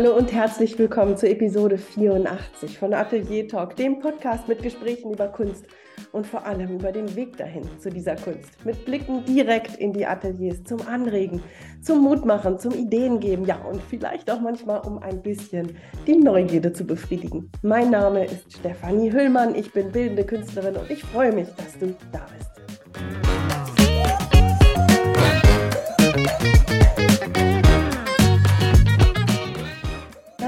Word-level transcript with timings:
Hallo 0.00 0.16
und 0.16 0.32
herzlich 0.32 0.78
willkommen 0.78 1.18
zur 1.18 1.28
Episode 1.28 1.76
84 1.76 2.78
von 2.78 2.94
Atelier 2.94 3.46
Talk, 3.46 3.76
dem 3.76 3.98
Podcast 3.98 4.48
mit 4.48 4.62
Gesprächen 4.62 5.12
über 5.12 5.28
Kunst 5.28 5.66
und 6.12 6.26
vor 6.26 6.46
allem 6.46 6.76
über 6.76 6.90
den 6.90 7.14
Weg 7.16 7.36
dahin 7.36 7.64
zu 7.78 7.90
dieser 7.90 8.16
Kunst. 8.16 8.64
Mit 8.64 8.86
Blicken 8.86 9.26
direkt 9.26 9.76
in 9.76 9.92
die 9.92 10.06
Ateliers 10.06 10.64
zum 10.64 10.80
Anregen, 10.88 11.42
zum 11.82 12.02
Mutmachen, 12.02 12.58
zum 12.58 12.72
Ideengeben, 12.72 13.44
ja 13.44 13.56
und 13.56 13.82
vielleicht 13.90 14.30
auch 14.30 14.40
manchmal 14.40 14.80
um 14.86 15.02
ein 15.02 15.20
bisschen 15.20 15.76
die 16.06 16.16
Neugierde 16.16 16.72
zu 16.72 16.86
befriedigen. 16.86 17.52
Mein 17.60 17.90
Name 17.90 18.24
ist 18.24 18.50
Stefanie 18.50 19.12
Hüllmann, 19.12 19.54
ich 19.54 19.70
bin 19.70 19.92
bildende 19.92 20.24
Künstlerin 20.24 20.76
und 20.76 20.90
ich 20.90 21.04
freue 21.04 21.32
mich, 21.32 21.48
dass 21.58 21.78
du 21.78 21.94
da 22.10 22.26
bist. 22.38 22.50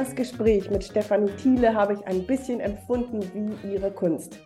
Das 0.02 0.16
Gespräch 0.16 0.69
mit 0.69 0.83
Stefanie 0.83 1.30
Thiele 1.41 1.74
habe 1.74 1.92
ich 1.92 2.05
ein 2.09 2.27
bisschen 2.27 2.59
empfunden 2.59 3.20
wie 3.62 3.74
ihre 3.74 3.92
Kunst 3.92 4.41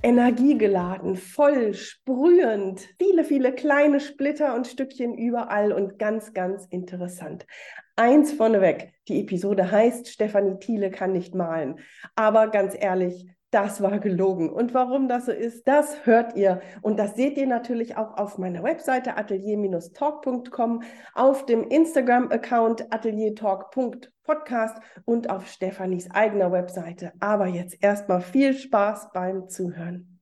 energiegeladen, 0.00 1.16
voll, 1.16 1.74
sprühend, 1.74 2.80
viele, 2.96 3.24
viele 3.24 3.52
kleine 3.52 3.98
Splitter 3.98 4.54
und 4.54 4.68
Stückchen 4.68 5.18
überall 5.18 5.72
und 5.72 5.98
ganz, 5.98 6.34
ganz 6.34 6.66
interessant. 6.66 7.48
Eins 7.96 8.32
vorneweg, 8.32 8.92
die 9.08 9.22
Episode 9.22 9.72
heißt, 9.72 10.06
Stefanie 10.06 10.60
Thiele 10.60 10.92
kann 10.92 11.10
nicht 11.10 11.34
malen. 11.34 11.80
Aber 12.14 12.46
ganz 12.46 12.76
ehrlich, 12.78 13.26
das 13.50 13.80
war 13.80 13.98
gelogen. 13.98 14.50
Und 14.50 14.74
warum 14.74 15.08
das 15.08 15.26
so 15.26 15.32
ist, 15.32 15.66
das 15.68 16.04
hört 16.04 16.36
ihr. 16.36 16.60
Und 16.82 16.98
das 16.98 17.14
seht 17.14 17.36
ihr 17.38 17.46
natürlich 17.46 17.96
auch 17.96 18.16
auf 18.16 18.38
meiner 18.38 18.62
Webseite 18.62 19.16
atelier-talk.com, 19.16 20.82
auf 21.14 21.46
dem 21.46 21.64
Instagram-Account 21.64 22.92
ateliertalk.podcast 22.92 24.78
und 25.04 25.30
auf 25.30 25.48
Stefanis 25.48 26.10
eigener 26.10 26.50
Webseite. 26.52 27.12
Aber 27.20 27.46
jetzt 27.46 27.82
erstmal 27.82 28.20
viel 28.20 28.54
Spaß 28.54 29.12
beim 29.12 29.48
Zuhören. 29.48 30.15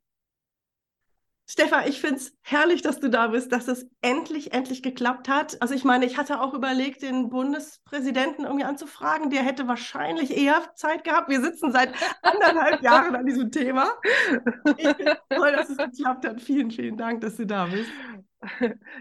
Stefan, 1.47 1.87
ich 1.87 2.01
finde 2.01 2.17
es 2.17 2.33
herrlich, 2.43 2.81
dass 2.81 3.01
du 3.01 3.11
da 3.11 3.29
bist, 3.29 3.53
dass 3.53 3.69
es 3.69 3.87
endlich, 4.01 4.55
endlich 4.55 4.83
geklappt 4.83 5.29
hat. 5.29 5.61
Also 5.61 5.75
ich 5.75 5.85
meine, 5.85 6.07
ich 6.07 6.17
hatte 6.17 6.41
auch 6.41 6.55
überlegt, 6.55 7.03
den 7.03 7.29
Bundespräsidenten 7.29 8.45
irgendwie 8.45 8.65
anzufragen. 8.65 9.29
Der 9.29 9.43
hätte 9.43 9.69
wahrscheinlich 9.69 10.35
eher 10.35 10.63
Zeit 10.75 11.05
gehabt. 11.05 11.29
Wir 11.29 11.43
sitzen 11.43 11.71
seit 11.71 11.93
anderthalb 12.23 12.81
Jahren 12.83 13.15
an 13.15 13.27
diesem 13.27 13.51
Thema. 13.51 13.93
Ich 14.79 14.89
finde 14.89 15.19
toll, 15.29 15.53
dass 15.53 15.69
es 15.69 15.77
geklappt 15.77 16.27
hat. 16.27 16.41
Vielen, 16.41 16.71
vielen 16.71 16.97
Dank, 16.97 17.21
dass 17.21 17.37
du 17.37 17.47
da 17.47 17.67
bist. 17.67 17.91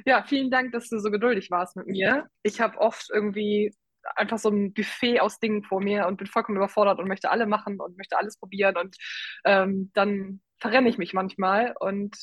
Ja, 0.06 0.24
vielen 0.24 0.52
Dank, 0.52 0.72
dass 0.72 0.90
du 0.90 1.00
so 1.00 1.12
geduldig 1.12 1.50
warst 1.52 1.76
mit 1.76 1.88
mir. 1.88 2.28
Ich 2.44 2.62
habe 2.62 2.78
oft 2.78 3.10
irgendwie 3.12 3.74
einfach 4.16 4.38
so 4.38 4.50
ein 4.50 4.74
Buffet 4.74 5.20
aus 5.20 5.40
Dingen 5.40 5.64
vor 5.64 5.82
mir 5.82 6.08
und 6.08 6.18
bin 6.18 6.28
vollkommen 6.28 6.58
überfordert 6.58 7.00
und 7.00 7.08
möchte 7.08 7.32
alle 7.32 7.46
machen 7.46 7.80
und 7.80 7.98
möchte 7.98 8.18
alles 8.18 8.38
probieren 8.38 8.78
und 8.78 8.98
ähm, 9.46 9.92
dann 9.94 10.42
verrenne 10.60 10.90
ich 10.90 10.98
mich 10.98 11.14
manchmal 11.14 11.76
und 11.80 12.16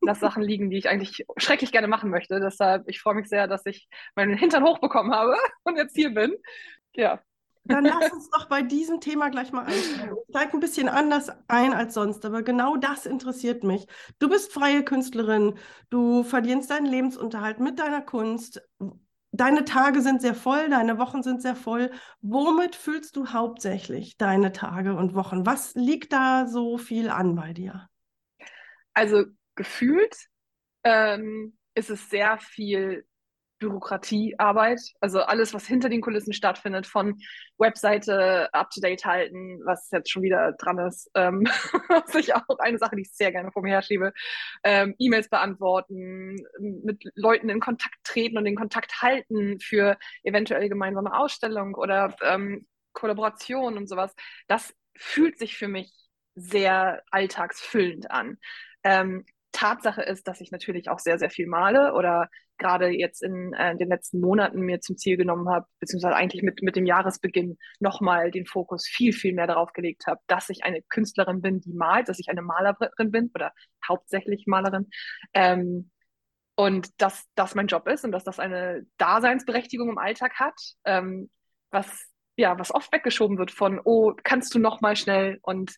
lasse 0.00 0.20
Sachen 0.20 0.42
liegen, 0.42 0.70
die 0.70 0.78
ich 0.78 0.88
eigentlich 0.88 1.26
schrecklich 1.36 1.72
gerne 1.72 1.88
machen 1.88 2.10
möchte. 2.10 2.40
Deshalb, 2.40 2.88
ich 2.88 3.00
freue 3.00 3.14
mich 3.14 3.28
sehr, 3.28 3.46
dass 3.46 3.66
ich 3.66 3.88
meinen 4.14 4.36
Hintern 4.36 4.64
hochbekommen 4.64 5.12
habe 5.12 5.36
und 5.64 5.76
jetzt 5.76 5.94
hier 5.94 6.12
bin. 6.14 6.34
Ja. 6.94 7.20
Dann 7.66 7.84
lass 7.84 8.10
uns 8.12 8.28
doch 8.30 8.48
bei 8.48 8.60
diesem 8.62 9.00
Thema 9.00 9.30
gleich 9.30 9.50
mal 9.50 9.64
einsteigen. 9.64 10.16
Ich 10.16 10.36
steige 10.36 10.52
ein 10.54 10.60
bisschen 10.60 10.88
anders 10.88 11.30
ein 11.48 11.72
als 11.72 11.94
sonst, 11.94 12.24
aber 12.26 12.42
genau 12.42 12.76
das 12.76 13.06
interessiert 13.06 13.64
mich. 13.64 13.86
Du 14.18 14.28
bist 14.28 14.52
freie 14.52 14.84
Künstlerin, 14.84 15.54
du 15.88 16.24
verdienst 16.24 16.70
deinen 16.70 16.86
Lebensunterhalt 16.86 17.60
mit 17.60 17.78
deiner 17.78 18.02
Kunst. 18.02 18.62
Deine 19.36 19.64
Tage 19.64 20.00
sind 20.00 20.22
sehr 20.22 20.36
voll, 20.36 20.70
deine 20.70 20.96
Wochen 20.96 21.24
sind 21.24 21.42
sehr 21.42 21.56
voll. 21.56 21.90
Womit 22.20 22.76
fühlst 22.76 23.16
du 23.16 23.32
hauptsächlich 23.32 24.16
deine 24.16 24.52
Tage 24.52 24.94
und 24.94 25.14
Wochen? 25.14 25.44
Was 25.44 25.74
liegt 25.74 26.12
da 26.12 26.46
so 26.46 26.78
viel 26.78 27.10
an 27.10 27.34
bei 27.34 27.52
dir? 27.52 27.88
Also 28.92 29.24
gefühlt 29.56 30.16
ähm, 30.84 31.58
ist 31.74 31.90
es 31.90 32.08
sehr 32.10 32.38
viel 32.38 33.04
Bürokratiearbeit, 33.58 34.80
also 35.00 35.20
alles, 35.22 35.54
was 35.54 35.66
hinter 35.66 35.88
den 35.88 36.00
Kulissen 36.00 36.32
stattfindet, 36.32 36.86
von 36.86 37.20
Webseite 37.58 38.52
up-to-date 38.52 39.04
halten, 39.04 39.60
was 39.64 39.90
jetzt 39.90 40.10
schon 40.10 40.22
wieder 40.22 40.52
dran 40.52 40.78
ist, 40.78 41.10
ähm, 41.14 41.44
was 41.88 42.14
ich 42.14 42.34
auch 42.34 42.58
eine 42.58 42.78
Sache, 42.78 42.96
die 42.96 43.02
ich 43.02 43.12
sehr 43.12 43.32
gerne 43.32 43.52
vor 43.52 43.62
mir 43.62 43.70
herschiebe, 43.70 44.12
ähm, 44.64 44.94
E-Mails 44.98 45.28
beantworten, 45.28 46.36
mit 46.58 47.04
Leuten 47.14 47.48
in 47.48 47.60
Kontakt 47.60 47.96
treten 48.04 48.38
und 48.38 48.44
den 48.44 48.56
Kontakt 48.56 49.02
halten 49.02 49.60
für 49.60 49.96
eventuell 50.22 50.68
gemeinsame 50.68 51.14
Ausstellung 51.16 51.74
oder 51.74 52.14
ähm, 52.22 52.66
Kollaboration 52.92 53.76
und 53.76 53.88
sowas. 53.88 54.14
Das 54.48 54.74
fühlt 54.96 55.38
sich 55.38 55.56
für 55.56 55.68
mich 55.68 55.92
sehr 56.34 57.02
alltagsfüllend 57.10 58.10
an. 58.10 58.38
Ähm, 58.82 59.24
Tatsache 59.52 60.02
ist, 60.02 60.26
dass 60.26 60.40
ich 60.40 60.50
natürlich 60.50 60.88
auch 60.88 60.98
sehr, 60.98 61.18
sehr 61.18 61.30
viel 61.30 61.46
male 61.46 61.94
oder 61.94 62.28
gerade 62.58 62.88
jetzt 62.88 63.22
in 63.22 63.52
äh, 63.54 63.76
den 63.76 63.88
letzten 63.88 64.20
Monaten 64.20 64.60
mir 64.60 64.80
zum 64.80 64.96
Ziel 64.96 65.16
genommen 65.16 65.48
habe, 65.48 65.66
beziehungsweise 65.80 66.16
eigentlich 66.16 66.42
mit, 66.42 66.62
mit 66.62 66.76
dem 66.76 66.86
Jahresbeginn 66.86 67.58
nochmal 67.80 68.30
den 68.30 68.46
Fokus 68.46 68.86
viel, 68.86 69.12
viel 69.12 69.34
mehr 69.34 69.46
darauf 69.46 69.72
gelegt 69.72 70.06
habe, 70.06 70.20
dass 70.26 70.48
ich 70.50 70.64
eine 70.64 70.82
Künstlerin 70.82 71.40
bin, 71.40 71.60
die 71.60 71.72
malt, 71.72 72.08
dass 72.08 72.18
ich 72.18 72.28
eine 72.28 72.42
Malerin 72.42 73.10
bin 73.10 73.30
oder 73.34 73.52
hauptsächlich 73.86 74.46
Malerin. 74.46 74.88
Ähm, 75.32 75.90
und 76.56 76.90
dass 77.02 77.26
das 77.34 77.54
mein 77.54 77.66
Job 77.66 77.88
ist 77.88 78.04
und 78.04 78.12
dass 78.12 78.24
das 78.24 78.38
eine 78.38 78.86
Daseinsberechtigung 78.98 79.88
im 79.88 79.98
Alltag 79.98 80.34
hat, 80.38 80.54
ähm, 80.84 81.30
was 81.70 82.08
ja, 82.36 82.58
was 82.58 82.74
oft 82.74 82.92
weggeschoben 82.92 83.38
wird 83.38 83.50
von, 83.50 83.80
oh, 83.84 84.12
kannst 84.22 84.54
du 84.54 84.58
noch 84.58 84.80
mal 84.80 84.96
schnell 84.96 85.38
und 85.42 85.76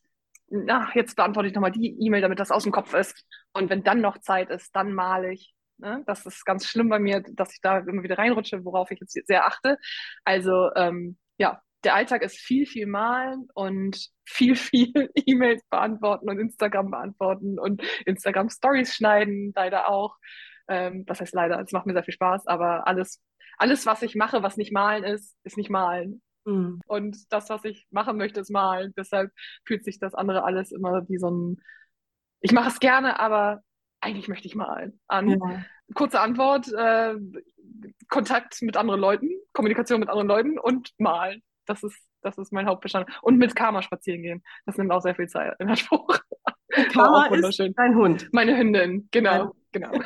na, 0.49 0.89
jetzt 0.95 1.17
beantworte 1.17 1.49
ich 1.49 1.55
nochmal 1.55 1.73
die 1.73 1.97
E-Mail, 2.01 2.21
damit 2.21 2.39
das 2.39 2.51
aus 2.51 2.63
dem 2.63 2.73
Kopf 2.73 2.95
ist. 2.95 3.27
Und 3.53 3.69
wenn 3.69 3.83
dann 3.83 4.01
noch 4.01 4.19
Zeit 4.19 4.51
ist, 4.51 4.75
dann 4.77 4.93
male 4.93 5.33
ich. 5.33 5.56
Ne? 5.79 6.03
Das 6.07 6.27
ist 6.27 6.45
ganz 6.45 6.67
schlimm 6.67 6.89
bei 6.89 6.99
mir, 6.99 7.23
dass 7.33 7.53
ich 7.53 7.61
da 7.61 7.79
immer 7.79 8.03
wieder 8.03 8.19
reinrutsche, 8.19 8.65
worauf 8.65 8.91
ich 8.91 9.01
jetzt 9.01 9.19
sehr 9.27 9.47
achte. 9.47 9.79
Also 10.25 10.71
ähm, 10.75 11.19
ja, 11.39 11.61
der 11.85 11.95
Alltag 11.95 12.23
ist 12.23 12.39
viel, 12.39 12.67
viel 12.67 12.87
malen 12.87 13.49
und 13.55 14.11
viel, 14.25 14.57
viel 14.57 15.11
E-Mails 15.15 15.63
beantworten 15.71 16.29
und 16.29 16.39
Instagram 16.39 16.91
beantworten 16.91 17.59
und 17.59 17.83
Instagram 18.05 18.51
Stories 18.51 18.95
schneiden, 18.95 19.53
leider 19.55 19.89
auch. 19.89 20.17
Ähm, 20.69 21.05
was 21.07 21.21
heißt 21.21 21.35
leider? 21.35 21.61
Es 21.61 21.73
macht 21.73 21.87
mir 21.87 21.93
sehr 21.93 22.03
viel 22.03 22.15
Spaß, 22.15 22.47
aber 22.49 22.89
alles, 22.89 23.23
alles, 23.57 23.87
was 23.87 24.03
ich 24.03 24.17
mache, 24.17 24.43
was 24.43 24.57
nicht 24.57 24.73
malen 24.73 25.05
ist, 25.05 25.37
ist 25.45 25.57
nicht 25.57 25.71
malen. 25.71 26.23
Mhm. 26.45 26.81
Und 26.87 27.33
das, 27.33 27.51
was 27.51 27.65
ich 27.65 27.87
machen 27.91 28.17
möchte, 28.17 28.41
ist 28.41 28.51
malen. 28.51 28.93
Deshalb 28.97 29.31
fühlt 29.65 29.85
sich 29.85 29.99
das 30.01 30.15
andere 30.15 30.45
alles 30.45 30.73
immer 30.73 31.09
wie 31.09 31.19
so 31.19 31.31
ein, 31.31 31.63
ich 32.41 32.53
mache 32.53 32.69
es 32.69 32.81
gerne, 32.81 33.21
aber 33.21 33.63
eigentlich 34.07 34.29
möchte 34.29 34.47
ich 34.47 34.55
malen 34.55 35.01
an. 35.09 35.31
Ja. 35.31 35.65
Kurze 35.95 36.21
Antwort, 36.21 36.73
äh, 36.73 37.17
Kontakt 38.09 38.63
mit 38.63 38.77
anderen 38.77 39.01
Leuten, 39.01 39.31
Kommunikation 39.53 40.01
mit 40.01 40.09
anderen 40.09 40.29
Leuten 40.29 40.59
und 40.59 40.93
malen. 40.99 41.43
Das 41.67 41.83
ist, 41.83 41.99
das 42.23 42.39
ist 42.39 42.53
mein 42.53 42.67
Hauptbestandteil. 42.67 43.15
Und 43.23 43.39
mit 43.39 43.57
Karma 43.57 43.83
spazieren 43.83 44.23
gehen. 44.23 44.45
Das 44.65 44.77
nimmt 44.79 44.93
auch 44.93 45.01
sehr 45.01 45.17
viel 45.17 45.29
Zeit 45.29 45.55
in 45.59 45.69
Anspruch. 45.69 46.19
Karma 46.93 47.27
ist 47.27 47.61
dein 47.77 47.97
Hund. 47.97 48.29
Meine 48.33 48.57
Hündin, 48.57 49.09
genau, 49.11 49.55
genau. 49.73 49.93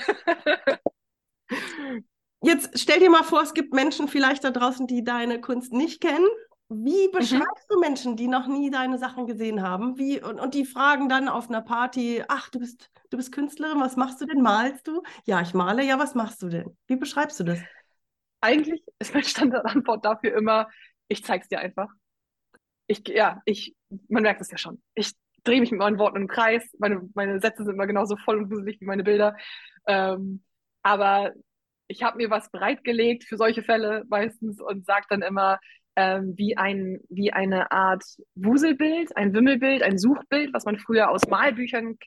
Jetzt 2.42 2.78
stell 2.78 3.00
dir 3.00 3.10
mal 3.10 3.22
vor, 3.22 3.42
es 3.42 3.52
gibt 3.52 3.74
Menschen 3.74 4.08
vielleicht 4.08 4.44
da 4.44 4.50
draußen, 4.50 4.86
die 4.86 5.04
deine 5.04 5.42
Kunst 5.42 5.74
nicht 5.74 6.00
kennen. 6.00 6.26
Wie 6.70 7.08
mhm. 7.08 7.12
beschreibst 7.12 7.68
mhm. 7.68 7.74
du 7.74 7.80
Menschen, 7.80 8.16
die 8.16 8.28
noch 8.28 8.46
nie 8.46 8.70
deine 8.70 8.96
Sachen 8.96 9.26
gesehen 9.26 9.60
haben? 9.60 9.98
Wie, 9.98 10.22
und, 10.22 10.38
und 10.38 10.54
die 10.54 10.64
fragen 10.64 11.08
dann 11.08 11.28
auf 11.28 11.48
einer 11.48 11.62
Party, 11.62 12.22
ach, 12.28 12.48
du 12.50 12.60
bist, 12.60 12.90
du 13.10 13.16
bist 13.16 13.32
Künstlerin, 13.32 13.80
was 13.80 13.96
machst 13.96 14.20
du 14.20 14.26
denn? 14.26 14.40
Malst 14.40 14.86
du? 14.86 15.02
Ja, 15.24 15.40
ich 15.40 15.52
male, 15.52 15.84
ja, 15.84 15.98
was 15.98 16.14
machst 16.14 16.40
du 16.42 16.48
denn? 16.48 16.76
Wie 16.86 16.94
beschreibst 16.94 17.40
du 17.40 17.44
das? 17.44 17.58
Eigentlich 18.40 18.82
ist 19.00 19.12
meine 19.12 19.26
Standardantwort 19.26 20.04
dafür 20.04 20.36
immer, 20.36 20.68
ich 21.08 21.24
zeig's 21.24 21.48
dir 21.48 21.58
einfach. 21.58 21.88
Ich, 22.86 23.06
ja, 23.08 23.42
ich, 23.46 23.74
man 24.08 24.22
merkt 24.22 24.40
es 24.40 24.50
ja 24.50 24.56
schon. 24.56 24.80
Ich 24.94 25.12
drehe 25.42 25.60
mich 25.60 25.72
mit 25.72 25.80
meinen 25.80 25.98
Worten 25.98 26.18
im 26.18 26.28
Kreis. 26.28 26.70
Meine, 26.78 27.08
meine 27.14 27.40
Sätze 27.40 27.64
sind 27.64 27.74
immer 27.74 27.86
genauso 27.88 28.16
voll 28.16 28.38
und 28.38 28.50
wuselig 28.50 28.80
wie 28.80 28.84
meine 28.84 29.02
Bilder. 29.02 29.36
Ähm, 29.86 30.44
aber 30.82 31.32
ich 31.88 32.04
habe 32.04 32.18
mir 32.18 32.30
was 32.30 32.50
bereitgelegt 32.50 33.24
für 33.24 33.36
solche 33.36 33.64
Fälle 33.64 34.04
meistens 34.08 34.60
und 34.60 34.86
sage 34.86 35.06
dann 35.08 35.22
immer, 35.22 35.58
ähm, 36.00 36.32
wie, 36.38 36.56
ein, 36.56 36.98
wie 37.10 37.30
eine 37.30 37.70
Art 37.72 38.02
Wuselbild, 38.34 39.14
ein 39.18 39.34
Wimmelbild, 39.34 39.82
ein 39.82 39.98
Suchbild, 39.98 40.54
was 40.54 40.64
man 40.64 40.78
früher 40.78 41.10
aus 41.10 41.28
Malbüchern 41.28 41.98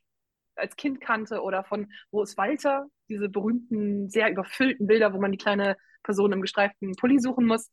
als 0.56 0.76
Kind 0.76 1.00
kannte 1.00 1.42
oder 1.42 1.64
von 1.64 1.92
Wo 2.10 2.24
ist 2.24 2.36
Walter, 2.36 2.88
diese 3.08 3.30
berühmten, 3.30 4.10
sehr 4.10 4.32
überfüllten 4.32 4.88
Bilder, 4.88 5.14
wo 5.14 5.22
man 5.22 5.32
die 5.32 5.38
kleine 5.38 5.78
Person 6.02 6.32
im 6.32 6.42
gestreiften 6.42 6.96
Pulli 6.96 7.20
suchen 7.20 7.46
muss. 7.46 7.72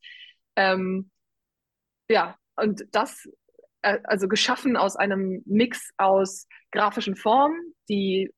Ähm, 0.57 1.11
ja, 2.11 2.37
und 2.57 2.85
das, 2.93 3.27
äh, 3.81 3.99
also 4.05 4.29
geschaffen 4.29 4.77
aus 4.77 4.97
einem 4.97 5.43
Mix 5.47 5.91
aus 5.97 6.47
grafischen 6.71 7.17
Formen, 7.17 7.75
die 7.89 8.31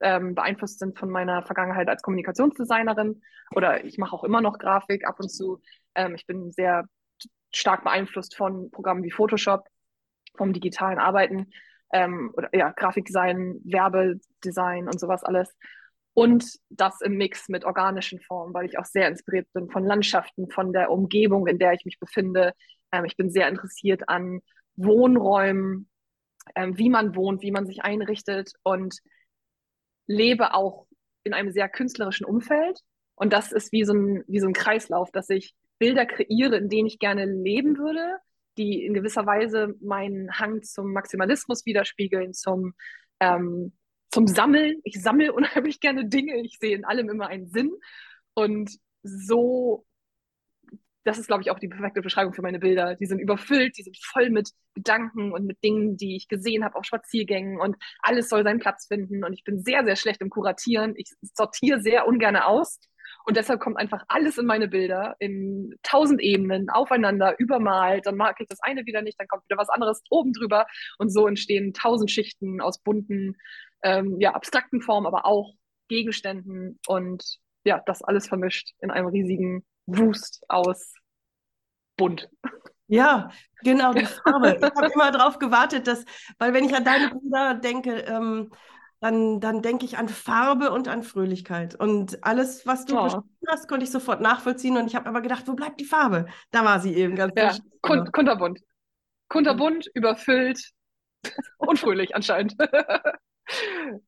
ähm, 0.00 0.36
beeinflusst 0.36 0.78
sind 0.78 0.96
von 0.96 1.10
meiner 1.10 1.42
Vergangenheit 1.42 1.88
als 1.88 2.02
Kommunikationsdesignerin 2.02 3.22
oder 3.56 3.84
ich 3.84 3.98
mache 3.98 4.14
auch 4.14 4.22
immer 4.22 4.40
noch 4.40 4.58
Grafik 4.58 5.04
ab 5.04 5.18
und 5.18 5.30
zu. 5.30 5.60
Ähm, 5.96 6.14
ich 6.14 6.26
bin 6.26 6.52
sehr 6.52 6.84
stark 7.56 7.84
beeinflusst 7.84 8.36
von 8.36 8.70
Programmen 8.70 9.02
wie 9.02 9.10
Photoshop, 9.10 9.66
vom 10.36 10.52
digitalen 10.52 10.98
Arbeiten 10.98 11.50
ähm, 11.92 12.32
oder 12.36 12.48
ja, 12.54 12.72
Grafikdesign, 12.72 13.60
Werbedesign 13.64 14.86
und 14.86 14.98
sowas 14.98 15.24
alles. 15.24 15.54
Und 16.12 16.44
das 16.70 17.00
im 17.00 17.16
Mix 17.16 17.48
mit 17.48 17.64
organischen 17.64 18.20
Formen, 18.20 18.54
weil 18.54 18.66
ich 18.66 18.78
auch 18.78 18.84
sehr 18.84 19.08
inspiriert 19.08 19.52
bin 19.52 19.68
von 19.68 19.84
Landschaften, 19.84 20.48
von 20.48 20.72
der 20.72 20.90
Umgebung, 20.90 21.46
in 21.46 21.58
der 21.58 21.72
ich 21.72 21.84
mich 21.84 21.98
befinde. 21.98 22.52
Ähm, 22.92 23.04
ich 23.04 23.16
bin 23.16 23.30
sehr 23.30 23.48
interessiert 23.48 24.08
an 24.08 24.40
Wohnräumen, 24.76 25.88
ähm, 26.54 26.78
wie 26.78 26.88
man 26.88 27.16
wohnt, 27.16 27.42
wie 27.42 27.50
man 27.50 27.66
sich 27.66 27.82
einrichtet 27.82 28.52
und 28.62 28.98
lebe 30.06 30.54
auch 30.54 30.86
in 31.24 31.32
einem 31.32 31.50
sehr 31.50 31.68
künstlerischen 31.68 32.26
Umfeld. 32.26 32.80
Und 33.16 33.32
das 33.32 33.52
ist 33.52 33.72
wie 33.72 33.84
so 33.84 33.94
ein, 33.94 34.24
wie 34.26 34.40
so 34.40 34.46
ein 34.46 34.52
Kreislauf, 34.52 35.10
dass 35.10 35.30
ich 35.30 35.54
Bilder 35.84 36.06
kreiere, 36.06 36.56
in 36.56 36.70
denen 36.70 36.86
ich 36.86 36.98
gerne 36.98 37.26
leben 37.26 37.76
würde, 37.76 38.16
die 38.56 38.84
in 38.84 38.94
gewisser 38.94 39.26
Weise 39.26 39.74
meinen 39.82 40.38
Hang 40.38 40.62
zum 40.62 40.92
Maximalismus 40.92 41.66
widerspiegeln, 41.66 42.32
zum 42.32 42.72
ähm, 43.20 43.72
zum 44.14 44.26
Sammeln. 44.26 44.80
Ich 44.84 45.02
sammle 45.02 45.32
unheimlich 45.34 45.80
gerne 45.80 46.06
Dinge. 46.06 46.40
Ich 46.40 46.58
sehe 46.58 46.76
in 46.76 46.84
allem 46.84 47.10
immer 47.10 47.26
einen 47.26 47.48
Sinn. 47.48 47.72
Und 48.32 48.70
so, 49.02 49.84
das 51.04 51.18
ist, 51.18 51.26
glaube 51.26 51.42
ich, 51.42 51.50
auch 51.50 51.58
die 51.58 51.68
perfekte 51.68 52.00
Beschreibung 52.00 52.32
für 52.32 52.40
meine 52.40 52.60
Bilder. 52.60 52.94
Die 52.94 53.06
sind 53.06 53.18
überfüllt, 53.18 53.76
die 53.76 53.82
sind 53.82 53.98
voll 54.00 54.30
mit 54.30 54.50
Gedanken 54.74 55.32
und 55.32 55.44
mit 55.44 55.62
Dingen, 55.62 55.96
die 55.96 56.16
ich 56.16 56.28
gesehen 56.28 56.64
habe 56.64 56.76
auf 56.76 56.84
Spaziergängen 56.84 57.60
und 57.60 57.76
alles 58.00 58.28
soll 58.28 58.44
seinen 58.44 58.60
Platz 58.60 58.86
finden. 58.86 59.24
Und 59.24 59.34
ich 59.34 59.44
bin 59.44 59.60
sehr, 59.60 59.84
sehr 59.84 59.96
schlecht 59.96 60.22
im 60.22 60.30
Kuratieren. 60.30 60.94
Ich 60.96 61.12
sortiere 61.20 61.80
sehr 61.80 62.06
ungern 62.06 62.36
aus. 62.36 62.80
Und 63.26 63.36
deshalb 63.36 63.60
kommt 63.60 63.78
einfach 63.78 64.04
alles 64.08 64.36
in 64.36 64.46
meine 64.46 64.68
Bilder 64.68 65.16
in 65.18 65.74
tausend 65.82 66.20
Ebenen 66.20 66.68
aufeinander, 66.68 67.34
übermalt. 67.38 68.06
Dann 68.06 68.16
mag 68.16 68.36
ich 68.38 68.46
das 68.48 68.60
eine 68.60 68.84
wieder 68.84 69.02
nicht, 69.02 69.18
dann 69.18 69.28
kommt 69.28 69.44
wieder 69.48 69.58
was 69.58 69.70
anderes 69.70 70.02
oben 70.10 70.32
drüber. 70.32 70.66
Und 70.98 71.10
so 71.10 71.26
entstehen 71.26 71.72
tausend 71.72 72.10
Schichten 72.10 72.60
aus 72.60 72.78
bunten 72.78 73.36
ähm, 73.82 74.20
ja, 74.20 74.32
abstrakten 74.34 74.82
Formen, 74.82 75.06
aber 75.06 75.26
auch 75.26 75.54
Gegenständen 75.88 76.78
und 76.86 77.38
ja, 77.64 77.82
das 77.86 78.02
alles 78.02 78.28
vermischt 78.28 78.72
in 78.80 78.90
einem 78.90 79.06
riesigen 79.06 79.64
Wust 79.86 80.42
aus 80.48 80.94
bunt. 81.96 82.28
Ja, 82.86 83.30
genau, 83.62 83.92
die 83.94 84.04
Farbe. 84.24 84.58
Ich 84.58 84.62
habe 84.62 84.92
immer 84.92 85.10
darauf 85.10 85.38
gewartet, 85.38 85.86
dass, 85.86 86.04
weil 86.38 86.52
wenn 86.52 86.64
ich 86.64 86.74
an 86.74 86.84
deine 86.84 87.10
Bilder 87.10 87.54
denke, 87.54 88.00
ähm, 88.00 88.50
dann, 89.04 89.38
dann 89.38 89.60
denke 89.60 89.84
ich 89.84 89.98
an 89.98 90.08
Farbe 90.08 90.70
und 90.70 90.88
an 90.88 91.02
Fröhlichkeit. 91.02 91.74
Und 91.74 92.24
alles, 92.24 92.66
was 92.66 92.86
du 92.86 92.98
oh. 92.98 93.04
beschrieben 93.04 93.28
hast, 93.48 93.68
konnte 93.68 93.84
ich 93.84 93.90
sofort 93.90 94.22
nachvollziehen. 94.22 94.78
Und 94.78 94.86
ich 94.86 94.94
habe 94.94 95.06
aber 95.06 95.20
gedacht, 95.20 95.46
wo 95.46 95.52
bleibt 95.52 95.78
die 95.78 95.84
Farbe? 95.84 96.24
Da 96.50 96.64
war 96.64 96.80
sie 96.80 96.94
eben 96.94 97.14
ganz 97.14 97.34
Ja, 97.36 97.54
kun 97.82 98.10
kunterbunt. 98.12 98.60
Kunterbunt, 99.28 99.90
überfüllt 99.92 100.70
und 101.58 101.78
fröhlich 101.78 102.16
anscheinend. 102.16 102.56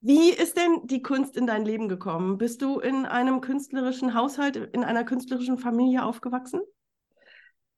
Wie 0.00 0.30
ist 0.30 0.56
denn 0.56 0.88
die 0.88 1.02
Kunst 1.02 1.36
in 1.36 1.46
dein 1.46 1.64
Leben 1.64 1.88
gekommen? 1.88 2.36
Bist 2.36 2.62
du 2.62 2.80
in 2.80 3.06
einem 3.06 3.42
künstlerischen 3.42 4.14
Haushalt, 4.14 4.56
in 4.56 4.82
einer 4.82 5.04
künstlerischen 5.04 5.56
Familie 5.56 6.04
aufgewachsen? 6.04 6.62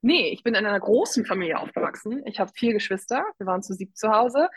Nee, 0.00 0.30
ich 0.30 0.42
bin 0.42 0.54
in 0.54 0.64
einer 0.64 0.80
großen 0.80 1.26
Familie 1.26 1.58
aufgewachsen. 1.58 2.22
Ich 2.24 2.40
habe 2.40 2.50
vier 2.54 2.72
Geschwister. 2.72 3.22
Wir 3.36 3.46
waren 3.46 3.62
zu 3.62 3.74
sieben 3.74 3.94
zu 3.94 4.10
Hause 4.10 4.48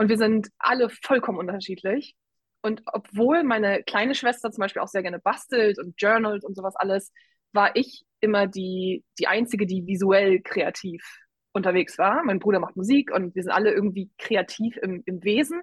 und 0.00 0.08
wir 0.08 0.16
sind 0.16 0.48
alle 0.58 0.88
vollkommen 0.88 1.36
unterschiedlich. 1.36 2.14
Und 2.62 2.80
obwohl 2.86 3.44
meine 3.44 3.82
kleine 3.82 4.14
Schwester 4.14 4.50
zum 4.50 4.62
Beispiel 4.62 4.80
auch 4.80 4.88
sehr 4.88 5.02
gerne 5.02 5.18
bastelt 5.18 5.78
und 5.78 5.94
journalt 5.98 6.42
und 6.42 6.56
sowas 6.56 6.74
alles, 6.74 7.12
war 7.52 7.76
ich 7.76 8.06
immer 8.20 8.46
die, 8.46 9.04
die 9.18 9.26
Einzige, 9.26 9.66
die 9.66 9.86
visuell 9.86 10.40
kreativ 10.40 11.04
unterwegs 11.52 11.98
war. 11.98 12.22
Mein 12.24 12.38
Bruder 12.38 12.60
macht 12.60 12.76
Musik 12.76 13.12
und 13.12 13.34
wir 13.34 13.42
sind 13.42 13.52
alle 13.52 13.74
irgendwie 13.74 14.10
kreativ 14.16 14.78
im, 14.78 15.02
im 15.04 15.22
Wesen. 15.22 15.60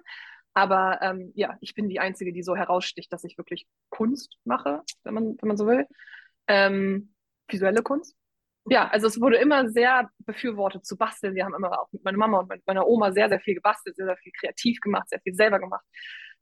Aber 0.54 1.00
ähm, 1.02 1.32
ja, 1.34 1.58
ich 1.60 1.74
bin 1.74 1.88
die 1.88 1.98
Einzige, 1.98 2.32
die 2.32 2.44
so 2.44 2.54
heraussticht, 2.54 3.12
dass 3.12 3.24
ich 3.24 3.38
wirklich 3.38 3.66
Kunst 3.88 4.36
mache, 4.44 4.82
wenn 5.02 5.14
man, 5.14 5.36
wenn 5.40 5.48
man 5.48 5.56
so 5.56 5.66
will. 5.66 5.84
Ähm, 6.46 7.12
visuelle 7.48 7.82
Kunst. 7.82 8.14
Ja, 8.70 8.88
also 8.88 9.06
es 9.06 9.20
wurde 9.20 9.36
immer 9.36 9.68
sehr 9.70 10.10
befürwortet 10.20 10.84
zu 10.84 10.96
basteln. 10.96 11.34
Wir 11.34 11.44
haben 11.44 11.54
immer 11.54 11.80
auch 11.80 11.90
mit 11.92 12.04
meiner 12.04 12.18
Mama 12.18 12.40
und 12.40 12.66
meiner 12.66 12.86
Oma 12.86 13.12
sehr, 13.12 13.28
sehr 13.28 13.40
viel 13.40 13.54
gebastelt, 13.54 13.96
sehr, 13.96 14.06
sehr 14.06 14.16
viel 14.16 14.32
kreativ 14.38 14.80
gemacht, 14.80 15.08
sehr 15.08 15.20
viel 15.20 15.34
selber 15.34 15.58
gemacht. 15.58 15.84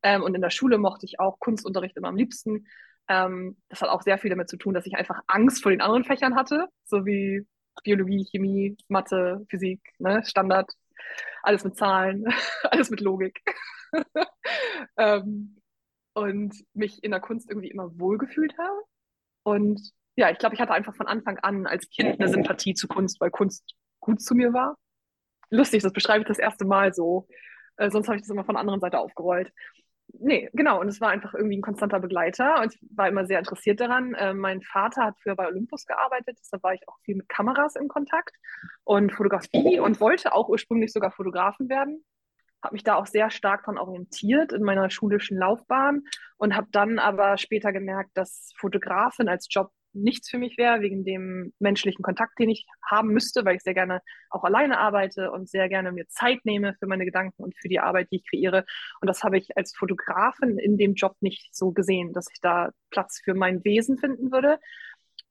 Ähm, 0.02 0.22
und 0.22 0.34
in 0.34 0.40
der 0.40 0.50
Schule 0.50 0.78
mochte 0.78 1.06
ich 1.06 1.20
auch 1.20 1.38
Kunstunterricht 1.38 1.96
immer 1.96 2.08
am 2.08 2.16
liebsten. 2.16 2.66
Ähm, 3.08 3.56
das 3.68 3.82
hat 3.82 3.90
auch 3.90 4.02
sehr 4.02 4.18
viel 4.18 4.30
damit 4.30 4.48
zu 4.48 4.56
tun, 4.56 4.74
dass 4.74 4.86
ich 4.86 4.96
einfach 4.96 5.20
Angst 5.26 5.62
vor 5.62 5.70
den 5.70 5.80
anderen 5.80 6.04
Fächern 6.04 6.36
hatte, 6.36 6.68
so 6.84 7.06
wie 7.06 7.46
Biologie, 7.84 8.26
Chemie, 8.30 8.76
Mathe, 8.88 9.44
Physik, 9.48 9.80
ne, 9.98 10.22
Standard, 10.24 10.70
alles 11.42 11.64
mit 11.64 11.76
Zahlen, 11.76 12.24
alles 12.64 12.90
mit 12.90 13.00
Logik. 13.00 13.40
ähm, 14.98 15.60
und 16.14 16.54
mich 16.72 17.04
in 17.04 17.10
der 17.10 17.20
Kunst 17.20 17.48
irgendwie 17.50 17.70
immer 17.70 17.98
wohlgefühlt 17.98 18.56
habe. 18.58 18.82
Und 19.42 19.92
ja, 20.16 20.30
ich 20.30 20.38
glaube, 20.38 20.54
ich 20.54 20.60
hatte 20.60 20.72
einfach 20.72 20.94
von 20.94 21.06
Anfang 21.06 21.38
an 21.38 21.66
als 21.66 21.88
Kind 21.90 22.20
eine 22.20 22.28
Sympathie 22.28 22.74
zu 22.74 22.88
Kunst, 22.88 23.20
weil 23.20 23.30
Kunst 23.30 23.74
gut 24.00 24.20
zu 24.20 24.34
mir 24.34 24.52
war. 24.52 24.76
Lustig, 25.50 25.82
das 25.82 25.92
beschreibe 25.92 26.22
ich 26.22 26.28
das 26.28 26.38
erste 26.38 26.64
Mal 26.64 26.92
so. 26.92 27.28
Äh, 27.76 27.90
sonst 27.90 28.08
habe 28.08 28.16
ich 28.16 28.22
das 28.22 28.30
immer 28.30 28.44
von 28.44 28.54
der 28.54 28.60
anderen 28.60 28.80
Seite 28.80 28.98
aufgerollt 28.98 29.52
nee, 30.20 30.48
genau. 30.52 30.80
Und 30.80 30.88
es 30.88 31.00
war 31.00 31.10
einfach 31.10 31.34
irgendwie 31.34 31.56
ein 31.56 31.62
konstanter 31.62 32.00
Begleiter 32.00 32.60
und 32.60 32.74
ich 32.74 32.80
war 32.94 33.08
immer 33.08 33.26
sehr 33.26 33.38
interessiert 33.38 33.80
daran. 33.80 34.14
Äh, 34.14 34.34
mein 34.34 34.62
Vater 34.62 35.04
hat 35.04 35.16
früher 35.22 35.36
bei 35.36 35.46
Olympus 35.46 35.86
gearbeitet, 35.86 36.38
deshalb 36.40 36.62
war 36.62 36.74
ich 36.74 36.86
auch 36.88 36.98
viel 37.04 37.16
mit 37.16 37.28
Kameras 37.28 37.76
in 37.76 37.88
Kontakt 37.88 38.36
und 38.84 39.12
Fotografie 39.12 39.80
und 39.80 40.00
wollte 40.00 40.32
auch 40.34 40.48
ursprünglich 40.48 40.92
sogar 40.92 41.10
Fotografen 41.10 41.68
werden. 41.68 42.04
Habe 42.62 42.74
mich 42.74 42.84
da 42.84 42.96
auch 42.96 43.06
sehr 43.06 43.30
stark 43.30 43.64
daran 43.64 43.78
orientiert 43.78 44.52
in 44.52 44.62
meiner 44.62 44.90
schulischen 44.90 45.38
Laufbahn 45.38 46.02
und 46.36 46.56
habe 46.56 46.68
dann 46.72 46.98
aber 46.98 47.36
später 47.36 47.72
gemerkt, 47.72 48.10
dass 48.14 48.52
Fotografin 48.56 49.28
als 49.28 49.46
Job 49.50 49.70
nichts 49.96 50.30
für 50.30 50.38
mich 50.38 50.56
wäre, 50.58 50.80
wegen 50.80 51.04
dem 51.04 51.52
menschlichen 51.58 52.02
Kontakt, 52.02 52.38
den 52.38 52.50
ich 52.50 52.66
haben 52.84 53.08
müsste, 53.08 53.44
weil 53.44 53.56
ich 53.56 53.62
sehr 53.62 53.74
gerne 53.74 54.00
auch 54.30 54.44
alleine 54.44 54.78
arbeite 54.78 55.30
und 55.30 55.48
sehr 55.48 55.68
gerne 55.68 55.92
mir 55.92 56.06
Zeit 56.08 56.44
nehme 56.44 56.74
für 56.78 56.86
meine 56.86 57.04
Gedanken 57.04 57.42
und 57.42 57.56
für 57.56 57.68
die 57.68 57.80
Arbeit, 57.80 58.08
die 58.10 58.16
ich 58.16 58.28
kreiere. 58.28 58.64
Und 59.00 59.08
das 59.08 59.24
habe 59.24 59.38
ich 59.38 59.56
als 59.56 59.74
Fotografin 59.74 60.58
in 60.58 60.78
dem 60.78 60.94
Job 60.94 61.16
nicht 61.20 61.54
so 61.54 61.72
gesehen, 61.72 62.12
dass 62.12 62.30
ich 62.32 62.40
da 62.40 62.70
Platz 62.90 63.20
für 63.22 63.34
mein 63.34 63.64
Wesen 63.64 63.98
finden 63.98 64.30
würde. 64.30 64.58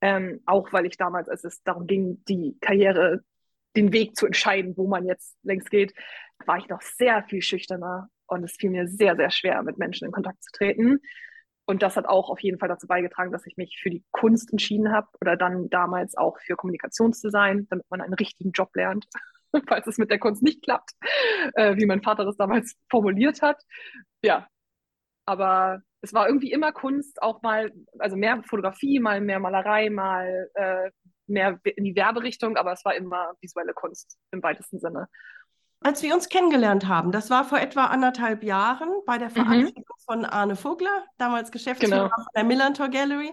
Ähm, 0.01 0.41
auch 0.45 0.74
weil 0.74 0.86
ich 0.86 0.98
damals, 0.98 1.29
als 1.29 1.43
es 1.43 1.63
darum 1.63 1.88
ging, 1.88 2.24
die 2.27 2.57
Karriere, 2.60 3.22
den 3.75 3.93
Weg 3.93 4.15
zu 4.15 4.25
entscheiden, 4.25 4.75
wo 4.77 4.88
man 4.88 5.05
jetzt 5.05 5.38
längst 5.43 5.69
geht, 5.69 5.93
war 6.45 6.57
ich 6.57 6.67
noch 6.69 6.81
sehr 6.81 7.24
viel 7.24 7.41
schüchterner 7.41 8.10
und 8.27 8.43
es 8.43 8.55
fiel 8.57 8.69
mir 8.69 8.88
sehr, 8.88 9.15
sehr 9.15 9.29
schwer, 9.29 9.62
mit 9.63 9.77
Menschen 9.77 10.05
in 10.05 10.12
Kontakt 10.12 10.43
zu 10.43 10.51
treten. 10.51 11.00
Und 11.65 11.81
das 11.81 11.98
hat 11.98 12.05
auch 12.05 12.29
auf 12.29 12.39
jeden 12.41 12.60
Fall 12.60 12.69
dazu 12.69 12.88
beigetragen, 12.88 13.31
dass 13.31 13.45
ich 13.48 13.57
mich 13.57 13.79
für 13.81 13.89
die 13.89 14.03
Kunst 14.12 14.51
entschieden 14.51 14.91
habe 14.91 15.07
oder 15.19 15.36
dann 15.36 15.69
damals 15.69 16.15
auch 16.15 16.39
für 16.39 16.55
Kommunikationsdesign, 16.55 17.67
damit 17.69 17.86
man 17.89 18.01
einen 18.01 18.13
richtigen 18.13 18.51
Job 18.51 18.75
lernt, 18.75 19.05
falls 19.67 19.88
es 19.88 19.98
mit 19.98 20.12
der 20.12 20.19
Kunst 20.19 20.43
nicht 20.43 20.63
klappt, 20.63 20.91
äh, 21.53 21.75
wie 21.75 21.86
mein 21.86 22.03
Vater 22.03 22.24
das 22.24 22.38
damals 22.38 22.75
formuliert 22.89 23.41
hat. 23.41 23.62
Ja, 24.24 24.48
aber 25.25 25.81
es 26.01 26.13
war 26.13 26.27
irgendwie 26.27 26.51
immer 26.51 26.72
Kunst, 26.72 27.19
auch 27.22 27.41
mal, 27.41 27.72
also 27.98 28.15
mehr 28.15 28.43
Fotografie, 28.43 29.00
mal 29.00 29.22
mehr 29.22 29.39
Malerei, 29.39 29.89
mal 29.89 30.50
äh, 30.53 30.91
mehr 31.25 31.60
in 31.63 31.84
die 31.84 31.95
Werberichtung, 31.95 32.57
aber 32.57 32.74
es 32.74 32.86
war 32.86 32.93
immer 32.93 33.34
visuelle 33.41 33.74
Kunst 33.74 34.19
im 34.31 34.43
weitesten 34.43 34.79
Sinne 34.79 35.07
als 35.85 36.01
wir 36.01 36.15
uns 36.15 36.29
kennengelernt 36.29 36.87
haben, 36.87 37.11
das 37.11 37.29
war 37.29 37.45
vor 37.45 37.59
etwa 37.59 37.85
anderthalb 37.85 38.43
Jahren 38.43 38.89
bei 39.05 39.19
der 39.19 39.29
mhm. 39.29 39.33
Verabschiedung 39.33 39.83
mhm. 39.87 40.03
von 40.03 40.25
Arne 40.25 40.55
Vogler, 40.55 41.03
damals 41.19 41.51
Geschäftsführer 41.51 42.09
genau. 42.09 42.25
der 42.35 42.43
Millantor 42.43 42.89
Gallery. 42.89 43.31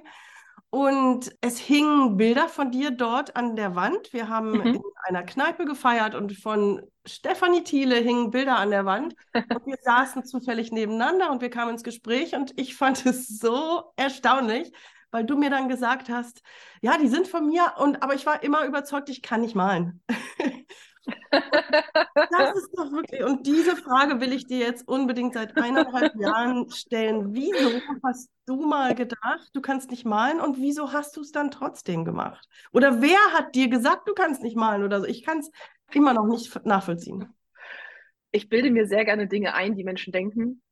Und 0.68 1.35
es 1.40 1.59
hingen 1.59 2.18
Bilder 2.18 2.49
von 2.49 2.71
dir 2.71 2.90
dort 2.90 3.37
an 3.37 3.56
der 3.56 3.75
Wand. 3.75 4.12
Wir 4.12 4.28
haben 4.28 4.52
mhm. 4.52 4.66
in 4.66 4.82
einer 5.04 5.23
Kneipe 5.23 5.64
gefeiert 5.64 6.14
und 6.14 6.37
von 6.37 6.82
Stefanie 7.06 7.64
Thiele 7.64 7.97
hingen 7.97 8.30
Bilder 8.30 8.59
an 8.59 8.71
der 8.71 8.85
Wand. 8.85 9.14
Und 9.32 9.66
wir 9.66 9.78
saßen 9.80 10.26
zufällig 10.26 10.73
nebeneinander 10.73 11.30
und 11.30 11.40
wir 11.40 11.49
kamen 11.49 11.71
ins 11.71 11.85
Gespräch 11.85 12.35
und 12.35 12.52
ich 12.61 12.76
fand 12.76 13.06
es 13.06 13.28
so 13.28 13.92
erstaunlich, 13.97 14.73
weil 15.11 15.25
du 15.25 15.38
mir 15.38 15.49
dann 15.49 15.71
gesagt 15.71 16.11
hast, 16.11 16.42
ja, 16.82 16.99
die 16.99 17.09
sind 17.09 17.28
von 17.28 17.47
mir 17.47 17.73
und 17.78 18.02
aber 18.02 18.14
ich 18.14 18.26
war 18.26 18.42
immer 18.42 18.66
überzeugt, 18.66 19.09
ich 19.09 19.23
kann 19.23 19.40
nicht 19.40 19.54
malen. 19.54 20.02
Das 21.02 22.56
ist 22.56 22.71
doch 22.76 22.92
wirklich, 22.92 23.23
und 23.25 23.47
diese 23.47 23.76
Frage 23.76 24.21
will 24.21 24.32
ich 24.32 24.47
dir 24.47 24.59
jetzt 24.59 24.87
unbedingt 24.87 25.35
seit 25.35 25.56
eineinhalb 25.56 26.14
Jahren 26.21 26.71
stellen. 26.71 27.35
Wieso 27.35 27.80
hast 28.04 28.30
du 28.47 28.66
mal 28.66 28.94
gedacht, 28.94 29.50
du 29.52 29.61
kannst 29.61 29.90
nicht 29.90 30.04
malen 30.04 30.40
und 30.40 30.59
wieso 30.59 30.92
hast 30.92 31.16
du 31.16 31.21
es 31.21 31.32
dann 31.32 31.50
trotzdem 31.50 32.04
gemacht? 32.04 32.47
Oder 32.73 33.00
wer 33.02 33.18
hat 33.32 33.54
dir 33.54 33.68
gesagt, 33.68 34.09
du 34.09 34.14
kannst 34.14 34.42
nicht 34.42 34.56
malen 34.56 34.85
oder 34.85 35.00
so? 35.00 35.06
Ich 35.06 35.25
kann 35.25 35.38
es 35.38 35.50
immer 35.92 36.14
noch 36.14 36.26
nicht 36.26 36.64
nachvollziehen. 36.64 37.32
Ich 38.30 38.49
bilde 38.49 38.71
mir 38.71 38.87
sehr 38.87 39.04
gerne 39.04 39.28
Dinge 39.28 39.54
ein, 39.54 39.76
die 39.76 39.85
Menschen 39.85 40.12
denken, 40.12 40.62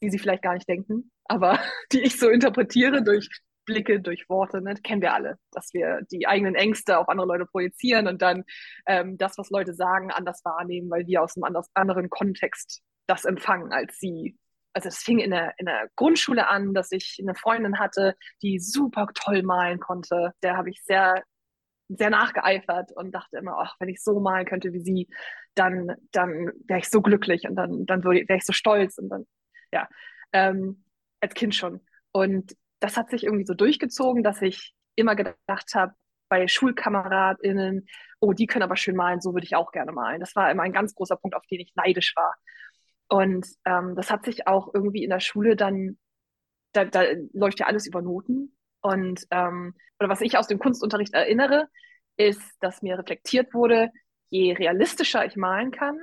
die 0.00 0.10
sie 0.10 0.18
vielleicht 0.18 0.42
gar 0.42 0.54
nicht 0.54 0.68
denken, 0.68 1.10
aber 1.24 1.58
die 1.92 2.00
ich 2.02 2.18
so 2.18 2.28
interpretiere 2.28 3.02
durch 3.02 3.28
Blicke, 3.64 4.00
durch 4.00 4.28
Worte, 4.28 4.60
ne? 4.60 4.74
kennen 4.74 5.02
wir 5.02 5.14
alle, 5.14 5.38
dass 5.52 5.72
wir 5.72 6.00
die 6.10 6.26
eigenen 6.26 6.54
Ängste 6.54 6.98
auf 6.98 7.08
andere 7.08 7.26
Leute 7.26 7.46
projizieren 7.46 8.08
und 8.08 8.22
dann 8.22 8.44
ähm, 8.86 9.18
das, 9.18 9.38
was 9.38 9.50
Leute 9.50 9.74
sagen, 9.74 10.10
anders 10.10 10.44
wahrnehmen, 10.44 10.90
weil 10.90 11.06
wir 11.06 11.22
aus 11.22 11.36
einem 11.36 11.44
anders, 11.44 11.68
anderen 11.74 12.10
Kontext 12.10 12.82
das 13.06 13.24
empfangen 13.24 13.72
als 13.72 13.98
sie. 13.98 14.38
Also 14.74 14.88
es 14.88 14.98
fing 14.98 15.18
in 15.18 15.30
der, 15.30 15.54
in 15.58 15.66
der 15.66 15.88
Grundschule 15.96 16.48
an, 16.48 16.72
dass 16.72 16.92
ich 16.92 17.18
eine 17.20 17.34
Freundin 17.34 17.78
hatte, 17.78 18.16
die 18.42 18.58
super 18.58 19.08
toll 19.14 19.42
malen 19.42 19.80
konnte. 19.80 20.32
Der 20.42 20.56
habe 20.56 20.70
ich 20.70 20.82
sehr 20.84 21.22
sehr 21.96 22.10
nachgeeifert 22.10 22.92
und 22.92 23.12
dachte 23.12 23.38
immer, 23.38 23.58
ach, 23.58 23.76
wenn 23.78 23.88
ich 23.88 24.02
so 24.02 24.20
malen 24.20 24.46
könnte 24.46 24.72
wie 24.72 24.80
sie, 24.80 25.08
dann, 25.54 25.94
dann 26.12 26.52
wäre 26.66 26.80
ich 26.80 26.88
so 26.88 27.02
glücklich 27.02 27.46
und 27.48 27.56
dann, 27.56 27.86
dann 27.86 28.04
wäre 28.04 28.36
ich 28.36 28.44
so 28.44 28.52
stolz 28.52 28.98
und 28.98 29.08
dann, 29.08 29.26
ja, 29.72 29.88
ähm, 30.32 30.84
als 31.20 31.34
Kind 31.34 31.54
schon. 31.54 31.80
Und 32.12 32.56
das 32.82 32.96
hat 32.96 33.10
sich 33.10 33.24
irgendwie 33.24 33.46
so 33.46 33.54
durchgezogen, 33.54 34.22
dass 34.22 34.42
ich 34.42 34.74
immer 34.96 35.14
gedacht 35.14 35.74
habe, 35.74 35.94
bei 36.28 36.48
SchulkameradInnen, 36.48 37.86
oh, 38.20 38.32
die 38.32 38.46
können 38.46 38.62
aber 38.62 38.76
schön 38.76 38.96
malen, 38.96 39.20
so 39.20 39.34
würde 39.34 39.44
ich 39.44 39.54
auch 39.54 39.70
gerne 39.70 39.92
malen. 39.92 40.20
Das 40.20 40.34
war 40.34 40.50
immer 40.50 40.62
ein 40.62 40.72
ganz 40.72 40.94
großer 40.94 41.16
Punkt, 41.16 41.36
auf 41.36 41.46
den 41.50 41.60
ich 41.60 41.74
neidisch 41.74 42.14
war. 42.16 42.34
Und 43.08 43.46
ähm, 43.66 43.94
das 43.96 44.10
hat 44.10 44.24
sich 44.24 44.46
auch 44.46 44.72
irgendwie 44.72 45.04
in 45.04 45.10
der 45.10 45.20
Schule 45.20 45.56
dann, 45.56 45.98
da, 46.72 46.86
da 46.86 47.02
läuft 47.34 47.60
ja 47.60 47.66
alles 47.66 47.86
über 47.86 48.00
Noten. 48.00 48.56
Und 48.80 49.26
ähm, 49.30 49.74
oder 50.00 50.08
was 50.08 50.22
ich 50.22 50.38
aus 50.38 50.46
dem 50.46 50.58
Kunstunterricht 50.58 51.12
erinnere, 51.12 51.68
ist, 52.16 52.56
dass 52.60 52.80
mir 52.80 52.98
reflektiert 52.98 53.52
wurde, 53.52 53.90
je 54.30 54.54
realistischer 54.54 55.26
ich 55.26 55.36
malen 55.36 55.70
kann 55.70 55.98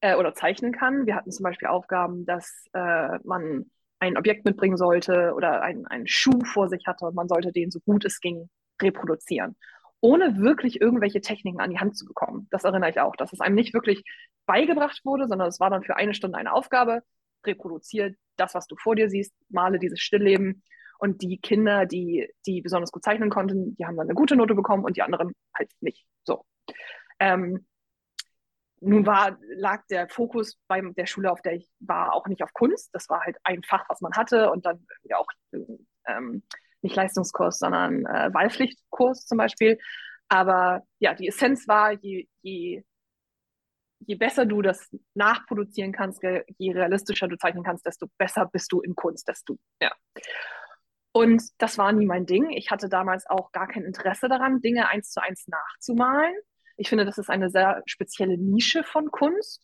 äh, 0.00 0.16
oder 0.16 0.32
zeichnen 0.32 0.72
kann. 0.72 1.06
Wir 1.06 1.14
hatten 1.14 1.30
zum 1.30 1.44
Beispiel 1.44 1.68
Aufgaben, 1.68 2.24
dass 2.24 2.64
äh, 2.72 3.18
man 3.24 3.70
ein 4.00 4.16
Objekt 4.16 4.44
mitbringen 4.44 4.76
sollte 4.76 5.32
oder 5.34 5.62
ein, 5.62 5.86
einen 5.86 6.06
Schuh 6.06 6.44
vor 6.44 6.68
sich 6.68 6.86
hatte 6.86 7.06
und 7.06 7.14
man 7.14 7.28
sollte 7.28 7.52
den 7.52 7.70
so 7.70 7.80
gut 7.80 8.04
es 8.04 8.20
ging 8.20 8.48
reproduzieren, 8.80 9.56
ohne 10.00 10.38
wirklich 10.38 10.80
irgendwelche 10.80 11.20
Techniken 11.20 11.60
an 11.60 11.70
die 11.70 11.78
Hand 11.78 11.96
zu 11.96 12.04
bekommen. 12.06 12.46
Das 12.50 12.64
erinnere 12.64 12.90
ich 12.90 13.00
auch, 13.00 13.16
dass 13.16 13.32
es 13.32 13.40
einem 13.40 13.56
nicht 13.56 13.74
wirklich 13.74 14.04
beigebracht 14.46 15.00
wurde, 15.04 15.26
sondern 15.26 15.48
es 15.48 15.60
war 15.60 15.70
dann 15.70 15.82
für 15.82 15.96
eine 15.96 16.14
Stunde 16.14 16.38
eine 16.38 16.52
Aufgabe, 16.52 17.02
reproduziere 17.44 18.14
das, 18.36 18.54
was 18.54 18.66
du 18.66 18.76
vor 18.76 18.94
dir 18.94 19.10
siehst, 19.10 19.34
male 19.48 19.78
dieses 19.78 20.00
Stillleben 20.00 20.62
und 20.98 21.22
die 21.22 21.38
Kinder, 21.38 21.86
die, 21.86 22.28
die 22.46 22.60
besonders 22.60 22.92
gut 22.92 23.04
zeichnen 23.04 23.30
konnten, 23.30 23.76
die 23.76 23.86
haben 23.86 23.96
dann 23.96 24.06
eine 24.06 24.14
gute 24.14 24.36
Note 24.36 24.54
bekommen 24.54 24.84
und 24.84 24.96
die 24.96 25.02
anderen 25.02 25.32
halt 25.56 25.70
nicht. 25.80 26.04
So. 26.24 26.44
Ähm, 27.18 27.66
nun 28.80 29.06
war, 29.06 29.38
lag 29.56 29.82
der 29.90 30.08
Fokus 30.08 30.58
bei 30.68 30.80
der 30.80 31.06
Schule, 31.06 31.30
auf 31.30 31.42
der 31.42 31.54
ich 31.54 31.68
war, 31.80 32.14
auch 32.14 32.26
nicht 32.26 32.42
auf 32.42 32.52
Kunst. 32.52 32.90
Das 32.92 33.08
war 33.08 33.20
halt 33.20 33.36
ein 33.44 33.62
Fach, 33.62 33.84
was 33.88 34.00
man 34.00 34.12
hatte 34.12 34.50
und 34.50 34.66
dann 34.66 34.86
ja 35.04 35.18
auch 35.18 35.28
ähm, 36.06 36.42
nicht 36.82 36.96
Leistungskurs, 36.96 37.58
sondern 37.58 38.06
äh, 38.06 38.32
Wahlpflichtkurs 38.32 39.26
zum 39.26 39.38
Beispiel. 39.38 39.78
Aber 40.28 40.82
ja, 40.98 41.14
die 41.14 41.28
Essenz 41.28 41.66
war, 41.66 41.92
je, 41.92 42.28
je, 42.42 42.82
je 44.00 44.14
besser 44.14 44.46
du 44.46 44.62
das 44.62 44.88
nachproduzieren 45.14 45.92
kannst, 45.92 46.22
je 46.22 46.72
realistischer 46.72 47.28
du 47.28 47.36
zeichnen 47.36 47.64
kannst, 47.64 47.86
desto 47.86 48.06
besser 48.18 48.46
bist 48.46 48.70
du 48.72 48.80
in 48.80 48.94
Kunst, 48.94 49.26
desto, 49.28 49.58
ja. 49.80 49.92
Und 51.12 51.42
das 51.58 51.78
war 51.78 51.92
nie 51.92 52.06
mein 52.06 52.26
Ding. 52.26 52.50
Ich 52.50 52.70
hatte 52.70 52.88
damals 52.88 53.28
auch 53.28 53.50
gar 53.50 53.66
kein 53.66 53.82
Interesse 53.82 54.28
daran, 54.28 54.60
Dinge 54.60 54.88
eins 54.88 55.10
zu 55.10 55.22
eins 55.22 55.48
nachzumalen. 55.48 56.34
Ich 56.78 56.88
finde, 56.88 57.04
das 57.04 57.18
ist 57.18 57.28
eine 57.28 57.50
sehr 57.50 57.82
spezielle 57.86 58.38
Nische 58.38 58.84
von 58.84 59.10
Kunst. 59.10 59.62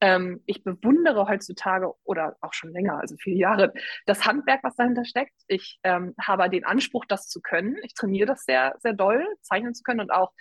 Ähm, 0.00 0.42
ich 0.46 0.64
bewundere 0.64 1.28
heutzutage 1.28 1.92
oder 2.04 2.36
auch 2.40 2.54
schon 2.54 2.72
länger, 2.72 2.98
also 2.98 3.16
viele 3.18 3.36
Jahre, 3.36 3.72
das 4.06 4.24
Handwerk, 4.24 4.64
was 4.64 4.76
dahinter 4.76 5.04
steckt. 5.04 5.34
Ich 5.48 5.78
ähm, 5.82 6.14
habe 6.20 6.48
den 6.48 6.64
Anspruch, 6.64 7.04
das 7.04 7.28
zu 7.28 7.40
können. 7.40 7.76
Ich 7.82 7.94
trainiere 7.94 8.26
das 8.26 8.44
sehr, 8.44 8.74
sehr 8.80 8.94
doll, 8.94 9.26
zeichnen 9.42 9.74
zu 9.74 9.82
können 9.82 10.00
und 10.00 10.10
auch 10.10 10.32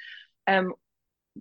ähm, 0.45 0.73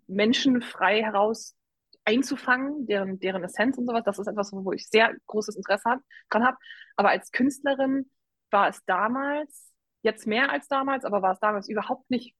Menschen 0.06 0.62
frei 0.62 1.02
heraus 1.02 1.56
einzufangen, 2.04 2.86
deren, 2.86 3.20
deren 3.20 3.44
Essenz 3.44 3.78
und 3.78 3.86
sowas. 3.86 4.02
Das 4.04 4.18
ist 4.18 4.26
etwas, 4.26 4.52
wo 4.52 4.72
ich 4.72 4.88
sehr 4.88 5.14
großes 5.26 5.56
Interesse 5.56 5.90
hab, 5.90 6.00
dran 6.30 6.44
habe. 6.44 6.56
Aber 6.96 7.10
als 7.10 7.30
Künstlerin 7.32 8.10
war 8.50 8.68
es 8.68 8.84
damals, 8.86 9.72
jetzt 10.02 10.26
mehr 10.26 10.50
als 10.50 10.68
damals, 10.68 11.04
aber 11.04 11.22
war 11.22 11.32
es 11.32 11.40
damals 11.40 11.68
überhaupt 11.68 12.10
nicht 12.10 12.34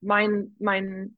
mein, 0.00 0.54
mein, 0.58 1.16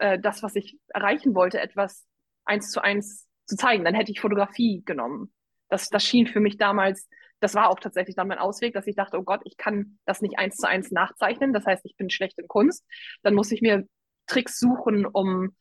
äh, 0.00 0.18
das, 0.18 0.42
was 0.42 0.56
ich 0.56 0.78
erreichen 0.88 1.34
wollte, 1.34 1.60
etwas 1.60 2.06
eins 2.44 2.70
zu 2.70 2.82
eins 2.82 3.28
zu 3.46 3.56
zeigen. 3.56 3.84
Dann 3.84 3.94
hätte 3.94 4.10
ich 4.10 4.20
Fotografie 4.20 4.82
genommen. 4.84 5.32
Das, 5.68 5.88
das 5.88 6.02
schien 6.02 6.26
für 6.26 6.40
mich 6.40 6.56
damals, 6.56 7.08
das 7.38 7.54
war 7.54 7.68
auch 7.68 7.78
tatsächlich 7.78 8.16
dann 8.16 8.28
mein 8.28 8.38
Ausweg, 8.38 8.74
dass 8.74 8.86
ich 8.86 8.96
dachte, 8.96 9.18
oh 9.18 9.22
Gott, 9.22 9.42
ich 9.44 9.56
kann 9.56 9.98
das 10.06 10.20
nicht 10.20 10.38
eins 10.38 10.56
zu 10.56 10.66
eins 10.66 10.90
nachzeichnen. 10.90 11.52
Das 11.52 11.66
heißt, 11.66 11.84
ich 11.84 11.96
bin 11.96 12.10
schlecht 12.10 12.38
in 12.38 12.48
Kunst. 12.48 12.84
Dann 13.22 13.34
muss 13.34 13.52
ich 13.52 13.62
mir 13.62 13.86
Tricks 14.26 14.58
suchen, 14.58 15.06
um 15.06 15.54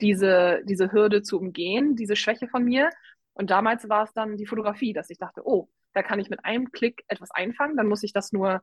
diese, 0.00 0.62
diese 0.64 0.92
Hürde 0.92 1.22
zu 1.22 1.38
umgehen, 1.38 1.96
diese 1.96 2.16
Schwäche 2.16 2.48
von 2.48 2.64
mir. 2.64 2.90
Und 3.32 3.50
damals 3.50 3.88
war 3.88 4.04
es 4.04 4.12
dann 4.12 4.36
die 4.36 4.46
Fotografie, 4.46 4.92
dass 4.92 5.10
ich 5.10 5.18
dachte, 5.18 5.42
oh, 5.44 5.68
da 5.94 6.02
kann 6.02 6.18
ich 6.18 6.30
mit 6.30 6.44
einem 6.44 6.70
Klick 6.70 7.02
etwas 7.08 7.30
einfangen. 7.30 7.76
Dann 7.76 7.86
muss 7.86 8.02
ich 8.02 8.12
das 8.12 8.32
nur 8.32 8.62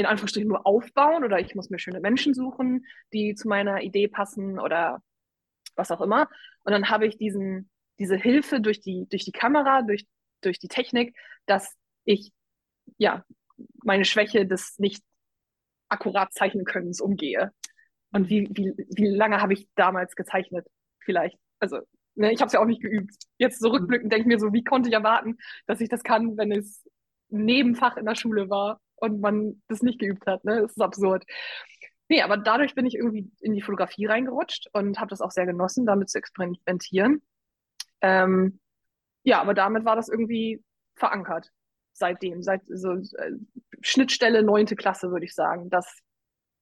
in 0.00 0.06
Anführungsstrichen 0.06 0.48
nur 0.48 0.66
aufbauen 0.66 1.24
oder 1.24 1.38
ich 1.40 1.54
muss 1.54 1.68
mir 1.68 1.78
schöne 1.78 2.00
Menschen 2.00 2.32
suchen, 2.32 2.86
die 3.12 3.34
zu 3.34 3.48
meiner 3.48 3.82
Idee 3.82 4.08
passen 4.08 4.58
oder 4.58 5.02
was 5.76 5.90
auch 5.90 6.00
immer. 6.00 6.30
Und 6.64 6.72
dann 6.72 6.88
habe 6.88 7.06
ich 7.06 7.18
diesen, 7.18 7.68
diese 7.98 8.16
Hilfe 8.16 8.62
durch 8.62 8.80
die, 8.80 9.06
durch 9.10 9.26
die 9.26 9.32
Kamera, 9.32 9.82
durch, 9.82 10.06
durch 10.40 10.58
die 10.58 10.68
Technik, 10.68 11.14
dass 11.44 11.76
ich 12.06 12.32
ja 12.96 13.26
meine 13.84 14.06
Schwäche 14.06 14.46
des 14.46 14.78
nicht 14.78 15.04
akkurat 15.90 16.32
zeichnen 16.32 16.64
können 16.64 16.92
umgehe. 16.98 17.52
Und 18.10 18.30
wie, 18.30 18.48
wie, 18.52 18.72
wie 18.96 19.08
lange 19.08 19.42
habe 19.42 19.52
ich 19.52 19.68
damals 19.74 20.16
gezeichnet? 20.16 20.66
Vielleicht, 21.00 21.38
also 21.58 21.80
ne, 22.14 22.32
ich 22.32 22.40
habe 22.40 22.46
es 22.46 22.54
ja 22.54 22.60
auch 22.60 22.66
nicht 22.66 22.80
geübt. 22.80 23.14
Jetzt 23.36 23.60
zurückblickend 23.60 24.10
denke 24.10 24.22
ich 24.22 24.28
mir 24.28 24.40
so, 24.40 24.54
wie 24.54 24.64
konnte 24.64 24.88
ich 24.88 24.94
erwarten, 24.94 25.36
dass 25.66 25.82
ich 25.82 25.90
das 25.90 26.02
kann, 26.04 26.38
wenn 26.38 26.52
es 26.52 26.88
Nebenfach 27.28 27.98
in 27.98 28.06
der 28.06 28.14
Schule 28.14 28.48
war 28.48 28.80
und 29.00 29.20
man 29.20 29.62
das 29.68 29.82
nicht 29.82 29.98
geübt 29.98 30.26
hat. 30.26 30.44
Ne? 30.44 30.62
Das 30.62 30.72
ist 30.72 30.80
absurd. 30.80 31.24
Nee, 32.08 32.22
aber 32.22 32.36
dadurch 32.36 32.74
bin 32.74 32.86
ich 32.86 32.94
irgendwie 32.94 33.30
in 33.40 33.54
die 33.54 33.62
Fotografie 33.62 34.06
reingerutscht 34.06 34.68
und 34.72 34.98
habe 34.98 35.10
das 35.10 35.20
auch 35.20 35.30
sehr 35.30 35.46
genossen, 35.46 35.86
damit 35.86 36.10
zu 36.10 36.18
experimentieren. 36.18 37.22
Ähm, 38.00 38.58
ja, 39.22 39.40
aber 39.40 39.54
damit 39.54 39.84
war 39.84 39.96
das 39.96 40.08
irgendwie 40.08 40.62
verankert 40.96 41.50
seitdem, 41.92 42.42
seit 42.42 42.62
so 42.66 42.94
äh, 42.94 43.32
Schnittstelle 43.80 44.42
neunte 44.42 44.74
Klasse, 44.74 45.10
würde 45.10 45.26
ich 45.26 45.34
sagen, 45.34 45.70
dass 45.70 46.00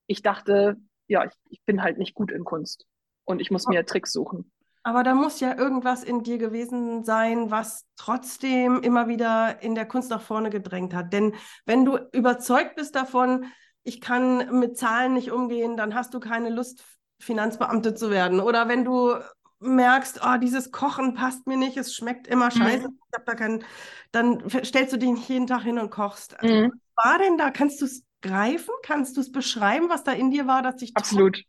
ich 0.07 0.21
dachte, 0.23 0.77
ja, 1.07 1.25
ich, 1.25 1.33
ich 1.49 1.63
bin 1.65 1.83
halt 1.83 1.97
nicht 1.97 2.15
gut 2.15 2.31
in 2.31 2.45
Kunst 2.45 2.87
und 3.25 3.41
ich 3.41 3.51
muss 3.51 3.67
mir 3.67 3.87
Tricks 3.87 4.13
suchen. 4.13 4.53
Aber 4.83 5.03
da 5.03 5.15
muss 5.15 5.41
ja 5.41 5.57
irgendwas 5.57 6.03
in 6.05 6.23
dir 6.23 6.39
gewesen 6.39 7.05
sein, 7.05 7.51
was 7.51 7.85
trotzdem 7.97 8.83
immer 8.83 9.09
wieder 9.09 9.63
in 9.63 9.75
der 9.75 9.87
Kunst 9.87 10.11
nach 10.11 10.23
vorne 10.23 10.51
gedrängt 10.51 10.95
hat. 10.95 11.13
Denn 11.13 11.35
wenn 11.67 11.85
du 11.85 11.99
überzeugt 12.13 12.77
bist 12.77 12.95
davon, 12.95 13.47
ich 13.83 14.01
kann 14.01 14.59
mit 14.59 14.77
Zahlen 14.77 15.15
nicht 15.15 15.31
umgehen, 15.31 15.77
dann 15.77 15.95
hast 15.95 16.15
du 16.15 16.21
keine 16.21 16.51
Lust, 16.51 16.85
Finanzbeamte 17.21 17.95
zu 17.95 18.11
werden. 18.11 18.41
Oder 18.41 18.69
wenn 18.69 18.85
du 18.85 19.15
merkst, 19.61 20.21
oh, 20.25 20.37
dieses 20.39 20.71
Kochen 20.71 21.15
passt 21.15 21.47
mir 21.47 21.57
nicht, 21.57 21.77
es 21.77 21.95
schmeckt 21.95 22.29
immer 22.29 22.47
mhm. 22.47 22.51
scheiße, 22.51 22.89
mhm. 22.89 22.99
ich 23.11 23.19
hab 23.19 23.27
da 23.27 23.35
keinen, 23.35 23.65
dann 24.13 24.43
stellst 24.65 24.93
du 24.93 24.99
dich 24.99 25.11
nicht 25.11 25.29
jeden 25.29 25.47
Tag 25.47 25.63
hin 25.63 25.79
und 25.79 25.91
kochst. 25.91 26.39
Also, 26.41 26.55
mhm. 26.55 26.73
Was 26.95 27.05
war 27.05 27.19
denn 27.19 27.39
da? 27.39 27.51
Kannst 27.51 27.81
du 27.81 27.85
es 27.85 28.03
greifen? 28.23 28.73
Kannst 28.83 29.17
du 29.17 29.21
es 29.21 29.33
beschreiben, 29.33 29.89
was 29.89 30.05
da 30.05 30.13
in 30.13 30.31
dir 30.31 30.47
war, 30.47 30.63
dass 30.63 30.77
dich 30.77 30.97
Absolut. 30.97 31.43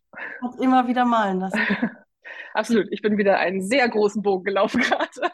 immer 0.59 0.87
wieder 0.87 1.05
malen 1.05 1.39
lassen? 1.39 1.59
Absolut. 2.53 2.87
Ich 2.91 3.01
bin 3.01 3.17
wieder 3.17 3.39
einen 3.39 3.61
sehr 3.61 3.87
großen 3.87 4.21
Bogen 4.21 4.43
gelaufen 4.43 4.81
gerade. 4.81 5.31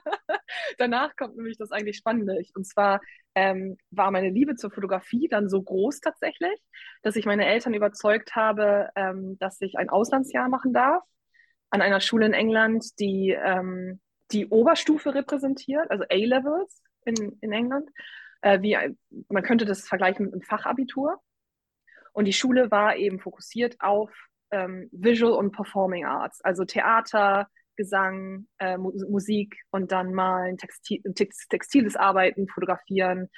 Danach 0.78 1.16
kommt 1.16 1.36
nämlich 1.36 1.58
das 1.58 1.72
eigentlich 1.72 1.98
Spannende. 1.98 2.42
Und 2.56 2.66
zwar 2.66 3.02
ähm, 3.36 3.78
war 3.92 4.12
meine 4.12 4.30
Liebe 4.30 4.56
zur 4.56 4.72
Fotografie 4.72 5.28
dann 5.28 5.50
so 5.50 5.62
groß 5.62 6.02
tatsächlich, 6.02 6.60
dass 7.02 7.16
ich 7.16 7.26
meine 7.26 7.46
Eltern 7.46 7.74
überzeugt 7.74 8.36
habe, 8.36 8.90
ähm, 8.96 9.38
dass 9.40 9.62
ich 9.62 9.78
ein 9.78 9.90
Auslandsjahr 9.90 10.50
machen 10.50 10.74
darf 10.74 11.04
an 11.70 11.82
einer 11.82 12.00
Schule 12.00 12.26
in 12.26 12.34
England, 12.34 13.00
die 13.00 13.32
ähm, 13.32 14.00
die 14.32 14.48
Oberstufe 14.48 15.14
repräsentiert, 15.14 15.90
also 15.92 16.04
A-Levels 16.10 16.82
in, 17.06 17.38
in 17.42 17.52
England. 17.52 17.90
Äh, 18.42 18.62
wie, 18.62 18.78
man 19.30 19.44
könnte 19.44 19.66
das 19.66 19.88
vergleichen 19.88 20.26
mit 20.26 20.34
einem 20.34 20.42
Fachabitur. 20.42 21.20
Und 22.14 22.26
die 22.26 22.34
Schule 22.34 22.72
war 22.72 22.96
eben 22.96 23.20
fokussiert 23.20 23.76
auf 23.80 24.10
ähm, 24.56 24.90
Visual 24.92 25.34
und 25.34 25.52
Performing 25.52 26.06
Arts, 26.06 26.42
also 26.42 26.66
Theater, 26.66 27.48
Gesang, 27.76 28.48
äh, 28.60 28.78
Mu 28.78 28.92
Musik 29.10 29.58
und 29.72 29.92
dann 29.92 30.14
malen, 30.14 30.58
Textil, 30.58 31.02
Text, 31.14 31.50
textiles 31.50 31.96
Arbeiten, 31.96 32.48
Fotografieren, 32.48 33.30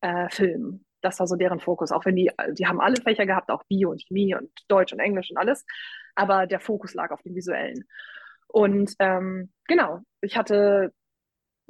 äh, 0.00 0.28
Filmen. 0.30 0.86
Das 1.02 1.18
war 1.20 1.26
so 1.26 1.36
deren 1.36 1.60
Fokus. 1.60 1.92
Auch 1.92 2.04
wenn 2.06 2.16
die, 2.16 2.30
die 2.52 2.66
haben 2.66 2.80
alle 2.80 3.00
Fächer 3.00 3.26
gehabt, 3.26 3.50
auch 3.50 3.64
Bio 3.64 3.90
und 3.90 4.02
Chemie 4.02 4.34
und 4.34 4.50
Deutsch 4.68 4.92
und 4.92 5.00
Englisch 5.00 5.30
und 5.30 5.36
alles. 5.36 5.64
Aber 6.14 6.46
der 6.46 6.60
Fokus 6.60 6.94
lag 6.94 7.10
auf 7.10 7.22
dem 7.22 7.34
Visuellen. 7.34 7.84
Und 8.46 8.94
ähm, 8.98 9.52
genau, 9.66 10.00
ich 10.20 10.36
hatte 10.36 10.92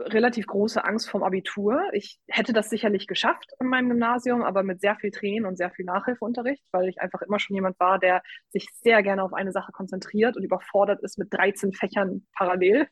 relativ 0.06 0.46
große 0.46 0.84
Angst 0.84 1.10
vorm 1.10 1.22
Abitur. 1.22 1.82
Ich 1.92 2.18
hätte 2.28 2.52
das 2.52 2.70
sicherlich 2.70 3.06
geschafft 3.06 3.50
in 3.60 3.66
meinem 3.66 3.88
Gymnasium, 3.88 4.42
aber 4.42 4.62
mit 4.62 4.80
sehr 4.80 4.96
viel 4.96 5.10
Tränen 5.10 5.46
und 5.46 5.56
sehr 5.56 5.70
viel 5.70 5.84
Nachhilfeunterricht, 5.84 6.64
weil 6.72 6.88
ich 6.88 7.00
einfach 7.00 7.22
immer 7.22 7.38
schon 7.38 7.54
jemand 7.54 7.78
war, 7.80 7.98
der 7.98 8.22
sich 8.50 8.68
sehr 8.82 9.02
gerne 9.02 9.22
auf 9.22 9.32
eine 9.32 9.52
Sache 9.52 9.72
konzentriert 9.72 10.36
und 10.36 10.44
überfordert 10.44 11.02
ist 11.02 11.18
mit 11.18 11.32
13 11.32 11.72
Fächern 11.72 12.26
parallel. 12.36 12.88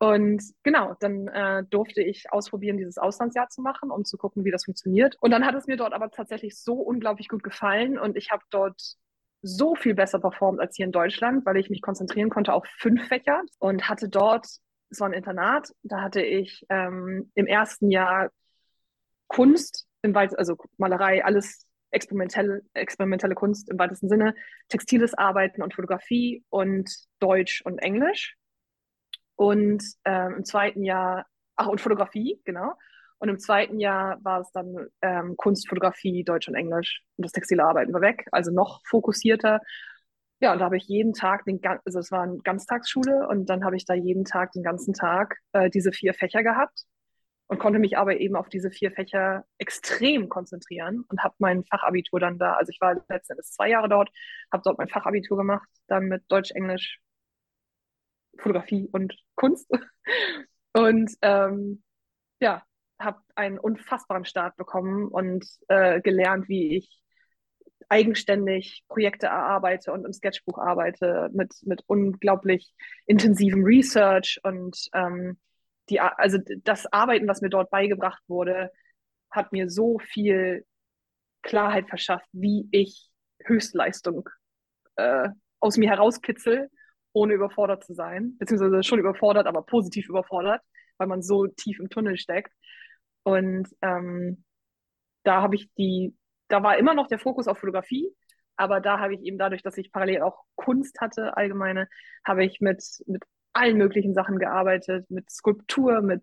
Und 0.00 0.42
genau, 0.62 0.94
dann 1.00 1.26
äh, 1.28 1.64
durfte 1.70 2.02
ich 2.02 2.32
ausprobieren, 2.32 2.76
dieses 2.76 2.98
Auslandsjahr 2.98 3.48
zu 3.48 3.62
machen, 3.62 3.90
um 3.90 4.04
zu 4.04 4.16
gucken, 4.16 4.44
wie 4.44 4.52
das 4.52 4.64
funktioniert. 4.64 5.16
Und 5.20 5.32
dann 5.32 5.44
hat 5.44 5.56
es 5.56 5.66
mir 5.66 5.76
dort 5.76 5.92
aber 5.92 6.10
tatsächlich 6.10 6.56
so 6.56 6.74
unglaublich 6.74 7.28
gut 7.28 7.42
gefallen 7.42 7.98
und 7.98 8.16
ich 8.16 8.30
habe 8.30 8.44
dort 8.50 8.80
so 9.42 9.74
viel 9.74 9.94
besser 9.94 10.18
performt 10.18 10.60
als 10.60 10.76
hier 10.76 10.86
in 10.86 10.92
Deutschland, 10.92 11.46
weil 11.46 11.56
ich 11.56 11.70
mich 11.70 11.82
konzentrieren 11.82 12.30
konnte 12.30 12.52
auf 12.52 12.66
fünf 12.78 13.06
Fächer 13.08 13.42
und 13.58 13.88
hatte 13.88 14.08
dort, 14.08 14.46
es 14.90 15.00
war 15.00 15.08
ein 15.08 15.14
Internat, 15.14 15.72
da 15.82 16.00
hatte 16.00 16.22
ich 16.22 16.64
ähm, 16.68 17.30
im 17.34 17.46
ersten 17.46 17.90
Jahr 17.90 18.30
Kunst, 19.26 19.86
im 20.02 20.14
weit, 20.14 20.38
also 20.38 20.56
Malerei, 20.78 21.24
alles 21.24 21.66
experimentelle, 21.90 22.62
experimentelle 22.74 23.34
Kunst 23.34 23.70
im 23.70 23.78
weitesten 23.78 24.08
Sinne, 24.08 24.34
textiles 24.68 25.14
Arbeiten 25.14 25.62
und 25.62 25.74
Fotografie 25.74 26.44
und 26.50 26.90
Deutsch 27.18 27.62
und 27.62 27.78
Englisch. 27.78 28.36
Und 29.36 29.82
ähm, 30.04 30.36
im 30.38 30.44
zweiten 30.44 30.84
Jahr, 30.84 31.26
ach, 31.56 31.68
und 31.68 31.80
Fotografie, 31.80 32.40
genau. 32.44 32.74
Und 33.18 33.28
im 33.28 33.38
zweiten 33.38 33.80
Jahr 33.80 34.18
war 34.22 34.40
es 34.40 34.50
dann 34.52 34.88
ähm, 35.02 35.36
Kunst, 35.36 35.68
Fotografie, 35.68 36.24
Deutsch 36.24 36.48
und 36.48 36.54
Englisch. 36.54 37.02
Und 37.16 37.24
das 37.24 37.32
textile 37.32 37.64
Arbeiten 37.64 37.92
war 37.92 38.00
weg, 38.00 38.26
also 38.32 38.52
noch 38.52 38.80
fokussierter. 38.86 39.60
Ja, 40.40 40.52
und 40.52 40.60
da 40.60 40.66
habe 40.66 40.76
ich 40.76 40.84
jeden 40.86 41.14
Tag, 41.14 41.44
den, 41.44 41.60
also 41.84 41.98
es 41.98 42.12
war 42.12 42.22
eine 42.22 42.38
Ganztagsschule, 42.38 43.26
und 43.28 43.46
dann 43.46 43.64
habe 43.64 43.76
ich 43.76 43.84
da 43.84 43.94
jeden 43.94 44.24
Tag, 44.24 44.52
den 44.52 44.62
ganzen 44.62 44.94
Tag, 44.94 45.36
äh, 45.52 45.68
diese 45.70 45.90
vier 45.92 46.14
Fächer 46.14 46.42
gehabt 46.42 46.84
und 47.48 47.58
konnte 47.58 47.78
mich 47.78 47.98
aber 47.98 48.20
eben 48.20 48.36
auf 48.36 48.48
diese 48.48 48.70
vier 48.70 48.92
Fächer 48.92 49.44
extrem 49.58 50.28
konzentrieren 50.28 51.04
und 51.08 51.24
habe 51.24 51.34
mein 51.38 51.64
Fachabitur 51.64 52.20
dann 52.20 52.38
da, 52.38 52.54
also 52.54 52.70
ich 52.70 52.80
war 52.80 52.94
letztendlich 53.08 53.46
zwei 53.46 53.70
Jahre 53.70 53.88
dort, 53.88 54.10
habe 54.52 54.62
dort 54.64 54.78
mein 54.78 54.88
Fachabitur 54.88 55.36
gemacht, 55.36 55.68
dann 55.88 56.04
mit 56.04 56.22
Deutsch, 56.28 56.52
Englisch, 56.52 57.00
Fotografie 58.38 58.88
und 58.92 59.14
Kunst. 59.34 59.70
Und 60.74 61.10
ähm, 61.22 61.82
ja, 62.40 62.62
habe 63.00 63.20
einen 63.34 63.58
unfassbaren 63.58 64.24
Start 64.24 64.56
bekommen 64.56 65.08
und 65.08 65.44
äh, 65.68 66.00
gelernt, 66.00 66.48
wie 66.48 66.76
ich 66.76 67.00
eigenständig 67.88 68.84
Projekte 68.88 69.26
erarbeite 69.26 69.92
und 69.92 70.04
im 70.04 70.12
Sketchbuch 70.12 70.58
arbeite 70.58 71.30
mit, 71.32 71.54
mit 71.64 71.82
unglaublich 71.86 72.72
intensivem 73.06 73.64
Research 73.64 74.38
und 74.42 74.88
ähm, 74.92 75.38
die, 75.88 76.00
also 76.00 76.38
das 76.64 76.90
Arbeiten, 76.92 77.28
was 77.28 77.40
mir 77.40 77.48
dort 77.48 77.70
beigebracht 77.70 78.22
wurde, 78.28 78.70
hat 79.30 79.52
mir 79.52 79.70
so 79.70 79.98
viel 79.98 80.66
Klarheit 81.42 81.88
verschafft, 81.88 82.28
wie 82.32 82.68
ich 82.72 83.10
Höchstleistung 83.44 84.28
äh, 84.96 85.28
aus 85.60 85.76
mir 85.76 85.88
herauskitzel 85.88 86.68
ohne 87.12 87.34
überfordert 87.34 87.84
zu 87.84 87.94
sein, 87.94 88.36
beziehungsweise 88.38 88.82
schon 88.82 88.98
überfordert, 88.98 89.46
aber 89.46 89.62
positiv 89.62 90.08
überfordert, 90.08 90.62
weil 90.98 91.06
man 91.06 91.22
so 91.22 91.46
tief 91.46 91.80
im 91.80 91.88
Tunnel 91.88 92.16
steckt. 92.16 92.52
Und 93.22 93.68
ähm, 93.82 94.44
da 95.24 95.42
habe 95.42 95.56
ich 95.56 95.70
die, 95.74 96.14
da 96.48 96.62
war 96.62 96.78
immer 96.78 96.94
noch 96.94 97.06
der 97.06 97.18
Fokus 97.18 97.48
auf 97.48 97.58
Fotografie, 97.58 98.08
aber 98.56 98.80
da 98.80 98.98
habe 98.98 99.14
ich 99.14 99.22
eben 99.22 99.38
dadurch, 99.38 99.62
dass 99.62 99.78
ich 99.78 99.92
parallel 99.92 100.22
auch 100.22 100.42
Kunst 100.56 101.00
hatte, 101.00 101.36
allgemeine, 101.36 101.88
habe 102.24 102.44
ich 102.44 102.60
mit, 102.60 102.82
mit 103.06 103.22
allen 103.52 103.78
möglichen 103.78 104.14
Sachen 104.14 104.38
gearbeitet, 104.38 105.10
mit 105.10 105.30
Skulptur, 105.30 106.02
mit, 106.02 106.22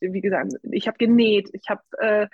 wie 0.00 0.20
gesagt, 0.20 0.54
ich 0.62 0.86
habe 0.86 0.98
genäht, 0.98 1.50
ich 1.52 1.68
habe 1.68 1.82
äh, 1.98 2.28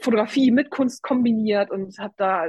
Fotografie 0.00 0.50
mit 0.50 0.70
Kunst 0.70 1.02
kombiniert 1.02 1.70
und 1.70 1.98
habe 1.98 2.14
da 2.16 2.48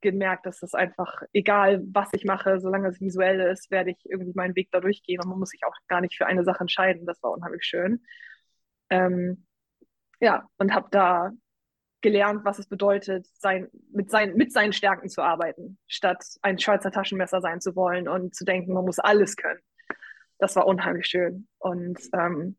gemerkt, 0.00 0.46
dass 0.46 0.60
das 0.60 0.74
einfach, 0.74 1.22
egal 1.32 1.82
was 1.92 2.12
ich 2.12 2.24
mache, 2.24 2.60
solange 2.60 2.88
es 2.88 3.00
visuell 3.00 3.40
ist, 3.40 3.70
werde 3.70 3.90
ich 3.90 3.98
irgendwie 4.04 4.32
meinen 4.34 4.54
Weg 4.54 4.70
da 4.70 4.80
durchgehen 4.80 5.20
und 5.20 5.28
man 5.28 5.38
muss 5.38 5.50
sich 5.50 5.64
auch 5.64 5.74
gar 5.88 6.00
nicht 6.00 6.16
für 6.16 6.26
eine 6.26 6.44
Sache 6.44 6.60
entscheiden. 6.60 7.06
Das 7.06 7.22
war 7.22 7.32
unheimlich 7.32 7.64
schön. 7.64 8.04
Ähm, 8.90 9.46
ja, 10.20 10.46
und 10.58 10.74
habe 10.74 10.88
da 10.90 11.32
gelernt, 12.00 12.44
was 12.44 12.58
es 12.58 12.66
bedeutet, 12.66 13.26
sein, 13.38 13.68
mit, 13.92 14.10
sein, 14.10 14.34
mit 14.34 14.52
seinen 14.52 14.72
Stärken 14.72 15.08
zu 15.08 15.22
arbeiten, 15.22 15.78
statt 15.86 16.24
ein 16.42 16.58
Schweizer 16.58 16.90
Taschenmesser 16.90 17.40
sein 17.40 17.60
zu 17.60 17.74
wollen 17.74 18.08
und 18.08 18.34
zu 18.34 18.44
denken, 18.44 18.72
man 18.72 18.84
muss 18.84 18.98
alles 18.98 19.36
können. 19.36 19.60
Das 20.38 20.54
war 20.56 20.66
unheimlich 20.66 21.06
schön. 21.06 21.48
Und 21.58 21.98
ähm, 22.12 22.56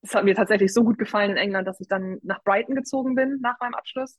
es 0.00 0.14
hat 0.14 0.24
mir 0.24 0.34
tatsächlich 0.34 0.72
so 0.72 0.82
gut 0.82 0.98
gefallen 0.98 1.32
in 1.32 1.36
England, 1.36 1.68
dass 1.68 1.80
ich 1.80 1.88
dann 1.88 2.18
nach 2.22 2.42
Brighton 2.42 2.74
gezogen 2.74 3.14
bin 3.14 3.38
nach 3.40 3.60
meinem 3.60 3.74
Abschluss 3.74 4.18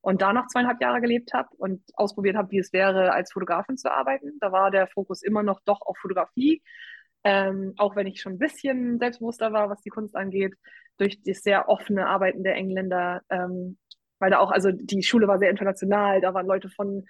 und 0.00 0.20
da 0.20 0.34
noch 0.34 0.46
zweieinhalb 0.48 0.80
Jahre 0.82 1.00
gelebt 1.00 1.32
habe 1.32 1.48
und 1.56 1.82
ausprobiert 1.94 2.36
habe, 2.36 2.50
wie 2.50 2.58
es 2.58 2.72
wäre, 2.74 3.12
als 3.12 3.32
Fotografin 3.32 3.78
zu 3.78 3.90
arbeiten. 3.90 4.38
Da 4.40 4.52
war 4.52 4.70
der 4.70 4.86
Fokus 4.86 5.22
immer 5.22 5.42
noch 5.42 5.60
doch 5.64 5.80
auf 5.80 5.96
Fotografie, 5.96 6.62
ähm, 7.24 7.74
auch 7.78 7.96
wenn 7.96 8.06
ich 8.06 8.20
schon 8.20 8.34
ein 8.34 8.38
bisschen 8.38 8.98
selbstbewusster 8.98 9.52
war, 9.52 9.70
was 9.70 9.80
die 9.80 9.90
Kunst 9.90 10.14
angeht, 10.14 10.54
durch 10.98 11.20
das 11.22 11.42
sehr 11.42 11.68
offene 11.68 12.06
Arbeiten 12.06 12.44
der 12.44 12.54
Engländer, 12.54 13.22
ähm, 13.30 13.78
weil 14.18 14.30
da 14.30 14.38
auch, 14.38 14.52
also 14.52 14.70
die 14.72 15.02
Schule 15.02 15.26
war 15.26 15.38
sehr 15.38 15.50
international, 15.50 16.20
da 16.20 16.34
waren 16.34 16.46
Leute 16.46 16.68
von, 16.68 17.04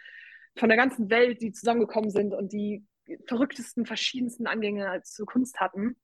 von 0.56 0.68
der 0.68 0.78
ganzen 0.78 1.10
Welt, 1.10 1.42
die 1.42 1.52
zusammengekommen 1.52 2.10
sind 2.10 2.32
und 2.32 2.52
die 2.52 2.86
verrücktesten, 3.26 3.86
verschiedensten 3.86 4.46
Angänge 4.46 5.02
zur 5.02 5.26
Kunst 5.26 5.60
hatten. 5.60 5.96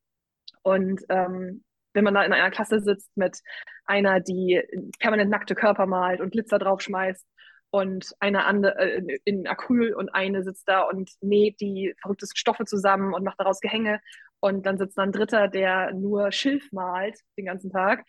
Und 0.63 1.03
ähm, 1.09 1.65
wenn 1.95 2.05
man 2.05 2.15
da 2.15 2.23
in 2.25 2.33
einer 2.33 2.51
Klasse 2.51 2.81
sitzt 2.81 3.17
mit 3.17 3.39
einer, 3.85 4.21
die 4.21 4.61
permanent 4.99 5.31
nackte 5.31 5.55
Körper 5.55 5.87
malt 5.87 6.21
und 6.21 6.33
Glitzer 6.33 6.59
draufschmeißt 6.59 7.27
und 7.71 8.15
eine 8.21 8.45
andere 8.45 8.79
äh, 8.79 9.19
in 9.25 9.47
Acryl 9.47 9.95
und 9.95 10.09
eine 10.11 10.43
sitzt 10.43 10.69
da 10.69 10.83
und 10.83 11.11
näht 11.21 11.61
die 11.61 11.95
verrücktesten 12.01 12.37
Stoffe 12.37 12.65
zusammen 12.65 13.15
und 13.15 13.25
macht 13.25 13.41
daraus 13.41 13.61
Gehänge 13.61 14.01
und 14.41 14.67
dann 14.67 14.79
sitzt 14.79 14.99
da 14.99 15.03
ein 15.03 15.13
Dritter, 15.13 15.49
der 15.49 15.93
nur 15.93 16.33
Schilf 16.33 16.71
malt 16.73 17.19
den 17.37 17.47
ganzen 17.47 17.71
Tag 17.71 18.05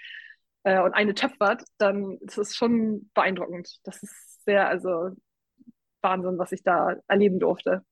äh, 0.63 0.82
und 0.82 0.93
eine 0.93 1.13
töpfert, 1.13 1.63
dann 1.78 2.17
ist 2.21 2.38
es 2.38 2.56
schon 2.56 3.10
beeindruckend. 3.13 3.80
Das 3.84 4.02
ist 4.04 4.43
sehr, 4.43 4.67
also 4.67 5.12
Wahnsinn, 6.02 6.38
was 6.38 6.52
ich 6.52 6.63
da 6.63 6.95
erleben 7.08 7.39
durfte 7.39 7.84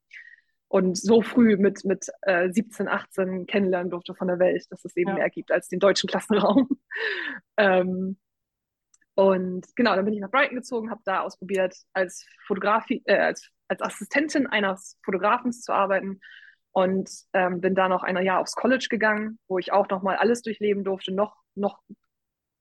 und 0.69 0.97
so 0.97 1.21
früh 1.21 1.58
mit, 1.58 1.84
mit 1.84 2.08
äh, 2.21 2.51
17, 2.51 2.88
18 2.88 3.47
kennenlernen 3.47 3.89
durfte 3.89 4.13
von 4.13 4.27
der 4.27 4.39
Welt, 4.39 4.65
dass 4.69 4.86
es 4.86 4.95
eben 4.95 5.10
ja. 5.10 5.15
mehr 5.15 5.29
gibt 5.29 5.51
als 5.51 5.67
den 5.67 5.79
deutschen 5.79 6.08
Klassenraum. 6.08 6.69
ähm, 7.58 8.17
und 9.19 9.65
genau, 9.75 9.97
dann 9.97 10.05
bin 10.05 10.13
ich 10.13 10.21
nach 10.21 10.32
Brighton 10.32 10.55
gezogen, 10.55 10.89
habe 10.89 11.01
da 11.03 11.19
ausprobiert, 11.19 11.75
als 11.91 12.25
Fotografie, 12.47 13.01
äh, 13.03 13.17
als, 13.17 13.49
als 13.67 13.82
Assistentin 13.82 14.47
eines 14.47 14.97
Fotografen 15.03 15.51
zu 15.51 15.73
arbeiten. 15.73 16.21
Und 16.71 17.10
ähm, 17.34 17.60
bin 17.60 17.75
da 17.75 17.89
noch 17.89 18.03
ein 18.03 18.15
Jahr 18.23 18.39
aufs 18.39 18.55
College 18.55 18.88
gegangen, 18.89 19.38
wo 19.49 19.60
ich 19.60 19.73
auch 19.73 19.89
nochmal 19.89 20.15
alles 20.15 20.41
durchleben 20.41 20.86
durfte, 20.86 21.13
noch, 21.13 21.36
noch 21.53 21.82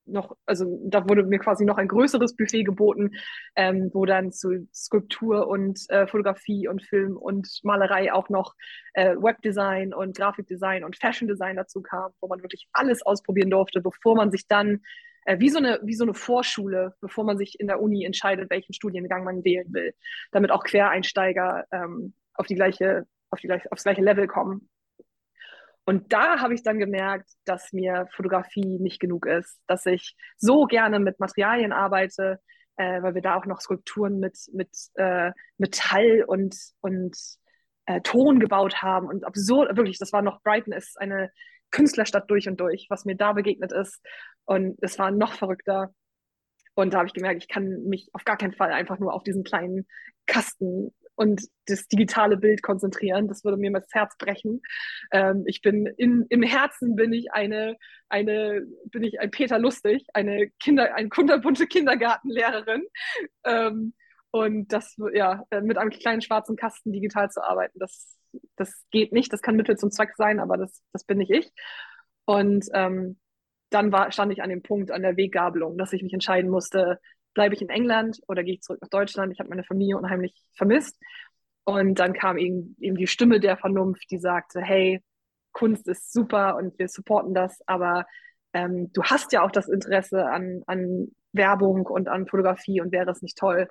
noch, 0.07 0.37
also 0.47 0.81
da 0.87 1.07
wurde 1.09 1.23
mir 1.23 1.39
quasi 1.39 1.67
noch 1.67 1.77
ein 1.77 1.87
größeres 1.87 2.35
Buffet 2.35 2.65
geboten, 2.65 3.11
ähm, 3.55 3.91
wo 3.93 4.07
dann 4.07 4.33
zu 4.33 4.67
Skulptur 4.73 5.47
und 5.47 5.79
äh, 5.91 6.07
Fotografie 6.07 6.67
und 6.67 6.83
Film 6.83 7.19
und 7.19 7.61
Malerei 7.63 8.11
auch 8.13 8.31
noch 8.31 8.55
äh, 8.95 9.15
Webdesign 9.17 9.93
und 9.93 10.17
Grafikdesign 10.17 10.83
und 10.83 10.97
Fashion 10.97 11.29
Design 11.29 11.57
dazu 11.57 11.83
kam, 11.83 12.11
wo 12.23 12.29
man 12.29 12.43
wirklich 12.43 12.69
alles 12.73 13.03
ausprobieren 13.03 13.51
durfte, 13.51 13.83
bevor 13.83 14.17
man 14.17 14.31
sich 14.31 14.47
dann 14.49 14.81
äh, 15.29 15.39
wie 15.41 15.51
so 15.51 15.59
eine 15.59 15.79
wie 15.83 15.95
so 15.95 16.05
eine 16.05 16.15
Vorschule, 16.15 16.95
bevor 17.01 17.25
man 17.25 17.37
sich 17.37 17.61
in 17.61 17.67
der 17.67 17.83
Uni 17.83 18.05
entscheidet, 18.05 18.49
welchen 18.49 18.73
Studiengang 18.73 19.25
man 19.25 19.45
wählen 19.45 19.67
will, 19.75 19.95
damit 20.33 20.51
auch 20.51 20.65
Quereinsteiger 20.65 21.67
ähm, 21.71 22.15
auf 22.33 22.47
die 22.47 22.55
gleiche 22.55 23.07
auf 23.29 23.39
die 23.41 23.53
aufs 23.71 23.83
gleiche 23.83 24.01
Level 24.01 24.27
kommen. 24.27 24.71
Und 25.85 26.13
da 26.15 26.41
habe 26.41 26.55
ich 26.55 26.63
dann 26.63 26.79
gemerkt, 26.79 27.31
dass 27.45 27.73
mir 27.73 28.09
Fotografie 28.13 28.79
nicht 28.79 29.01
genug 29.01 29.27
ist, 29.27 29.61
dass 29.67 29.85
ich 29.85 30.17
so 30.39 30.65
gerne 30.65 30.99
mit 30.99 31.21
Materialien 31.21 31.73
arbeite, 31.73 32.41
äh, 32.77 33.03
weil 33.03 33.15
wir 33.15 33.23
da 33.23 33.37
auch 33.37 33.47
noch 33.47 33.61
Skulpturen 33.61 34.19
mit, 34.19 34.39
mit 34.53 34.71
äh, 34.95 35.33
Metall 35.59 36.25
und, 36.27 36.57
und 36.81 37.17
äh, 37.87 38.01
Ton 38.03 38.39
gebaut 38.41 38.83
haben. 38.83 39.09
Und 39.09 39.25
absurd, 39.25 39.77
wirklich, 39.77 39.99
das 39.99 40.13
war 40.13 40.23
noch, 40.23 40.43
Brighton 40.43 40.73
ist 40.73 40.99
eine 40.99 41.31
Künstlerstadt 41.71 42.31
durch 42.31 42.49
und 42.49 42.61
durch, 42.61 42.87
was 42.89 43.05
mir 43.05 43.17
da 43.17 43.33
begegnet 43.33 43.73
ist. 43.73 44.01
Und 44.49 44.79
es 44.81 44.99
war 44.99 45.11
noch 45.11 45.35
verrückter. 45.35 45.93
Und 46.75 46.95
da 46.95 46.99
habe 46.99 47.09
ich 47.09 47.13
gemerkt, 47.13 47.43
ich 47.43 47.49
kann 47.49 47.83
mich 47.85 48.09
auf 48.15 48.25
gar 48.25 48.39
keinen 48.39 48.55
Fall 48.55 48.73
einfach 48.73 48.99
nur 48.99 49.13
auf 49.13 49.23
diesen 49.23 49.45
kleinen 49.45 49.87
Kasten 50.27 50.95
und 51.17 51.43
das 51.67 51.87
digitale 51.89 52.39
Bild 52.39 52.63
konzentrieren. 52.63 53.29
Das 53.29 53.45
würde 53.45 53.59
mir 53.59 53.71
das 53.73 53.93
Herz 53.93 54.17
brechen. 54.17 54.63
Ähm, 55.11 55.45
ich 55.47 55.61
bin 55.61 55.85
in, 55.85 56.25
im 56.31 56.43
Herzen 56.43 56.97
bin 56.97 57.13
ich 57.13 57.31
eine, 57.33 57.77
eine, 58.09 58.65
bin 58.87 59.03
ich 59.03 59.21
ein 59.21 59.31
Peter 59.31 59.59
Lustig, 59.59 60.07
eine 60.15 60.49
Kinder, 60.61 60.95
eine 60.95 61.11
kunterbunte 61.11 61.67
Kindergartenlehrerin. 61.67 62.85
Ähm, 63.45 63.93
und 64.31 64.73
das, 64.73 64.97
ja, 65.13 65.45
mit 65.61 65.77
einem 65.77 65.91
kleinen 65.91 66.23
schwarzen 66.23 66.57
Kasten 66.57 66.93
digital 66.93 67.31
zu 67.31 67.43
arbeiten, 67.43 67.79
das, 67.79 68.17
das 68.57 68.87
geht 68.91 69.13
nicht. 69.13 69.31
Das 69.31 69.43
kann 69.43 69.57
Mittel 69.57 69.77
zum 69.77 69.91
Zweck 69.91 70.15
sein, 70.17 70.41
aber 70.41 70.57
das, 70.57 70.83
das 70.95 71.05
bin 71.05 71.19
nicht 71.19 71.33
ich. 71.33 71.53
Und 72.25 72.67
ähm, 72.73 73.19
dann 73.71 73.93
war, 73.93 74.11
stand 74.13 74.33
ich 74.33 74.43
an 74.43 74.51
dem 74.51 74.63
Punkt, 74.63 74.91
an 74.91 75.03
der 75.03 75.17
Weggabelung, 75.17 75.77
dass 75.79 75.93
ich 75.93 76.03
mich 76.03 76.13
entscheiden 76.13 76.51
musste, 76.51 76.99
bleibe 77.35 77.55
ich 77.55 77.63
in 77.63 77.69
England 77.69 78.21
oder 78.27 78.43
gehe 78.43 78.55
ich 78.55 78.63
zurück 78.63 78.81
nach 78.81 78.89
Deutschland? 78.89 79.33
Ich 79.33 79.41
habe 79.41 79.51
meine 79.51 79.65
Familie 79.65 79.97
unheimlich 79.97 80.35
vermisst. 80.57 80.99
Und 81.65 81.99
dann 81.99 82.15
kam 82.15 82.39
eben, 82.39 82.77
eben 82.81 82.97
die 82.97 83.07
Stimme 83.07 83.41
der 83.41 83.59
Vernunft, 83.59 84.11
die 84.11 84.19
sagte, 84.19 84.61
hey, 84.61 85.03
Kunst 85.53 85.87
ist 85.87 86.13
super 86.13 86.57
und 86.57 86.79
wir 86.79 86.89
supporten 86.89 87.35
das, 87.35 87.61
aber 87.67 88.07
ähm, 88.53 88.91
du 88.93 89.03
hast 89.03 89.33
ja 89.33 89.43
auch 89.43 89.51
das 89.51 89.69
Interesse 89.69 90.27
an, 90.27 90.63
an 90.67 91.09
Werbung 91.33 91.87
und 91.87 92.09
an 92.09 92.27
Fotografie 92.27 92.81
und 92.81 92.93
wäre 92.93 93.11
es 93.11 93.23
nicht 93.23 93.37
toll, 93.37 93.69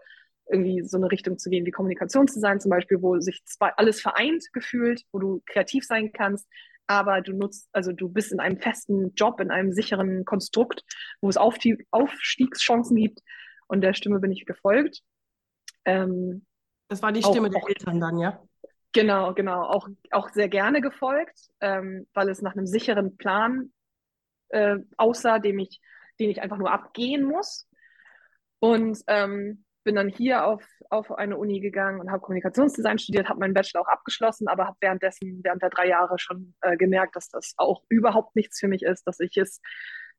irgendwie 0.49 0.83
so 0.83 0.97
eine 0.97 1.11
Richtung 1.11 1.37
zu 1.37 1.49
gehen 1.49 1.65
wie 1.65 1.71
Kommunikationsdesign 1.71 2.59
zum 2.59 2.69
Beispiel, 2.69 3.01
wo 3.01 3.19
sich 3.19 3.41
alles 3.59 4.01
vereint 4.01 4.45
gefühlt, 4.53 5.01
wo 5.11 5.19
du 5.19 5.41
kreativ 5.45 5.85
sein 5.85 6.11
kannst, 6.11 6.47
aber 6.87 7.21
du 7.21 7.33
nutzt, 7.33 7.69
also 7.73 7.91
du 7.91 8.09
bist 8.09 8.31
in 8.31 8.39
einem 8.39 8.57
festen 8.57 9.13
Job, 9.13 9.39
in 9.39 9.51
einem 9.51 9.73
sicheren 9.73 10.25
Konstrukt, 10.25 10.83
wo 11.21 11.29
es 11.29 11.37
Aufstiegschancen 11.37 12.95
gibt 12.95 13.21
und 13.67 13.81
der 13.81 13.93
Stimme 13.93 14.19
bin 14.19 14.31
ich 14.31 14.45
gefolgt. 14.45 15.01
Ähm, 15.85 16.45
das 16.87 17.01
war 17.01 17.11
die 17.11 17.21
Stimme 17.21 17.49
auch, 17.49 17.51
der 17.51 17.67
Eltern 17.67 17.99
dann, 17.99 18.17
ja? 18.17 18.41
Genau, 18.93 19.33
genau. 19.33 19.63
Auch, 19.63 19.89
auch 20.11 20.29
sehr 20.29 20.47
gerne 20.47 20.81
gefolgt, 20.81 21.49
ähm, 21.59 22.07
weil 22.13 22.29
es 22.29 22.41
nach 22.41 22.53
einem 22.53 22.65
sicheren 22.65 23.17
Plan 23.17 23.71
äh, 24.49 24.77
aussah, 24.95 25.39
dem 25.39 25.59
ich, 25.59 25.81
den 26.19 26.29
ich 26.29 26.41
einfach 26.41 26.57
nur 26.57 26.71
abgehen 26.71 27.23
muss. 27.23 27.67
Und 28.59 28.99
ähm, 29.07 29.65
bin 29.87 29.95
dann 29.95 30.09
hier 30.09 30.45
auf, 30.45 30.61
auf 30.89 31.13
eine 31.13 31.37
Uni 31.37 31.61
gegangen 31.61 32.01
und 32.01 32.11
habe 32.11 32.19
Kommunikationsdesign 32.19 32.99
studiert, 32.99 33.29
habe 33.29 33.39
meinen 33.39 33.53
Bachelor 33.53 33.83
auch 33.83 33.87
abgeschlossen, 33.87 34.49
aber 34.49 34.65
habe 34.67 34.75
währenddessen, 34.81 35.39
während 35.45 35.61
der 35.61 35.69
drei 35.69 35.87
Jahre 35.87 36.19
schon 36.19 36.53
äh, 36.59 36.75
gemerkt, 36.75 37.15
dass 37.15 37.29
das 37.29 37.53
auch 37.55 37.83
überhaupt 37.87 38.35
nichts 38.35 38.59
für 38.59 38.67
mich 38.67 38.83
ist, 38.83 39.07
dass 39.07 39.21
ich 39.21 39.37
es 39.37 39.61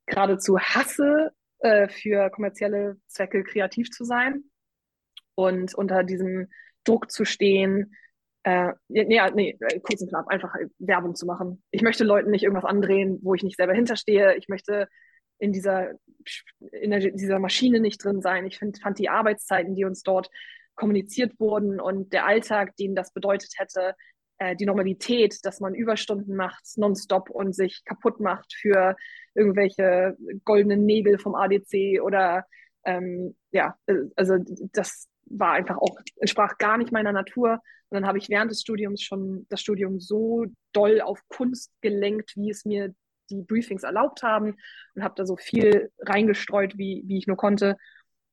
geradezu 0.06 0.58
hasse, 0.58 1.32
äh, 1.58 1.86
für 1.86 2.30
kommerzielle 2.30 2.96
Zwecke 3.08 3.44
kreativ 3.44 3.90
zu 3.90 4.04
sein 4.04 4.44
und 5.34 5.74
unter 5.74 6.02
diesem 6.02 6.48
Druck 6.84 7.10
zu 7.10 7.26
stehen, 7.26 7.94
äh, 8.44 8.72
nee, 8.88 9.04
nee, 9.04 9.58
kurz 9.82 10.00
und 10.00 10.08
knapp, 10.08 10.28
einfach 10.28 10.54
Werbung 10.78 11.14
zu 11.14 11.26
machen. 11.26 11.62
Ich 11.72 11.82
möchte 11.82 12.04
Leuten 12.04 12.30
nicht 12.30 12.44
irgendwas 12.44 12.64
andrehen, 12.64 13.18
wo 13.22 13.34
ich 13.34 13.42
nicht 13.42 13.58
selber 13.58 13.74
hinterstehe. 13.74 14.34
Ich 14.36 14.48
möchte 14.48 14.88
in 15.38 15.52
dieser, 15.52 15.92
in 16.72 16.90
der, 16.90 17.10
dieser 17.10 17.38
Maschine 17.38 17.80
nicht 17.80 18.02
drin 18.02 18.20
sein. 18.20 18.46
Ich 18.46 18.58
find, 18.58 18.80
fand 18.80 18.98
die 18.98 19.08
Arbeitszeiten, 19.08 19.74
die 19.74 19.84
uns 19.84 20.02
dort 20.02 20.30
kommuniziert 20.74 21.38
wurden 21.38 21.80
und 21.80 22.12
der 22.12 22.26
Alltag, 22.26 22.76
den 22.76 22.94
das 22.94 23.12
bedeutet 23.12 23.52
hätte, 23.56 23.94
äh, 24.38 24.54
die 24.54 24.66
Normalität, 24.66 25.38
dass 25.44 25.60
man 25.60 25.74
Überstunden 25.74 26.36
macht, 26.36 26.64
nonstop 26.76 27.30
und 27.30 27.54
sich 27.54 27.84
kaputt 27.84 28.20
macht 28.20 28.54
für 28.54 28.96
irgendwelche 29.34 30.16
goldenen 30.44 30.84
Nägel 30.84 31.18
vom 31.18 31.34
ADC 31.34 32.00
oder 32.02 32.44
ähm, 32.84 33.36
ja, 33.50 33.76
äh, 33.86 33.94
also 34.16 34.36
das 34.72 35.08
war 35.26 35.52
einfach 35.52 35.76
auch, 35.76 35.98
entsprach 36.16 36.56
gar 36.58 36.78
nicht 36.78 36.92
meiner 36.92 37.12
Natur. 37.12 37.60
Und 37.90 37.96
dann 37.96 38.06
habe 38.06 38.18
ich 38.18 38.28
während 38.28 38.50
des 38.50 38.60
Studiums 38.60 39.02
schon 39.02 39.46
das 39.48 39.60
Studium 39.60 40.00
so 40.00 40.46
doll 40.72 41.00
auf 41.00 41.20
Kunst 41.28 41.72
gelenkt, 41.80 42.32
wie 42.36 42.50
es 42.50 42.64
mir 42.64 42.94
die 43.30 43.42
Briefings 43.42 43.82
erlaubt 43.82 44.22
haben 44.22 44.56
und 44.94 45.04
habe 45.04 45.14
da 45.16 45.26
so 45.26 45.36
viel 45.36 45.90
reingestreut, 46.00 46.76
wie, 46.78 47.02
wie 47.06 47.18
ich 47.18 47.26
nur 47.26 47.36
konnte. 47.36 47.76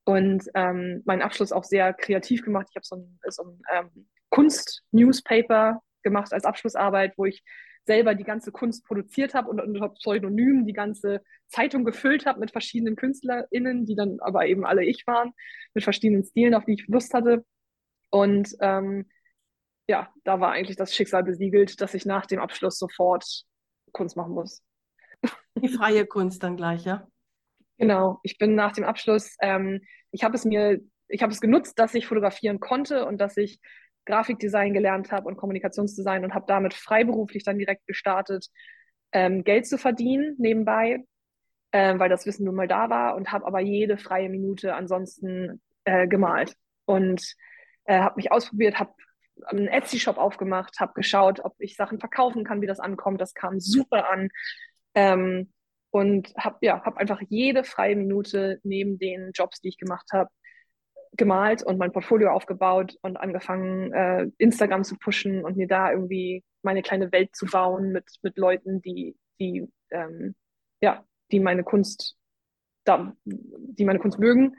Und 0.04 0.44
ähm, 0.54 1.02
meinen 1.04 1.22
Abschluss 1.22 1.52
auch 1.52 1.64
sehr 1.64 1.92
kreativ 1.92 2.42
gemacht. 2.42 2.68
Ich 2.70 2.76
habe 2.76 2.86
so 2.86 2.96
ein, 2.96 3.18
so 3.28 3.42
ein 3.42 3.62
ähm, 3.72 4.08
Kunst-Newspaper 4.30 5.80
gemacht 6.02 6.32
als 6.32 6.44
Abschlussarbeit, 6.44 7.14
wo 7.16 7.24
ich 7.24 7.42
selber 7.86 8.14
die 8.14 8.24
ganze 8.24 8.52
Kunst 8.52 8.84
produziert 8.84 9.34
habe 9.34 9.48
und 9.48 9.60
unter 9.60 9.88
Pseudonym 9.90 10.66
die 10.66 10.72
ganze 10.72 11.22
Zeitung 11.48 11.84
gefüllt 11.84 12.26
habe 12.26 12.40
mit 12.40 12.50
verschiedenen 12.50 12.96
KünstlerInnen, 12.96 13.86
die 13.86 13.94
dann 13.94 14.18
aber 14.20 14.46
eben 14.46 14.66
alle 14.66 14.84
ich 14.84 15.06
waren, 15.06 15.32
mit 15.74 15.84
verschiedenen 15.84 16.24
Stilen, 16.24 16.54
auf 16.54 16.64
die 16.64 16.74
ich 16.74 16.86
Lust 16.88 17.14
hatte. 17.14 17.44
Und 18.10 18.56
ähm, 18.60 19.06
ja, 19.88 20.12
da 20.24 20.40
war 20.40 20.52
eigentlich 20.52 20.76
das 20.76 20.94
Schicksal 20.94 21.22
besiegelt, 21.22 21.80
dass 21.80 21.94
ich 21.94 22.06
nach 22.06 22.26
dem 22.26 22.40
Abschluss 22.40 22.78
sofort 22.78 23.44
Kunst 23.92 24.16
machen 24.16 24.34
muss. 24.34 24.62
Die 25.56 25.68
freie 25.68 26.06
Kunst 26.06 26.42
dann 26.42 26.56
gleich, 26.56 26.84
ja? 26.84 27.06
Genau. 27.78 28.20
Ich 28.22 28.38
bin 28.38 28.54
nach 28.54 28.72
dem 28.72 28.84
Abschluss, 28.84 29.36
ähm, 29.40 29.80
ich 30.10 30.24
habe 30.24 30.34
es 30.34 30.44
mir, 30.44 30.80
ich 31.08 31.22
habe 31.22 31.32
es 31.32 31.40
genutzt, 31.40 31.78
dass 31.78 31.94
ich 31.94 32.06
fotografieren 32.06 32.60
konnte 32.60 33.06
und 33.06 33.18
dass 33.20 33.36
ich 33.36 33.60
Grafikdesign 34.06 34.72
gelernt 34.72 35.12
habe 35.12 35.28
und 35.28 35.36
Kommunikationsdesign 35.36 36.24
und 36.24 36.34
habe 36.34 36.46
damit 36.48 36.74
freiberuflich 36.74 37.44
dann 37.44 37.58
direkt 37.58 37.86
gestartet, 37.86 38.46
ähm, 39.12 39.44
Geld 39.44 39.66
zu 39.66 39.78
verdienen 39.78 40.36
nebenbei, 40.38 41.04
äh, 41.72 41.98
weil 41.98 42.08
das 42.08 42.26
Wissen 42.26 42.44
nun 42.44 42.54
mal 42.54 42.68
da 42.68 42.88
war 42.88 43.16
und 43.16 43.32
habe 43.32 43.46
aber 43.46 43.60
jede 43.60 43.98
freie 43.98 44.28
Minute 44.28 44.74
ansonsten 44.74 45.60
äh, 45.84 46.06
gemalt 46.06 46.54
und 46.84 47.34
äh, 47.84 47.98
habe 47.98 48.16
mich 48.16 48.32
ausprobiert, 48.32 48.78
habe 48.78 48.94
einen 49.46 49.68
Etsy-Shop 49.68 50.16
aufgemacht, 50.16 50.80
habe 50.80 50.94
geschaut, 50.94 51.40
ob 51.44 51.54
ich 51.58 51.76
Sachen 51.76 51.98
verkaufen 51.98 52.44
kann, 52.44 52.62
wie 52.62 52.66
das 52.66 52.80
ankommt. 52.80 53.20
Das 53.20 53.34
kam 53.34 53.60
super 53.60 54.10
an. 54.10 54.30
Ähm, 54.96 55.52
und 55.90 56.34
habe 56.36 56.58
ja, 56.62 56.84
hab 56.84 56.96
einfach 56.96 57.20
jede 57.28 57.62
freie 57.62 57.96
Minute 57.96 58.58
neben 58.64 58.98
den 58.98 59.30
Jobs, 59.32 59.60
die 59.60 59.68
ich 59.68 59.78
gemacht 59.78 60.08
habe, 60.12 60.30
gemalt 61.16 61.62
und 61.62 61.78
mein 61.78 61.92
Portfolio 61.92 62.30
aufgebaut 62.30 62.96
und 63.02 63.16
angefangen, 63.16 63.92
äh, 63.92 64.26
Instagram 64.38 64.84
zu 64.84 64.96
pushen 64.96 65.44
und 65.44 65.56
mir 65.56 65.68
da 65.68 65.92
irgendwie 65.92 66.44
meine 66.62 66.82
kleine 66.82 67.12
Welt 67.12 67.34
zu 67.34 67.46
bauen 67.46 67.92
mit, 67.92 68.04
mit 68.22 68.36
Leuten, 68.36 68.82
die, 68.82 69.16
die, 69.40 69.66
ähm, 69.90 70.34
ja, 70.82 71.04
die 71.30 71.40
meine 71.40 71.64
Kunst, 71.64 72.16
da, 72.84 73.14
die 73.24 73.84
meine 73.84 73.98
Kunst 73.98 74.18
mögen. 74.18 74.56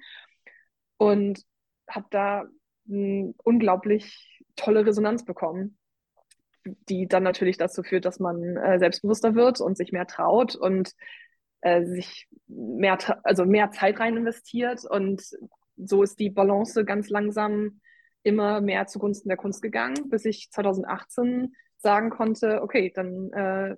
Und 0.97 1.43
habe 1.89 2.07
da 2.09 2.45
eine 2.89 3.33
unglaublich 3.43 4.41
tolle 4.55 4.85
Resonanz 4.85 5.25
bekommen, 5.25 5.77
die 6.89 7.07
dann 7.07 7.23
natürlich 7.23 7.57
dazu 7.57 7.83
führt, 7.83 8.05
dass 8.05 8.19
man 8.19 8.57
äh, 8.57 8.79
selbstbewusster 8.79 9.35
wird 9.35 9.61
und 9.61 9.77
sich 9.77 9.91
mehr 9.91 10.07
traut 10.07 10.55
und 10.55 10.93
äh, 11.61 11.83
sich 11.85 12.27
mehr, 12.47 12.97
also 13.23 13.45
mehr 13.45 13.71
Zeit 13.71 13.99
rein 13.99 14.17
investiert 14.17 14.85
und 14.85 15.23
so 15.77 16.03
ist 16.03 16.19
die 16.19 16.29
Balance 16.29 16.83
ganz 16.85 17.09
langsam 17.09 17.81
immer 18.23 18.61
mehr 18.61 18.87
zugunsten 18.87 19.29
der 19.29 19.37
Kunst 19.37 19.61
gegangen, 19.61 20.09
bis 20.09 20.25
ich 20.25 20.49
2018 20.51 21.55
sagen 21.77 22.09
konnte, 22.09 22.61
okay, 22.61 22.91
dann 22.93 23.31
äh, 23.31 23.75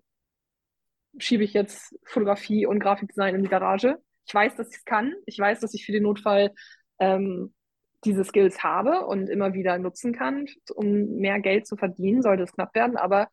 schiebe 1.17 1.43
ich 1.43 1.54
jetzt 1.54 1.95
Fotografie 2.04 2.65
und 2.65 2.80
Grafikdesign 2.80 3.36
in 3.36 3.43
die 3.43 3.49
Garage. 3.49 3.97
Ich 4.25 4.34
weiß, 4.34 4.56
dass 4.56 4.69
ich 4.69 4.78
es 4.78 4.86
kann. 4.86 5.13
Ich 5.25 5.38
weiß, 5.38 5.60
dass 5.60 5.73
ich 5.73 5.86
für 5.86 5.91
den 5.91 6.04
Notfall 6.04 6.52
ähm, 6.99 7.54
diese 8.06 8.24
Skills 8.24 8.64
habe 8.64 9.06
und 9.06 9.30
immer 9.30 9.54
wieder 9.54 9.78
nutzen 9.78 10.14
kann, 10.14 10.48
um 10.76 11.18
mehr 11.18 11.40
Geld 11.40 11.68
zu 11.68 11.76
verdienen, 11.76 12.22
sollte 12.22 12.44
es 12.44 12.54
knapp 12.54 12.74
werden. 12.76 12.98
Aber 12.98 13.28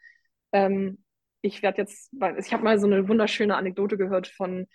ähm, 0.52 1.04
ich 1.40 1.62
werde 1.62 1.82
jetzt, 1.82 2.12
ich 2.38 2.52
habe 2.52 2.64
mal 2.64 2.78
so 2.78 2.86
eine 2.86 3.08
wunderschöne 3.08 3.56
Anekdote 3.56 3.96
gehört 3.96 4.26
von 4.26 4.66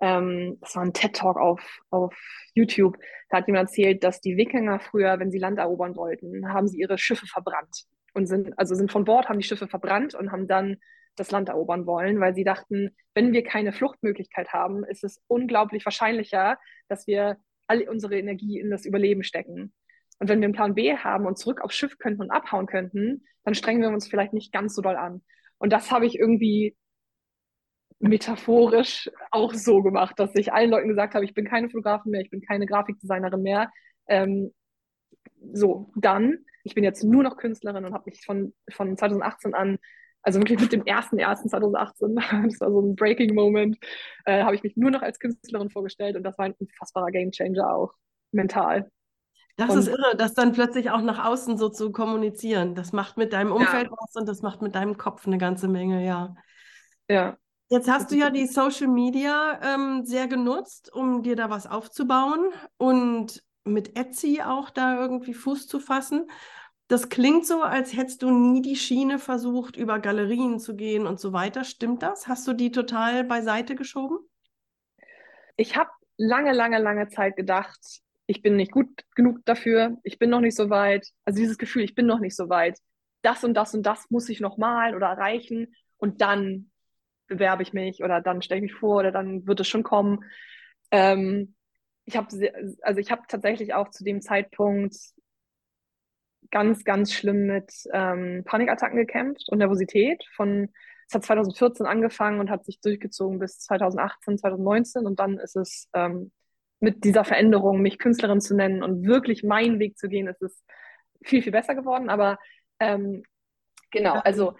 ähm, 0.00 0.58
das 0.60 0.76
war 0.76 0.82
ein 0.82 0.92
TED-Talk 0.92 1.38
auf, 1.38 1.80
auf 1.90 2.14
YouTube, 2.54 2.98
da 3.28 3.38
hat 3.38 3.46
jemand 3.46 3.68
erzählt, 3.68 4.04
dass 4.04 4.20
die 4.20 4.36
Wikinger 4.36 4.78
früher, 4.78 5.18
wenn 5.18 5.30
sie 5.30 5.38
Land 5.38 5.58
erobern 5.58 5.96
wollten, 5.96 6.52
haben 6.52 6.68
sie 6.68 6.78
ihre 6.78 6.98
Schiffe 6.98 7.26
verbrannt 7.26 7.84
und 8.14 8.26
sind, 8.26 8.58
also 8.58 8.74
sind 8.74 8.92
von 8.92 9.04
Bord, 9.04 9.28
haben 9.28 9.38
die 9.38 9.46
Schiffe 9.46 9.68
verbrannt 9.68 10.14
und 10.14 10.32
haben 10.32 10.46
dann 10.46 10.76
das 11.16 11.30
Land 11.30 11.48
erobern 11.48 11.86
wollen, 11.86 12.20
weil 12.20 12.34
sie 12.34 12.44
dachten, 12.44 12.94
wenn 13.14 13.32
wir 13.32 13.42
keine 13.42 13.72
Fluchtmöglichkeit 13.72 14.52
haben, 14.52 14.84
ist 14.84 15.02
es 15.02 15.22
unglaublich 15.28 15.84
wahrscheinlicher, 15.86 16.58
dass 16.88 17.06
wir 17.06 17.38
alle 17.66 17.90
unsere 17.90 18.18
Energie 18.18 18.58
in 18.58 18.70
das 18.70 18.84
Überleben 18.84 19.22
stecken. 19.22 19.72
Und 20.18 20.28
wenn 20.28 20.40
wir 20.40 20.46
einen 20.46 20.54
Plan 20.54 20.74
B 20.74 20.96
haben 20.96 21.26
und 21.26 21.38
zurück 21.38 21.60
aufs 21.60 21.74
Schiff 21.74 21.98
könnten 21.98 22.22
und 22.22 22.30
abhauen 22.30 22.66
könnten, 22.66 23.24
dann 23.44 23.54
strengen 23.54 23.82
wir 23.82 23.88
uns 23.88 24.08
vielleicht 24.08 24.32
nicht 24.32 24.52
ganz 24.52 24.74
so 24.74 24.82
doll 24.82 24.96
an. 24.96 25.22
Und 25.58 25.72
das 25.72 25.90
habe 25.90 26.06
ich 26.06 26.18
irgendwie 26.18 26.76
metaphorisch 27.98 29.10
auch 29.30 29.54
so 29.54 29.82
gemacht, 29.82 30.18
dass 30.18 30.34
ich 30.34 30.52
allen 30.52 30.70
Leuten 30.70 30.88
gesagt 30.88 31.14
habe, 31.14 31.24
ich 31.24 31.34
bin 31.34 31.46
keine 31.46 31.68
Fotografin 31.68 32.12
mehr, 32.12 32.20
ich 32.20 32.30
bin 32.30 32.42
keine 32.42 32.66
Grafikdesignerin 32.66 33.42
mehr. 33.42 33.70
Ähm, 34.06 34.52
so, 35.52 35.90
dann, 35.96 36.44
ich 36.64 36.74
bin 36.74 36.84
jetzt 36.84 37.04
nur 37.04 37.22
noch 37.22 37.36
Künstlerin 37.36 37.84
und 37.84 37.94
habe 37.94 38.10
mich 38.10 38.24
von, 38.24 38.54
von 38.70 38.96
2018 38.96 39.54
an, 39.54 39.78
also 40.26 40.40
wirklich 40.40 40.60
mit 40.60 40.72
dem 40.72 40.82
1.1.2018, 40.82 42.14
das 42.46 42.60
war 42.60 42.70
so 42.70 42.80
ein 42.80 42.96
Breaking 42.96 43.34
Moment, 43.34 43.78
äh, 44.24 44.42
habe 44.42 44.56
ich 44.56 44.62
mich 44.62 44.76
nur 44.76 44.90
noch 44.90 45.02
als 45.02 45.18
Künstlerin 45.18 45.70
vorgestellt 45.70 46.16
und 46.16 46.24
das 46.24 46.36
war 46.36 46.46
ein 46.46 46.54
unfassbarer 46.58 47.10
Gamechanger 47.10 47.72
auch, 47.72 47.94
mental. 48.32 48.90
Das 49.56 49.70
und, 49.70 49.78
ist 49.78 49.88
irre, 49.88 50.16
das 50.18 50.34
dann 50.34 50.52
plötzlich 50.52 50.90
auch 50.90 51.00
nach 51.00 51.24
außen 51.24 51.56
so 51.56 51.70
zu 51.70 51.90
kommunizieren. 51.92 52.74
Das 52.74 52.92
macht 52.92 53.16
mit 53.16 53.32
deinem 53.32 53.52
Umfeld 53.52 53.86
ja. 53.86 53.92
was 53.92 54.14
und 54.16 54.28
das 54.28 54.42
macht 54.42 54.60
mit 54.60 54.74
deinem 54.74 54.98
Kopf 54.98 55.26
eine 55.26 55.38
ganze 55.38 55.68
Menge, 55.68 56.04
ja. 56.04 56.34
Ja, 57.08 57.38
Jetzt 57.68 57.90
hast 57.90 58.12
du 58.12 58.16
ja 58.16 58.30
die 58.30 58.46
Social 58.46 58.86
Media 58.86 59.58
ähm, 59.60 60.04
sehr 60.04 60.28
genutzt, 60.28 60.92
um 60.92 61.24
dir 61.24 61.34
da 61.34 61.50
was 61.50 61.66
aufzubauen 61.66 62.52
und 62.76 63.42
mit 63.64 63.98
Etsy 63.98 64.40
auch 64.40 64.70
da 64.70 65.00
irgendwie 65.00 65.34
Fuß 65.34 65.66
zu 65.66 65.80
fassen. 65.80 66.30
Das 66.88 67.08
klingt 67.08 67.46
so, 67.46 67.62
als 67.62 67.96
hättest 67.96 68.22
du 68.22 68.30
nie 68.30 68.62
die 68.62 68.76
Schiene 68.76 69.18
versucht, 69.18 69.76
über 69.76 69.98
Galerien 69.98 70.60
zu 70.60 70.76
gehen 70.76 71.06
und 71.06 71.18
so 71.18 71.32
weiter. 71.32 71.64
Stimmt 71.64 72.02
das? 72.02 72.28
Hast 72.28 72.46
du 72.46 72.52
die 72.52 72.70
total 72.70 73.24
beiseite 73.24 73.74
geschoben? 73.74 74.18
Ich 75.56 75.76
habe 75.76 75.90
lange, 76.16 76.52
lange, 76.52 76.78
lange 76.78 77.08
Zeit 77.08 77.36
gedacht, 77.36 77.80
ich 78.26 78.42
bin 78.42 78.56
nicht 78.56 78.72
gut 78.72 78.88
genug 79.14 79.44
dafür, 79.44 79.98
ich 80.04 80.18
bin 80.18 80.30
noch 80.30 80.40
nicht 80.40 80.56
so 80.56 80.70
weit. 80.70 81.08
Also 81.24 81.40
dieses 81.40 81.58
Gefühl, 81.58 81.82
ich 81.82 81.94
bin 81.94 82.06
noch 82.06 82.20
nicht 82.20 82.36
so 82.36 82.48
weit. 82.48 82.78
Das 83.22 83.42
und 83.42 83.54
das 83.54 83.74
und 83.74 83.82
das 83.84 84.08
muss 84.10 84.28
ich 84.28 84.40
noch 84.40 84.56
malen 84.56 84.94
oder 84.94 85.08
erreichen 85.08 85.74
und 85.96 86.20
dann 86.20 86.70
bewerbe 87.26 87.62
ich 87.62 87.72
mich 87.72 88.04
oder 88.04 88.20
dann 88.20 88.42
stelle 88.42 88.58
ich 88.58 88.70
mich 88.70 88.78
vor 88.78 88.98
oder 88.98 89.10
dann 89.10 89.46
wird 89.46 89.60
es 89.60 89.68
schon 89.68 89.82
kommen. 89.82 90.24
Ähm, 90.92 91.54
ich 92.04 92.16
habe 92.16 92.28
also 92.82 93.00
ich 93.00 93.10
habe 93.10 93.22
tatsächlich 93.26 93.74
auch 93.74 93.90
zu 93.90 94.04
dem 94.04 94.20
Zeitpunkt 94.22 94.94
ganz, 96.50 96.84
ganz 96.84 97.12
schlimm 97.12 97.46
mit 97.46 97.72
ähm, 97.92 98.42
Panikattacken 98.44 98.96
gekämpft 98.96 99.48
und 99.48 99.58
Nervosität. 99.58 100.24
Von, 100.34 100.68
es 101.08 101.14
hat 101.14 101.24
2014 101.24 101.86
angefangen 101.86 102.40
und 102.40 102.50
hat 102.50 102.64
sich 102.64 102.80
durchgezogen 102.80 103.38
bis 103.38 103.58
2018, 103.60 104.38
2019 104.38 105.06
und 105.06 105.18
dann 105.18 105.38
ist 105.38 105.56
es 105.56 105.88
ähm, 105.94 106.32
mit 106.80 107.04
dieser 107.04 107.24
Veränderung, 107.24 107.80
mich 107.80 107.98
Künstlerin 107.98 108.40
zu 108.40 108.54
nennen 108.54 108.82
und 108.82 109.06
wirklich 109.06 109.42
meinen 109.42 109.78
Weg 109.78 109.96
zu 109.98 110.08
gehen, 110.08 110.28
ist 110.28 110.42
es 110.42 110.62
viel, 111.22 111.42
viel 111.42 111.52
besser 111.52 111.74
geworden. 111.74 112.10
Aber 112.10 112.38
ähm, 112.80 113.22
genau, 113.90 114.14
also 114.14 114.56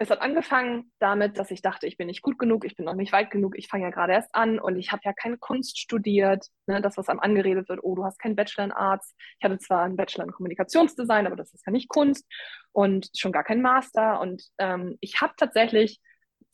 es 0.00 0.10
hat 0.10 0.20
angefangen 0.22 0.92
damit, 1.00 1.38
dass 1.38 1.50
ich 1.50 1.60
dachte, 1.60 1.88
ich 1.88 1.96
bin 1.96 2.06
nicht 2.06 2.22
gut 2.22 2.38
genug, 2.38 2.64
ich 2.64 2.76
bin 2.76 2.84
noch 2.84 2.94
nicht 2.94 3.12
weit 3.12 3.30
genug, 3.30 3.58
ich 3.58 3.66
fange 3.66 3.82
ja 3.82 3.90
gerade 3.90 4.12
erst 4.12 4.32
an 4.32 4.60
und 4.60 4.76
ich 4.76 4.92
habe 4.92 5.02
ja 5.04 5.12
keine 5.12 5.38
Kunst 5.38 5.76
studiert. 5.76 6.46
Ne, 6.66 6.80
das, 6.80 6.96
was 6.96 7.08
einem 7.08 7.18
angeredet 7.18 7.68
wird, 7.68 7.80
oh, 7.82 7.96
du 7.96 8.04
hast 8.04 8.20
keinen 8.20 8.36
Bachelor 8.36 8.66
in 8.66 8.72
Arts. 8.72 9.16
Ich 9.38 9.44
hatte 9.44 9.58
zwar 9.58 9.82
einen 9.82 9.96
Bachelor 9.96 10.24
in 10.24 10.30
Kommunikationsdesign, 10.30 11.26
aber 11.26 11.34
das 11.34 11.52
ist 11.52 11.66
ja 11.66 11.72
nicht 11.72 11.88
Kunst 11.88 12.28
und 12.70 13.10
schon 13.16 13.32
gar 13.32 13.42
kein 13.42 13.60
Master. 13.60 14.20
Und 14.20 14.44
ähm, 14.58 14.96
ich 15.00 15.20
habe 15.20 15.34
tatsächlich 15.36 16.00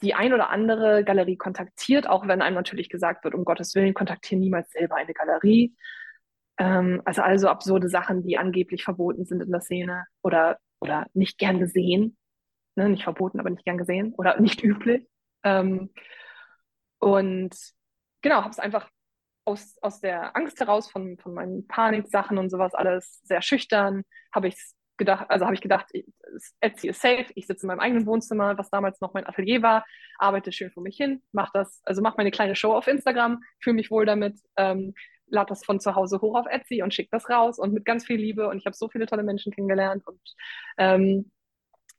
die 0.00 0.14
ein 0.14 0.33
oder 0.33 0.48
andere 0.48 1.04
Galerie 1.04 1.37
kontaktiert, 1.37 2.09
auch 2.09 2.26
wenn 2.26 2.40
einem 2.40 2.57
natürlich 2.57 2.88
gesagt 2.88 3.24
wird, 3.24 3.35
um 3.35 3.44
Gottes 3.44 3.74
Willen, 3.74 3.92
kontaktiere 3.92 4.40
niemals 4.40 4.70
selber 4.70 4.96
eine 4.96 5.12
Galerie. 5.12 5.76
Ähm, 6.57 7.02
also 7.04 7.20
also 7.20 7.48
absurde 7.48 7.90
Sachen, 7.90 8.22
die 8.22 8.38
angeblich 8.38 8.85
verboten 8.85 9.26
sind 9.26 9.42
in 9.42 9.50
der 9.50 9.61
Szene 9.61 10.07
oder, 10.22 10.59
oder 10.80 11.07
nicht 11.12 11.37
gern 11.37 11.59
gesehen 11.59 12.16
ne, 12.76 12.88
nicht 12.88 13.04
verboten, 13.04 13.40
aber 13.40 13.50
nicht 13.50 13.64
gern 13.64 13.78
gesehen 13.78 14.14
oder 14.16 14.40
nicht 14.40 14.62
üblich. 14.62 15.06
Ähm, 15.42 15.90
und 16.98 17.54
genau, 18.22 18.37
habe 18.37 18.50
es 18.50 18.58
einfach 18.58 18.90
aus, 19.44 19.76
aus 19.82 20.00
der 20.00 20.37
Angst 20.37 20.60
heraus 20.60 20.90
von, 20.90 21.18
von 21.18 21.34
meinen 21.34 21.66
Paniksachen 21.66 22.38
und 22.38 22.50
sowas 22.50 22.74
alles 22.74 23.20
sehr 23.22 23.42
schüchtern, 23.42 24.02
habe 24.32 24.48
ich 24.48 24.56
gedacht, 24.96 25.26
also 25.28 25.44
habe 25.44 25.54
ich 25.54 25.60
gedacht, 25.60 25.87
Etsy 26.60 26.88
ist 26.88 27.02
safe, 27.02 27.26
ich 27.34 27.46
sitze 27.46 27.64
in 27.64 27.68
meinem 27.68 27.80
eigenen 27.80 28.06
Wohnzimmer, 28.06 28.56
was 28.56 28.70
damals 28.70 29.00
noch 29.00 29.12
mein 29.12 29.26
Atelier 29.26 29.62
war, 29.62 29.84
arbeite 30.18 30.52
schön 30.52 30.70
vor 30.70 30.82
mich 30.82 30.96
hin, 30.96 31.22
mache 31.32 31.50
das, 31.52 31.82
also 31.84 32.00
mache 32.00 32.14
meine 32.16 32.30
kleine 32.30 32.54
Show 32.54 32.72
auf 32.72 32.87
Instagram, 32.87 33.42
fühle 33.60 33.74
mich 33.74 33.90
wohl 33.90 34.06
damit, 34.06 34.38
ähm, 34.56 34.94
lade 35.26 35.48
das 35.48 35.64
von 35.64 35.80
zu 35.80 35.94
Hause 35.94 36.20
hoch 36.20 36.38
auf 36.38 36.46
Etsy 36.46 36.82
und 36.82 36.94
schicke 36.94 37.08
das 37.10 37.28
raus 37.28 37.58
und 37.58 37.72
mit 37.72 37.84
ganz 37.84 38.06
viel 38.06 38.16
Liebe 38.16 38.48
und 38.48 38.58
ich 38.58 38.66
habe 38.66 38.76
so 38.76 38.88
viele 38.88 39.06
tolle 39.06 39.24
Menschen 39.24 39.52
kennengelernt 39.52 40.06
und 40.06 40.20
ähm, 40.78 41.30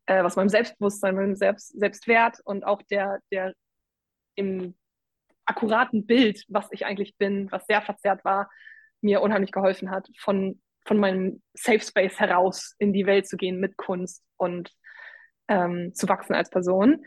äh, 0.05 0.23
was 0.23 0.35
meinem 0.35 0.49
Selbstbewusstsein, 0.49 1.15
meinem 1.15 1.35
Selbst, 1.35 1.77
Selbstwert 1.79 2.39
und 2.45 2.65
auch 2.65 2.81
der, 2.83 3.19
der 3.31 3.53
im 4.35 4.75
akkuraten 5.45 6.05
Bild, 6.05 6.43
was 6.47 6.67
ich 6.71 6.85
eigentlich 6.85 7.17
bin, 7.17 7.51
was 7.51 7.65
sehr 7.65 7.81
verzerrt 7.81 8.25
war, 8.25 8.49
mir 9.01 9.21
unheimlich 9.21 9.51
geholfen 9.51 9.91
hat, 9.91 10.07
von, 10.17 10.61
von 10.85 10.97
meinem 10.97 11.41
Safe 11.53 11.79
Space 11.79 12.19
heraus 12.19 12.75
in 12.79 12.93
die 12.93 13.05
Welt 13.05 13.27
zu 13.27 13.37
gehen 13.37 13.59
mit 13.59 13.77
Kunst 13.77 14.23
und 14.37 14.71
ähm, 15.47 15.93
zu 15.93 16.09
wachsen 16.09 16.33
als 16.33 16.49
Person. 16.49 17.05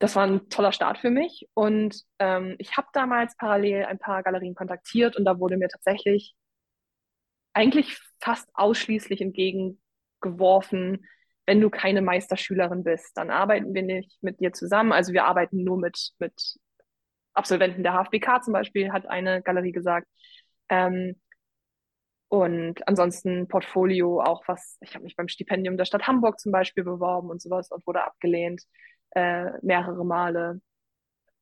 Das 0.00 0.16
war 0.16 0.26
ein 0.26 0.48
toller 0.48 0.72
Start 0.72 0.98
für 0.98 1.10
mich. 1.10 1.48
Und 1.54 2.02
ähm, 2.18 2.56
ich 2.58 2.76
habe 2.76 2.88
damals 2.92 3.36
parallel 3.36 3.84
ein 3.84 4.00
paar 4.00 4.24
Galerien 4.24 4.56
kontaktiert 4.56 5.16
und 5.16 5.24
da 5.24 5.38
wurde 5.38 5.56
mir 5.56 5.68
tatsächlich 5.68 6.34
eigentlich 7.52 7.98
fast 8.20 8.48
ausschließlich 8.54 9.20
entgegengeworfen, 9.20 11.06
wenn 11.46 11.60
du 11.60 11.70
keine 11.70 12.02
Meisterschülerin 12.02 12.84
bist, 12.84 13.16
dann 13.16 13.30
arbeiten 13.30 13.74
wir 13.74 13.82
nicht 13.82 14.22
mit 14.22 14.40
dir 14.40 14.52
zusammen. 14.52 14.92
Also 14.92 15.12
wir 15.12 15.24
arbeiten 15.24 15.64
nur 15.64 15.78
mit, 15.78 16.12
mit 16.18 16.58
Absolventen 17.34 17.82
der 17.82 17.94
HFBK 17.94 18.42
zum 18.42 18.52
Beispiel, 18.52 18.92
hat 18.92 19.06
eine 19.06 19.42
Galerie 19.42 19.72
gesagt. 19.72 20.06
Ähm, 20.68 21.20
und 22.28 22.88
ansonsten 22.88 23.46
Portfolio, 23.48 24.22
auch 24.22 24.42
was, 24.46 24.78
ich 24.80 24.94
habe 24.94 25.04
mich 25.04 25.16
beim 25.16 25.28
Stipendium 25.28 25.76
der 25.76 25.84
Stadt 25.84 26.06
Hamburg 26.06 26.40
zum 26.40 26.50
Beispiel 26.50 26.84
beworben 26.84 27.28
und 27.28 27.42
sowas 27.42 27.70
und 27.70 27.86
wurde 27.86 28.04
abgelehnt 28.04 28.62
äh, 29.10 29.50
mehrere 29.60 30.04
Male. 30.04 30.60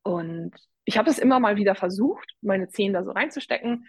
Und 0.02 0.52
ich 0.84 0.98
habe 0.98 1.10
es 1.10 1.18
immer 1.18 1.38
mal 1.38 1.56
wieder 1.56 1.74
versucht, 1.76 2.34
meine 2.40 2.68
Zehen 2.68 2.92
da 2.92 3.04
so 3.04 3.12
reinzustecken, 3.12 3.86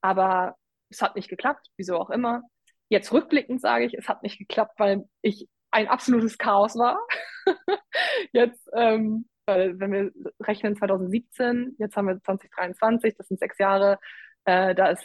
aber 0.00 0.56
es 0.90 1.02
hat 1.02 1.16
nicht 1.16 1.28
geklappt, 1.28 1.70
wieso 1.76 1.96
auch 1.96 2.10
immer. 2.10 2.42
Jetzt 2.88 3.12
rückblickend 3.12 3.60
sage 3.60 3.86
ich, 3.86 3.94
es 3.94 4.08
hat 4.08 4.22
nicht 4.22 4.38
geklappt, 4.38 4.78
weil 4.78 5.04
ich 5.22 5.48
ein 5.70 5.88
absolutes 5.88 6.38
Chaos 6.38 6.76
war. 6.76 6.98
jetzt, 8.32 8.68
ähm, 8.74 9.28
weil 9.46 9.78
wenn 9.78 9.92
wir 9.92 10.12
rechnen 10.40 10.76
2017, 10.76 11.76
jetzt 11.78 11.96
haben 11.96 12.08
wir 12.08 12.22
2023, 12.22 13.16
das 13.16 13.28
sind 13.28 13.40
sechs 13.40 13.58
Jahre, 13.58 13.98
äh, 14.44 14.74
da 14.74 14.88
ist 14.88 15.04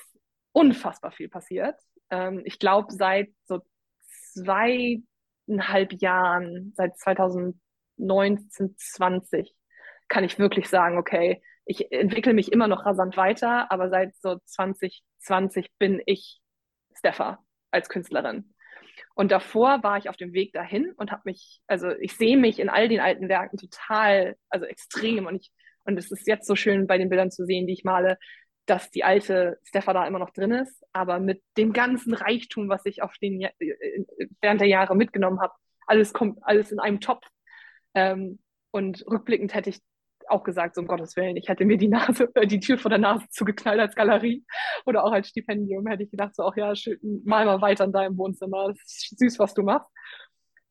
unfassbar 0.52 1.12
viel 1.12 1.30
passiert. 1.30 1.76
Ähm, 2.10 2.42
ich 2.46 2.60
glaube, 2.60 2.92
seit 2.92 3.30
so 3.46 3.62
zweieinhalb 4.34 5.94
Jahren, 6.02 6.74
seit 6.76 6.98
2019, 7.00 8.76
20 8.78 9.56
kann 10.08 10.24
ich 10.24 10.40
wirklich 10.40 10.70
sagen, 10.70 10.98
okay, 10.98 11.42
ich 11.66 11.92
entwickle 11.92 12.34
mich 12.34 12.52
immer 12.52 12.68
noch 12.68 12.86
rasant 12.86 13.16
weiter, 13.18 13.72
aber 13.72 13.90
seit 13.90 14.16
so 14.18 14.38
2020 14.46 15.72
bin 15.78 16.02
ich 16.06 16.42
Steffa 16.96 17.40
als 17.72 17.90
Künstlerin. 17.90 18.54
Und 19.16 19.32
davor 19.32 19.84
war 19.84 19.98
ich 19.98 20.10
auf 20.10 20.18
dem 20.18 20.34
Weg 20.34 20.54
dahin 20.54 20.94
und 20.94 21.12
habe 21.12 21.24
mich, 21.26 21.62
also 21.68 21.90
ich 22.00 22.16
sehe 22.16 22.38
mich 22.38 22.60
in 22.60 22.70
all 22.70 22.88
den 22.88 23.00
alten 23.00 23.28
Werken 23.28 23.58
total, 23.58 24.36
also 24.50 24.66
extrem. 24.66 25.26
Und 25.26 25.36
ich, 25.36 25.52
und 25.84 25.98
es 25.98 26.12
ist 26.12 26.28
jetzt 26.28 26.48
so 26.48 26.56
schön 26.56 26.88
bei 26.88 26.98
den 26.98 27.10
Bildern 27.10 27.32
zu 27.32 27.46
sehen, 27.46 27.68
die 27.68 27.74
ich 27.74 27.84
male, 27.84 28.18
dass 28.66 28.92
die 28.92 29.04
alte 29.04 29.60
Steffa 29.64 29.94
da 29.94 30.06
immer 30.06 30.20
noch 30.20 30.30
drin 30.30 30.52
ist, 30.52 30.86
aber 30.94 31.20
mit 31.20 31.42
dem 31.58 31.74
ganzen 31.74 32.14
Reichtum, 32.14 32.70
was 32.70 32.86
ich 32.86 33.02
auf 33.02 33.18
den 33.18 33.48
während 34.42 34.62
der 34.62 34.68
Jahre 34.68 34.96
mitgenommen 34.96 35.42
habe, 35.42 35.54
alles 35.88 36.14
kommt 36.14 36.38
alles 36.44 36.72
in 36.72 36.80
einem 36.80 37.00
Topf. 37.00 37.28
Ähm, 37.96 38.40
und 38.72 39.04
rückblickend 39.08 39.56
hätte 39.56 39.72
ich 39.72 39.80
auch 40.32 40.44
gesagt, 40.44 40.76
so 40.76 40.82
um 40.82 40.88
Gottes 40.88 41.16
Willen, 41.16 41.38
ich 41.38 41.48
hätte 41.50 41.66
mir 41.66 41.78
die 41.78 41.88
Nase, 41.88 42.30
äh, 42.36 42.48
die 42.48 42.60
Tür 42.60 42.78
vor 42.78 42.90
der 42.90 43.00
Nase 43.00 43.26
zugeknallt 43.30 43.80
als 43.80 43.96
Galerie 43.96 44.44
oder 44.86 45.04
auch 45.04 45.12
als 45.12 45.30
Stipendium, 45.30 45.88
hätte 45.88 46.04
ich 46.04 46.12
gedacht, 46.12 46.36
so, 46.36 46.44
auch 46.44 46.56
ja, 46.56 46.76
schön, 46.76 47.00
mal 47.26 47.46
mal 47.46 47.62
weiter 47.62 47.86
in 47.86 47.92
deinem 47.92 48.18
Wohnzimmer. 48.18 48.68
Das 48.70 48.78
ist 48.82 49.20
süß, 49.20 49.40
was 49.40 49.54
du 49.54 49.64
machst. 49.64 49.88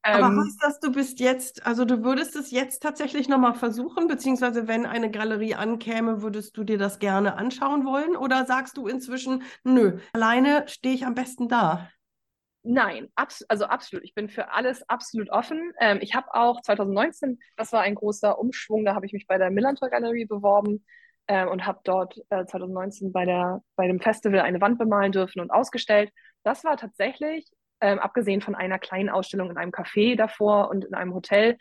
Aber 0.03 0.27
ähm, 0.27 0.40
heißt 0.40 0.59
das, 0.62 0.81
du 0.81 0.92
bist 0.92 1.21
jetzt, 1.21 1.66
also 1.66 1.85
du 1.85 2.05
würdest 2.05 2.37
es 2.37 2.51
jetzt 2.51 2.83
tatsächlich 2.83 3.29
nochmal 3.29 3.55
versuchen, 3.55 4.07
beziehungsweise 4.07 4.68
wenn 4.68 4.87
eine 4.87 5.11
Galerie 5.11 5.55
ankäme, 5.55 6.23
würdest 6.23 6.57
du 6.57 6.64
dir 6.64 6.79
das 6.79 6.99
gerne 6.99 7.37
anschauen 7.37 7.85
wollen? 7.85 8.16
Oder 8.16 8.47
sagst 8.47 8.77
du 8.77 8.87
inzwischen, 8.87 9.42
nö, 9.64 9.99
alleine 10.12 10.64
stehe 10.68 10.94
ich 10.94 11.05
am 11.05 11.14
besten 11.14 11.49
da? 11.49 11.90
Nein, 12.70 13.09
abs 13.14 13.42
also 13.48 13.64
absolut. 13.64 14.04
Ich 14.04 14.14
bin 14.14 14.28
für 14.28 14.52
alles 14.52 14.87
absolut 14.90 15.31
offen. 15.31 15.72
Ähm, 15.81 16.00
ich 16.02 16.14
habe 16.14 16.35
auch 16.35 16.61
2019, 16.61 17.38
das 17.57 17.72
war 17.72 17.81
ein 17.81 17.94
großer 17.94 18.38
Umschwung, 18.38 18.85
da 18.85 18.94
habe 18.94 19.07
ich 19.07 19.14
mich 19.14 19.26
bei 19.26 19.38
der 19.38 19.50
Millantor 19.50 19.88
Galerie 19.88 20.26
beworben 20.26 20.85
ähm, 21.28 21.48
und 21.48 21.64
habe 21.64 21.81
dort 21.85 22.18
äh, 22.28 22.44
2019 22.44 23.11
bei, 23.11 23.24
der, 23.24 23.62
bei 23.74 23.87
dem 23.87 24.00
Festival 24.00 24.40
eine 24.40 24.61
Wand 24.61 24.78
bemalen 24.78 25.12
dürfen 25.12 25.40
und 25.40 25.50
ausgestellt. 25.50 26.12
Das 26.42 26.62
war 26.62 26.76
tatsächlich, 26.76 27.50
ähm, 27.81 27.98
abgesehen 28.00 28.42
von 28.42 28.54
einer 28.54 28.78
kleinen 28.78 29.09
Ausstellung 29.09 29.50
in 29.50 29.57
einem 29.57 29.72
Café 29.72 30.14
davor 30.14 30.68
und 30.68 30.85
in 30.85 30.92
einem 30.92 31.14
Hotel, 31.14 31.57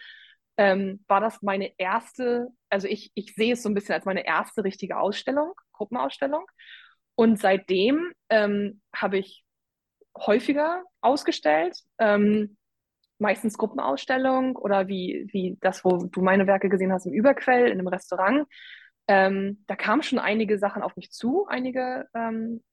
ähm, 0.58 1.06
war 1.08 1.22
das 1.22 1.42
meine 1.42 1.72
erste, 1.78 2.50
also 2.70 2.86
ich, 2.90 3.12
ich 3.14 3.34
sehe 3.34 3.54
es 3.54 3.64
so 3.64 3.70
ein 3.70 3.76
bisschen 3.76 3.96
als 3.96 4.04
meine 4.04 4.28
erste 4.28 4.66
richtige 4.66 4.98
Ausstellung, 4.98 5.54
Gruppenausstellung. 5.72 6.46
Und 7.16 7.40
seitdem 7.40 8.12
ähm, 8.30 8.82
habe 8.94 9.20
ich 9.20 9.46
häufiger 10.26 10.84
ausgestellt. 11.02 11.78
Ähm, 12.00 12.58
meistens 13.20 13.58
Gruppenausstellung 13.58 14.56
oder 14.56 14.88
wie, 14.88 15.28
wie 15.32 15.58
das, 15.62 15.84
wo 15.84 16.06
du 16.06 16.22
meine 16.22 16.48
Werke 16.48 16.70
gesehen 16.70 16.92
hast 16.92 17.06
im 17.06 17.14
Überquell, 17.14 17.66
in 17.66 17.80
einem 17.80 17.88
Restaurant. 17.88 18.48
Ähm, 19.08 19.64
da 19.68 19.76
kamen 19.76 20.04
schon 20.04 20.20
einige 20.20 20.60
Sachen 20.60 20.84
auf 20.84 20.96
mich 20.96 21.12
zu, 21.12 21.46
einige, 21.48 22.08
ähm, 22.14 22.64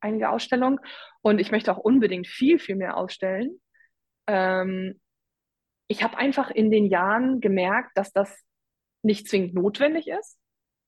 einige 0.00 0.30
Ausstellungen. 0.30 0.78
Und 1.22 1.40
ich 1.40 1.50
möchte 1.50 1.72
auch 1.72 1.78
unbedingt 1.78 2.26
viel, 2.26 2.58
viel 2.58 2.76
mehr 2.76 2.96
ausstellen. 2.96 3.60
Ähm, 4.26 5.00
ich 5.88 6.02
habe 6.02 6.18
einfach 6.18 6.50
in 6.50 6.70
den 6.70 6.86
Jahren 6.86 7.40
gemerkt, 7.40 7.90
dass 7.96 8.12
das 8.12 8.44
nicht 9.02 9.28
zwingend 9.28 9.54
notwendig 9.54 10.08
ist, 10.08 10.38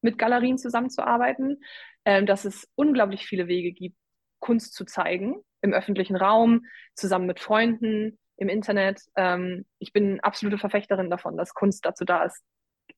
mit 0.01 0.19
Galerien 0.19 0.59
zusammenzuarbeiten, 0.59 1.63
ähm, 2.05 2.27
dass 2.27 2.45
es 2.45 2.69
unglaublich 2.75 3.27
viele 3.27 3.49
Wege 3.49 3.73
gibt, 3.73 3.97
Kunst 4.43 4.75
zu 4.75 4.85
zeigen 4.85 5.37
im 5.63 5.73
öffentlichen 5.73 6.17
Raum, 6.17 6.67
zusammen 6.95 7.27
mit 7.27 7.41
Freunden, 7.41 8.19
im 8.37 8.49
Internet. 8.49 9.01
Ähm, 9.17 9.65
ich 9.79 9.93
bin 9.93 10.21
absolute 10.21 10.59
Verfechterin 10.59 11.09
davon, 11.09 11.37
dass 11.37 11.55
Kunst 11.55 11.87
dazu 11.87 12.05
da 12.05 12.25
ist, 12.25 12.43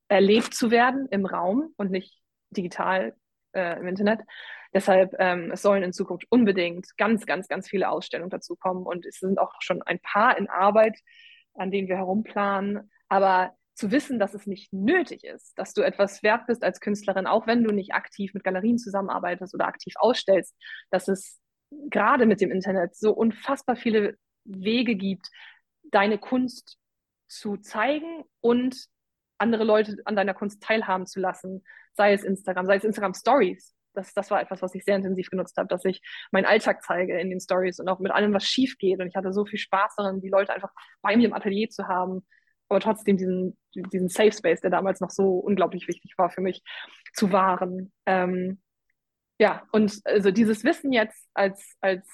erlebt 0.09 0.55
zu 0.55 0.71
werden 0.71 1.07
im 1.11 1.27
Raum 1.27 1.75
und 1.77 1.91
nicht 1.91 2.21
digital 2.51 3.15
äh, 3.53 3.79
im 3.79 3.87
Internet. 3.87 4.21
Deshalb, 4.73 5.15
ähm, 5.19 5.53
es 5.53 5.63
sollen 5.63 5.83
in 5.83 5.93
Zukunft 5.93 6.27
unbedingt 6.31 6.97
ganz, 6.97 7.27
ganz, 7.27 7.47
ganz 7.47 7.69
viele 7.69 7.91
Ausstellungen 7.91 8.31
dazu 8.31 8.57
kommen 8.57 8.85
und 8.85 9.07
es 9.07 9.19
sind 9.19 9.39
auch 9.39 9.53
schon 9.61 9.83
ein 9.83 10.01
paar 10.01 10.37
in 10.37 10.49
Arbeit, 10.49 10.99
an 11.55 11.71
denen 11.71 11.89
wir 11.89 11.97
herumplanen. 11.97 12.91
Aber 13.09 13.55
zu 13.75 13.91
wissen, 13.91 14.19
dass 14.19 14.35
es 14.35 14.47
nicht 14.47 14.73
nötig 14.73 15.25
ist, 15.25 15.59
dass 15.59 15.75
du 15.75 15.83
etwas 15.83 16.23
wert 16.23 16.47
bist 16.47 16.63
als 16.63 16.81
Künstlerin, 16.81 17.27
auch 17.27 17.47
wenn 17.47 17.65
du 17.65 17.73
nicht 17.73 17.93
aktiv 17.93 18.33
mit 18.35 18.45
Galerien 18.45 18.79
zusammenarbeitest 18.79 19.55
oder 19.55 19.67
aktiv 19.67 19.95
ausstellst, 19.97 20.55
dass 20.91 21.09
es 21.09 21.41
gerade 21.91 22.27
mit 22.27 22.41
dem 22.41 22.53
Internet 22.53 22.95
so 22.95 23.13
unfassbar 23.13 23.77
viele 23.77 24.17
Wege 24.45 24.95
gibt, 24.95 25.29
deine 25.91 26.19
Kunst 26.19 26.79
zu 27.29 27.57
zeigen 27.57 28.25
und 28.41 28.87
andere 29.39 29.65
Leute 29.65 29.97
an 30.05 30.17
deiner 30.17 30.35
Kunst 30.35 30.63
teilhaben 30.63 31.07
zu 31.07 31.21
lassen, 31.21 31.65
sei 31.95 32.13
es 32.13 32.23
Instagram, 32.23 32.67
sei 32.67 32.77
es 32.77 32.85
Instagram 32.85 33.15
Stories. 33.15 33.75
Das, 33.93 34.13
das 34.13 34.31
war 34.31 34.41
etwas, 34.41 34.63
was 34.63 34.75
ich 34.75 34.85
sehr 34.85 34.97
intensiv 34.97 35.31
genutzt 35.31 35.57
habe, 35.57 35.69
dass 35.69 35.85
ich 35.85 36.01
meinen 36.33 36.47
Alltag 36.47 36.83
zeige 36.83 37.19
in 37.19 37.31
den 37.31 37.41
Stories 37.41 37.79
und 37.79 37.89
auch 37.89 38.01
mit 38.01 38.13
allem, 38.13 38.33
was 38.33 38.45
schief 38.45 38.77
geht. 38.79 39.01
Und 39.01 39.07
ich 39.07 39.15
hatte 39.15 39.33
so 39.33 39.45
viel 39.45 39.59
Spaß 39.59 39.95
daran, 39.97 40.21
die 40.21 40.29
Leute 40.29 40.53
einfach 40.53 40.73
bei 41.01 41.17
mir 41.17 41.27
im 41.27 41.35
Atelier 41.35 41.69
zu 41.69 41.87
haben, 41.87 42.27
aber 42.75 42.81
trotzdem 42.81 43.17
diesen, 43.17 43.57
diesen 43.75 44.09
Safe 44.09 44.33
Space, 44.33 44.61
der 44.61 44.71
damals 44.71 45.01
noch 45.01 45.11
so 45.11 45.39
unglaublich 45.39 45.87
wichtig 45.87 46.15
war 46.19 46.31
für 46.31 46.41
mich, 46.41 46.61
zu 47.13 47.31
wahren. 47.31 47.93
Ähm, 48.05 48.61
ja, 49.39 49.63
und 49.71 50.01
also 50.05 50.33
dieses 50.33 50.65
Wissen 50.65 50.93
jetzt 50.93 51.29
als, 51.35 51.77
als 51.81 52.05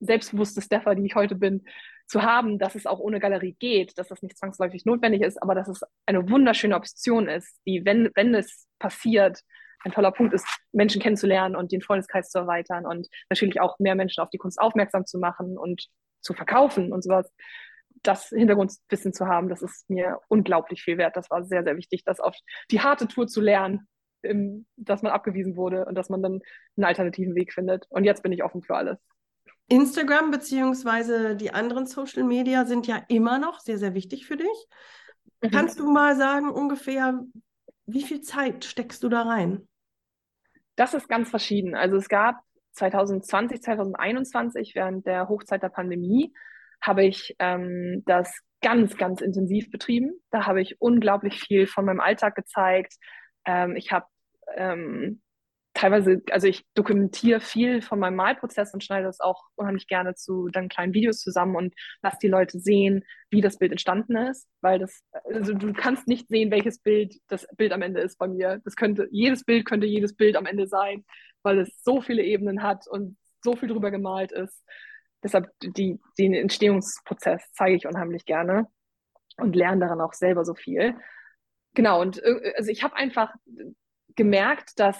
selbstbewusste 0.00 0.62
Steffer, 0.62 0.96
die 0.96 1.06
ich 1.06 1.14
heute 1.14 1.36
bin, 1.36 1.64
zu 2.08 2.22
haben, 2.22 2.58
dass 2.58 2.74
es 2.74 2.86
auch 2.86 2.98
ohne 2.98 3.20
Galerie 3.20 3.54
geht, 3.60 3.96
dass 3.98 4.08
das 4.08 4.22
nicht 4.22 4.36
zwangsläufig 4.36 4.84
notwendig 4.84 5.22
ist, 5.22 5.40
aber 5.40 5.54
dass 5.54 5.68
es 5.68 5.82
eine 6.06 6.28
wunderschöne 6.28 6.74
Option 6.74 7.28
ist, 7.28 7.60
die, 7.64 7.84
wenn, 7.84 8.10
wenn 8.16 8.34
es 8.34 8.66
passiert, 8.80 9.42
ein 9.84 9.92
toller 9.92 10.10
Punkt 10.10 10.34
ist, 10.34 10.44
Menschen 10.72 11.00
kennenzulernen 11.00 11.54
und 11.54 11.70
den 11.70 11.82
Freundeskreis 11.82 12.30
zu 12.30 12.38
erweitern 12.38 12.84
und 12.84 13.06
natürlich 13.30 13.60
auch 13.60 13.78
mehr 13.78 13.94
Menschen 13.94 14.22
auf 14.22 14.30
die 14.30 14.38
Kunst 14.38 14.60
aufmerksam 14.60 15.06
zu 15.06 15.18
machen 15.18 15.56
und 15.56 15.86
zu 16.20 16.34
verkaufen 16.34 16.92
und 16.92 17.04
sowas. 17.04 17.32
Das 18.02 18.28
Hintergrundwissen 18.28 19.12
zu 19.12 19.26
haben, 19.26 19.48
das 19.48 19.62
ist 19.62 19.88
mir 19.90 20.20
unglaublich 20.28 20.82
viel 20.82 20.98
wert. 20.98 21.16
Das 21.16 21.30
war 21.30 21.44
sehr, 21.44 21.64
sehr 21.64 21.76
wichtig, 21.76 22.04
das 22.04 22.20
auf 22.20 22.36
die 22.70 22.80
harte 22.80 23.08
Tour 23.08 23.26
zu 23.26 23.40
lernen, 23.40 23.88
im, 24.22 24.66
dass 24.76 25.02
man 25.02 25.12
abgewiesen 25.12 25.56
wurde 25.56 25.84
und 25.84 25.94
dass 25.94 26.08
man 26.08 26.22
dann 26.22 26.40
einen 26.76 26.84
alternativen 26.84 27.34
Weg 27.34 27.52
findet. 27.52 27.86
Und 27.90 28.04
jetzt 28.04 28.22
bin 28.22 28.32
ich 28.32 28.44
offen 28.44 28.62
für 28.62 28.76
alles. 28.76 28.98
Instagram 29.68 30.30
beziehungsweise 30.30 31.36
die 31.36 31.52
anderen 31.52 31.86
Social 31.86 32.24
Media 32.24 32.64
sind 32.64 32.86
ja 32.86 33.02
immer 33.08 33.38
noch 33.38 33.60
sehr, 33.60 33.78
sehr 33.78 33.94
wichtig 33.94 34.26
für 34.26 34.36
dich. 34.36 34.66
Mhm. 35.42 35.50
Kannst 35.50 35.78
du 35.78 35.90
mal 35.90 36.16
sagen, 36.16 36.50
ungefähr, 36.50 37.22
wie 37.86 38.02
viel 38.02 38.22
Zeit 38.22 38.64
steckst 38.64 39.02
du 39.02 39.08
da 39.08 39.22
rein? 39.22 39.68
Das 40.76 40.94
ist 40.94 41.08
ganz 41.08 41.28
verschieden. 41.28 41.74
Also 41.74 41.96
es 41.96 42.08
gab 42.08 42.36
2020, 42.72 43.62
2021, 43.62 44.74
während 44.74 45.06
der 45.06 45.28
Hochzeit 45.28 45.62
der 45.62 45.68
Pandemie, 45.68 46.32
habe 46.80 47.04
ich 47.04 47.34
ähm, 47.38 48.02
das 48.06 48.32
ganz, 48.60 48.96
ganz 48.96 49.20
intensiv 49.20 49.70
betrieben. 49.70 50.20
Da 50.30 50.46
habe 50.46 50.60
ich 50.60 50.80
unglaublich 50.80 51.40
viel 51.40 51.66
von 51.66 51.84
meinem 51.84 52.00
Alltag 52.00 52.34
gezeigt. 52.34 52.94
Ähm, 53.44 53.76
ich 53.76 53.92
habe 53.92 54.06
ähm, 54.56 55.20
teilweise, 55.74 56.22
also 56.32 56.48
ich 56.48 56.64
dokumentiere 56.74 57.40
viel 57.40 57.82
von 57.82 58.00
meinem 58.00 58.16
Malprozess 58.16 58.74
und 58.74 58.82
schneide 58.82 59.06
das 59.06 59.20
auch 59.20 59.44
unheimlich 59.54 59.86
gerne 59.86 60.14
zu 60.14 60.48
dann 60.48 60.68
kleinen 60.68 60.92
Videos 60.92 61.20
zusammen 61.20 61.54
und 61.54 61.74
lasse 62.02 62.18
die 62.20 62.28
Leute 62.28 62.58
sehen, 62.58 63.04
wie 63.30 63.40
das 63.40 63.58
Bild 63.58 63.70
entstanden 63.70 64.16
ist, 64.16 64.48
weil 64.60 64.80
das, 64.80 65.02
also 65.32 65.54
du 65.54 65.72
kannst 65.72 66.08
nicht 66.08 66.28
sehen, 66.28 66.50
welches 66.50 66.80
Bild 66.80 67.14
das 67.28 67.46
Bild 67.56 67.72
am 67.72 67.82
Ende 67.82 68.00
ist 68.00 68.18
bei 68.18 68.26
mir. 68.26 68.60
Das 68.64 68.74
könnte, 68.74 69.06
jedes 69.12 69.44
Bild 69.44 69.66
könnte 69.66 69.86
jedes 69.86 70.16
Bild 70.16 70.36
am 70.36 70.46
Ende 70.46 70.66
sein, 70.66 71.04
weil 71.42 71.60
es 71.60 71.82
so 71.84 72.00
viele 72.00 72.24
Ebenen 72.24 72.62
hat 72.62 72.88
und 72.88 73.16
so 73.44 73.54
viel 73.54 73.68
drüber 73.68 73.92
gemalt 73.92 74.32
ist. 74.32 74.64
Deshalb 75.22 75.50
die, 75.60 76.00
den 76.18 76.34
Entstehungsprozess 76.34 77.42
zeige 77.52 77.76
ich 77.76 77.86
unheimlich 77.86 78.24
gerne 78.24 78.68
und 79.36 79.56
lerne 79.56 79.80
daran 79.80 80.00
auch 80.00 80.12
selber 80.12 80.44
so 80.44 80.54
viel. 80.54 80.94
Genau, 81.74 82.00
und 82.00 82.22
äh, 82.22 82.52
also 82.56 82.70
ich 82.70 82.82
habe 82.82 82.96
einfach 82.96 83.32
gemerkt, 84.14 84.78
dass 84.78 84.98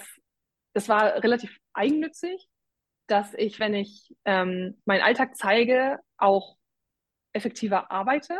das 0.74 0.88
war 0.88 1.22
relativ 1.22 1.57
eigennützig, 1.72 2.48
dass 3.07 3.35
ich, 3.35 3.59
wenn 3.59 3.74
ich 3.74 4.14
ähm, 4.24 4.81
meinen 4.85 5.02
Alltag 5.02 5.37
zeige, 5.37 5.98
auch 6.18 6.57
effektiver 7.33 7.90
arbeite, 7.90 8.38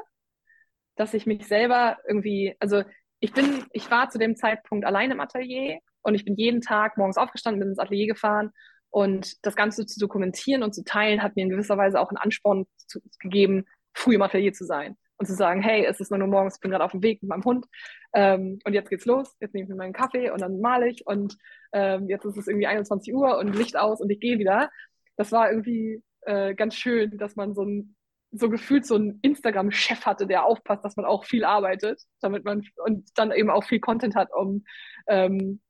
dass 0.97 1.15
ich 1.15 1.27
mich 1.27 1.47
selber 1.47 1.99
irgendwie, 2.07 2.55
also 2.61 2.83
ich 3.21 3.33
bin, 3.33 3.67
ich 3.73 3.91
war 3.91 4.11
zu 4.11 4.19
dem 4.19 4.37
Zeitpunkt 4.37 4.85
allein 4.85 5.11
im 5.11 5.21
Atelier 5.21 5.81
und 6.03 6.15
ich 6.15 6.25
bin 6.25 6.37
jeden 6.37 6.61
Tag 6.61 6.97
morgens 6.97 7.17
aufgestanden, 7.17 7.61
bin 7.61 7.71
ins 7.71 7.79
Atelier 7.79 8.07
gefahren 8.07 8.53
und 8.91 9.45
das 9.45 9.57
Ganze 9.57 9.87
zu 9.87 10.01
dokumentieren 10.01 10.63
und 10.63 10.75
zu 10.75 10.85
teilen 10.85 11.23
hat 11.23 11.37
mir 11.37 11.43
in 11.43 11.51
gewisser 11.51 11.77
Weise 11.77 12.01
auch 12.01 12.09
einen 12.09 12.19
Ansporn 12.19 12.67
zu, 12.87 13.01
gegeben, 13.21 13.65
früh 13.95 14.15
im 14.15 14.23
Atelier 14.23 14.53
zu 14.53 14.65
sein 14.65 14.97
und 15.19 15.27
zu 15.27 15.35
sagen, 15.35 15.63
hey, 15.63 15.85
es 15.85 16.01
ist 16.01 16.11
nur 16.11 16.21
Uhr 16.21 16.27
morgens, 16.27 16.57
ich 16.57 16.61
bin 16.61 16.71
gerade 16.71 16.85
auf 16.85 16.93
dem 16.93 17.03
Weg 17.03 17.23
mit 17.23 17.29
meinem 17.29 17.45
Hund 17.45 17.67
ähm, 18.15 18.59
und 18.65 18.73
jetzt 18.73 18.89
geht's 18.89 19.05
los, 19.05 19.37
jetzt 19.41 19.55
nehme 19.55 19.65
ich 19.65 19.69
mir 19.69 19.77
meinen 19.77 19.93
Kaffee 19.93 20.31
und 20.31 20.41
dann 20.41 20.61
male 20.61 20.89
ich 20.89 21.07
und 21.07 21.37
ähm, 21.73 22.09
jetzt 22.09 22.25
ist 22.25 22.37
es 22.37 22.49
irgendwie 22.49 22.67
21 22.67 23.13
Uhr 23.15 23.39
und 23.39 23.55
Licht 23.55 23.77
aus 23.77 24.01
und 24.01 24.11
ich 24.11 24.21
gehe 24.21 24.39
wieder. 24.39 24.71
Das 25.17 25.33
war 25.33 25.51
irgendwie 25.51 26.03
äh, 26.23 26.55
ganz 26.55 26.77
schön, 26.77 27.19
dass 27.19 27.37
man 27.37 27.55
so 27.55 27.65
ein 27.65 27.97
so 28.31 28.51
gefühlt 28.51 28.87
so 28.87 28.97
einen 28.97 29.21
Instagram-Chef 29.23 30.05
hatte, 30.05 30.27
der 30.27 30.45
aufpasst, 30.45 30.85
dass 30.85 30.97
man 30.97 31.07
auch 31.07 31.25
viel 31.25 31.45
arbeitet, 31.45 32.03
damit 32.21 32.45
man 32.45 32.63
und 32.85 33.09
dann 33.17 33.33
eben 33.33 33.51
auch 33.51 33.65
viel 33.65 33.81
Content 33.81 34.15
hat, 34.17 34.29
um 34.35 34.65
ähm, 35.07 35.61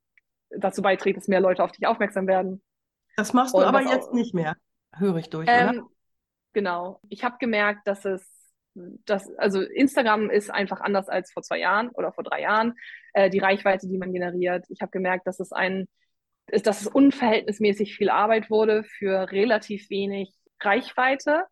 dazu 0.49 0.81
beiträgt, 0.81 1.17
dass 1.17 1.27
mehr 1.27 1.41
Leute 1.41 1.63
auf 1.63 1.71
dich 1.71 1.87
aufmerksam 1.87 2.27
werden. 2.27 2.61
Das 3.19 3.33
machst 3.33 3.53
du 3.53 3.59
aber 3.59 3.81
jetzt 3.81 4.09
auch, 4.09 4.13
nicht 4.13 4.33
mehr, 4.33 4.55
höre 4.95 5.17
ich 5.17 5.29
durch, 5.29 5.47
ähm, 5.49 5.69
oder? 5.69 5.87
Genau. 6.53 6.99
Ich 7.09 7.23
habe 7.23 7.35
gemerkt, 7.37 7.85
dass 7.85 8.05
es 8.05 8.53
das, 9.05 9.29
also 9.37 9.61
Instagram 9.61 10.29
ist 10.29 10.49
einfach 10.49 10.79
anders 10.79 11.09
als 11.09 11.31
vor 11.33 11.43
zwei 11.43 11.59
Jahren 11.59 11.89
oder 11.89 12.13
vor 12.13 12.23
drei 12.23 12.41
Jahren. 12.41 12.75
Äh, 13.13 13.29
die 13.29 13.39
Reichweite, 13.39 13.87
die 13.87 13.97
man 13.97 14.13
generiert. 14.13 14.65
Ich 14.69 14.81
habe 14.81 14.91
gemerkt, 14.91 15.27
dass 15.27 15.39
es 15.39 15.51
ein, 15.51 15.87
ist, 16.47 16.65
dass 16.65 16.81
es 16.81 16.87
unverhältnismäßig 16.87 17.95
viel 17.95 18.09
Arbeit 18.09 18.49
wurde 18.49 18.83
für 18.83 19.31
relativ 19.31 19.89
wenig 19.89 20.33
Reichweite. 20.61 21.43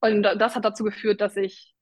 Und 0.00 0.22
das 0.22 0.56
hat 0.56 0.64
dazu 0.64 0.82
geführt, 0.82 1.20
dass 1.20 1.36
ich 1.36 1.74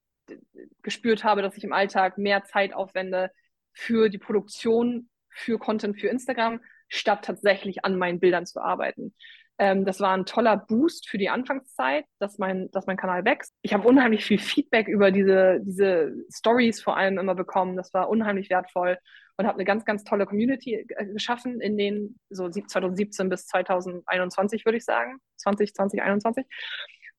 gespürt 0.82 1.24
habe, 1.24 1.42
dass 1.42 1.56
ich 1.56 1.64
im 1.64 1.72
Alltag 1.72 2.18
mehr 2.18 2.44
Zeit 2.44 2.74
aufwende 2.74 3.30
für 3.72 4.10
die 4.10 4.18
Produktion, 4.18 5.08
für 5.30 5.58
Content 5.58 5.98
für 5.98 6.08
Instagram, 6.08 6.60
statt 6.92 7.24
tatsächlich 7.24 7.84
an 7.84 7.96
meinen 7.96 8.20
Bildern 8.20 8.44
zu 8.44 8.60
arbeiten. 8.60 9.14
Ähm, 9.58 9.84
das 9.84 10.00
war 10.00 10.12
ein 10.12 10.26
toller 10.26 10.56
Boost 10.56 11.08
für 11.08 11.18
die 11.18 11.30
Anfangszeit, 11.30 12.04
dass 12.18 12.38
mein, 12.38 12.70
dass 12.70 12.86
mein 12.86 12.98
Kanal 12.98 13.24
wächst. 13.24 13.54
Ich 13.62 13.72
habe 13.72 13.88
unheimlich 13.88 14.24
viel 14.24 14.38
Feedback 14.38 14.88
über 14.88 15.10
diese, 15.10 15.60
diese 15.62 16.12
Stories 16.34 16.82
vor 16.82 16.96
allem 16.96 17.18
immer 17.18 17.34
bekommen. 17.34 17.76
Das 17.76 17.94
war 17.94 18.10
unheimlich 18.10 18.50
wertvoll 18.50 18.98
und 19.36 19.46
habe 19.46 19.56
eine 19.56 19.64
ganz, 19.64 19.86
ganz 19.86 20.04
tolle 20.04 20.26
Community 20.26 20.86
äh, 20.86 21.06
geschaffen 21.06 21.60
in 21.62 21.78
den 21.78 22.18
so 22.28 22.48
2017 22.48 23.30
bis 23.30 23.46
2021, 23.46 24.66
würde 24.66 24.78
ich 24.78 24.84
sagen. 24.84 25.16
20, 25.38 25.74
2021. 25.74 26.44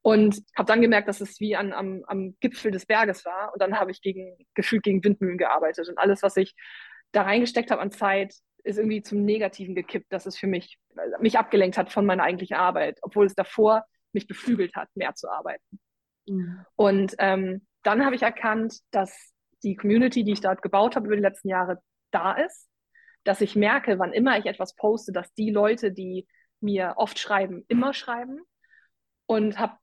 Und 0.04 0.44
habe 0.56 0.68
dann 0.68 0.82
gemerkt, 0.82 1.08
dass 1.08 1.22
es 1.22 1.40
wie 1.40 1.56
an, 1.56 1.74
am, 1.74 2.04
am 2.08 2.36
Gipfel 2.42 2.72
des 2.72 2.86
Berges 2.86 3.26
war. 3.26 3.54
Und 3.54 3.62
dann 3.62 3.80
habe 3.80 3.90
ich 3.90 4.02
gegen, 4.02 4.38
gefühlt 4.54 4.84
gegen 4.84 5.04
Windmühlen 5.04 5.38
gearbeitet. 5.38 5.90
Und 5.90 5.98
alles, 5.98 6.22
was 6.22 6.38
ich 6.38 6.54
da 7.12 7.24
reingesteckt 7.24 7.72
habe 7.72 7.82
an 7.82 7.92
Zeit, 7.92 8.36
ist 8.64 8.78
irgendwie 8.78 9.02
zum 9.02 9.24
Negativen 9.24 9.76
gekippt, 9.76 10.12
dass 10.12 10.26
es 10.26 10.38
für 10.38 10.48
mich, 10.48 10.78
mich 11.20 11.38
abgelenkt 11.38 11.78
hat 11.78 11.92
von 11.92 12.06
meiner 12.06 12.24
eigentlichen 12.24 12.58
Arbeit, 12.58 13.00
obwohl 13.02 13.26
es 13.26 13.36
davor 13.36 13.84
mich 14.14 14.28
beflügelt 14.28 14.76
hat, 14.76 14.90
mehr 14.96 15.16
zu 15.16 15.30
arbeiten. 15.30 15.80
Mhm. 16.28 16.66
Und 16.76 17.16
ähm, 17.20 17.68
dann 17.84 18.06
habe 18.06 18.16
ich 18.16 18.22
erkannt, 18.22 18.80
dass 18.92 19.34
die 19.64 19.76
Community, 19.76 20.24
die 20.24 20.34
ich 20.34 20.42
dort 20.42 20.62
gebaut 20.62 20.96
habe 20.96 21.08
über 21.08 21.16
die 21.16 21.22
letzten 21.22 21.50
Jahre, 21.50 21.82
da 22.12 22.34
ist, 22.34 22.70
dass 23.24 23.42
ich 23.42 23.56
merke, 23.56 24.00
wann 24.00 24.14
immer 24.14 24.38
ich 24.38 24.46
etwas 24.46 24.76
poste, 24.76 25.12
dass 25.12 25.34
die 25.34 25.50
Leute, 25.50 25.92
die 25.92 26.28
mir 26.60 26.94
oft 26.98 27.20
schreiben, 27.20 27.64
immer 27.68 27.94
schreiben 27.94 28.42
und 29.26 29.60
habe 29.60 29.78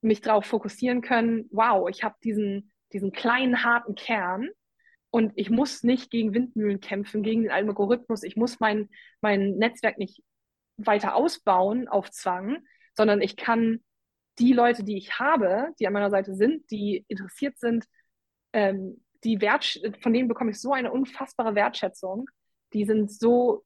mich 0.00 0.20
darauf 0.20 0.46
fokussieren 0.46 1.02
können, 1.02 1.48
wow, 1.50 1.88
ich 1.88 2.02
habe 2.02 2.16
diesen, 2.24 2.72
diesen 2.92 3.12
kleinen, 3.12 3.64
harten 3.64 3.94
Kern, 3.94 4.48
und 5.10 5.32
ich 5.36 5.50
muss 5.50 5.82
nicht 5.82 6.10
gegen 6.10 6.34
Windmühlen 6.34 6.80
kämpfen, 6.80 7.22
gegen 7.22 7.42
den 7.42 7.50
Algorithmus. 7.50 8.22
Ich 8.22 8.36
muss 8.36 8.60
mein, 8.60 8.88
mein 9.20 9.56
Netzwerk 9.56 9.98
nicht 9.98 10.22
weiter 10.76 11.14
ausbauen 11.14 11.88
auf 11.88 12.10
Zwang, 12.10 12.58
sondern 12.96 13.20
ich 13.20 13.36
kann 13.36 13.80
die 14.38 14.52
Leute, 14.52 14.84
die 14.84 14.96
ich 14.96 15.18
habe, 15.18 15.68
die 15.78 15.86
an 15.86 15.92
meiner 15.92 16.10
Seite 16.10 16.34
sind, 16.34 16.70
die 16.70 17.04
interessiert 17.08 17.58
sind, 17.58 17.86
ähm, 18.52 19.02
die 19.24 19.40
Wert, 19.40 19.80
von 20.00 20.12
denen 20.12 20.28
bekomme 20.28 20.52
ich 20.52 20.60
so 20.60 20.72
eine 20.72 20.92
unfassbare 20.92 21.54
Wertschätzung. 21.54 22.30
Die 22.72 22.84
sind 22.84 23.12
so, 23.12 23.64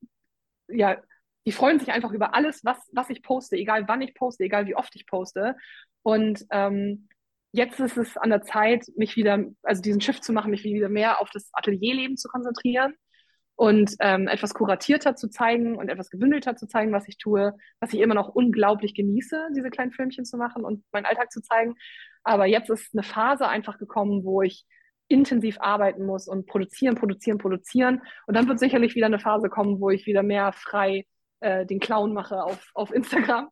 ja, 0.68 1.00
die 1.46 1.52
freuen 1.52 1.78
sich 1.78 1.92
einfach 1.92 2.10
über 2.10 2.34
alles, 2.34 2.64
was, 2.64 2.78
was 2.92 3.10
ich 3.10 3.22
poste, 3.22 3.56
egal 3.56 3.86
wann 3.86 4.00
ich 4.02 4.14
poste, 4.14 4.44
egal 4.44 4.66
wie 4.66 4.74
oft 4.74 4.96
ich 4.96 5.06
poste. 5.06 5.56
Und 6.02 6.44
ähm, 6.50 7.08
jetzt 7.54 7.78
ist 7.78 7.96
es 7.96 8.16
an 8.16 8.30
der 8.30 8.42
Zeit, 8.42 8.84
mich 8.96 9.14
wieder, 9.14 9.44
also 9.62 9.80
diesen 9.80 10.00
Shift 10.00 10.24
zu 10.24 10.32
machen, 10.32 10.50
mich 10.50 10.64
wieder 10.64 10.88
mehr 10.88 11.20
auf 11.20 11.30
das 11.30 11.50
Atelierleben 11.52 12.16
zu 12.16 12.28
konzentrieren 12.28 12.94
und 13.54 13.94
ähm, 14.00 14.26
etwas 14.26 14.54
kuratierter 14.54 15.14
zu 15.14 15.28
zeigen 15.30 15.76
und 15.76 15.88
etwas 15.88 16.10
gebündelter 16.10 16.56
zu 16.56 16.66
zeigen, 16.66 16.92
was 16.92 17.06
ich 17.06 17.16
tue, 17.16 17.54
was 17.78 17.92
ich 17.92 18.00
immer 18.00 18.16
noch 18.16 18.28
unglaublich 18.28 18.92
genieße, 18.94 19.50
diese 19.56 19.70
kleinen 19.70 19.92
Filmchen 19.92 20.24
zu 20.24 20.36
machen 20.36 20.64
und 20.64 20.82
meinen 20.90 21.06
Alltag 21.06 21.30
zu 21.30 21.40
zeigen. 21.42 21.76
Aber 22.24 22.46
jetzt 22.46 22.70
ist 22.70 22.92
eine 22.92 23.04
Phase 23.04 23.46
einfach 23.46 23.78
gekommen, 23.78 24.24
wo 24.24 24.42
ich 24.42 24.66
intensiv 25.06 25.60
arbeiten 25.60 26.04
muss 26.04 26.26
und 26.26 26.46
produzieren, 26.46 26.96
produzieren, 26.96 27.38
produzieren. 27.38 28.02
Und 28.26 28.34
dann 28.36 28.48
wird 28.48 28.58
sicherlich 28.58 28.96
wieder 28.96 29.06
eine 29.06 29.20
Phase 29.20 29.48
kommen, 29.48 29.80
wo 29.80 29.90
ich 29.90 30.06
wieder 30.06 30.24
mehr 30.24 30.52
frei 30.52 31.06
äh, 31.40 31.66
den 31.66 31.80
Clown 31.80 32.12
mache 32.12 32.42
auf, 32.42 32.70
auf 32.74 32.90
Instagram. 32.92 33.48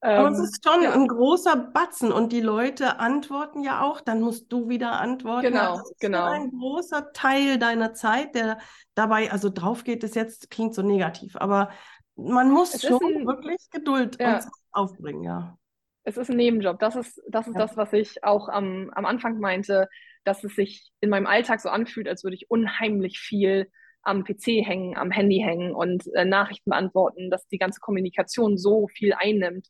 Aber 0.00 0.28
ähm, 0.28 0.32
es 0.32 0.40
ist 0.40 0.64
schon 0.64 0.82
ja. 0.82 0.92
ein 0.92 1.08
großer 1.08 1.56
Batzen 1.56 2.12
und 2.12 2.32
die 2.32 2.40
Leute 2.40 2.98
antworten 2.98 3.62
ja 3.62 3.82
auch, 3.82 4.00
dann 4.00 4.20
musst 4.20 4.52
du 4.52 4.68
wieder 4.68 5.00
antworten. 5.00 5.46
Genau, 5.46 5.76
das 5.76 5.90
ist 5.90 6.00
genau. 6.00 6.24
ein 6.24 6.50
großer 6.50 7.12
Teil 7.12 7.58
deiner 7.58 7.94
Zeit, 7.94 8.34
der 8.34 8.58
dabei, 8.94 9.30
also 9.30 9.48
drauf 9.48 9.84
geht 9.84 10.04
es 10.04 10.14
jetzt, 10.14 10.50
klingt 10.50 10.74
so 10.74 10.82
negativ, 10.82 11.36
aber 11.36 11.70
man 12.16 12.50
muss 12.50 12.74
es 12.74 12.82
schon 12.82 13.00
ein, 13.02 13.26
wirklich 13.26 13.70
Geduld 13.70 14.20
ja. 14.20 14.40
aufbringen, 14.70 15.24
ja. 15.24 15.56
Es 16.04 16.16
ist 16.16 16.30
ein 16.30 16.36
Nebenjob. 16.36 16.80
Das 16.80 16.96
ist, 16.96 17.20
das, 17.28 17.46
ist 17.46 17.54
ja. 17.54 17.60
das, 17.60 17.76
was 17.76 17.92
ich 17.92 18.24
auch 18.24 18.48
am, 18.48 18.90
am 18.94 19.04
Anfang 19.04 19.38
meinte, 19.38 19.88
dass 20.24 20.42
es 20.44 20.54
sich 20.54 20.90
in 21.00 21.10
meinem 21.10 21.26
Alltag 21.26 21.60
so 21.60 21.68
anfühlt, 21.68 22.08
als 22.08 22.24
würde 22.24 22.36
ich 22.36 22.50
unheimlich 22.50 23.18
viel 23.18 23.70
am 24.02 24.24
PC 24.24 24.64
hängen, 24.66 24.96
am 24.96 25.10
Handy 25.10 25.38
hängen 25.38 25.74
und 25.74 26.06
äh, 26.14 26.24
Nachrichten 26.24 26.70
beantworten, 26.70 27.30
dass 27.30 27.46
die 27.48 27.58
ganze 27.58 27.80
Kommunikation 27.80 28.58
so 28.58 28.88
viel 28.88 29.12
einnimmt. 29.12 29.68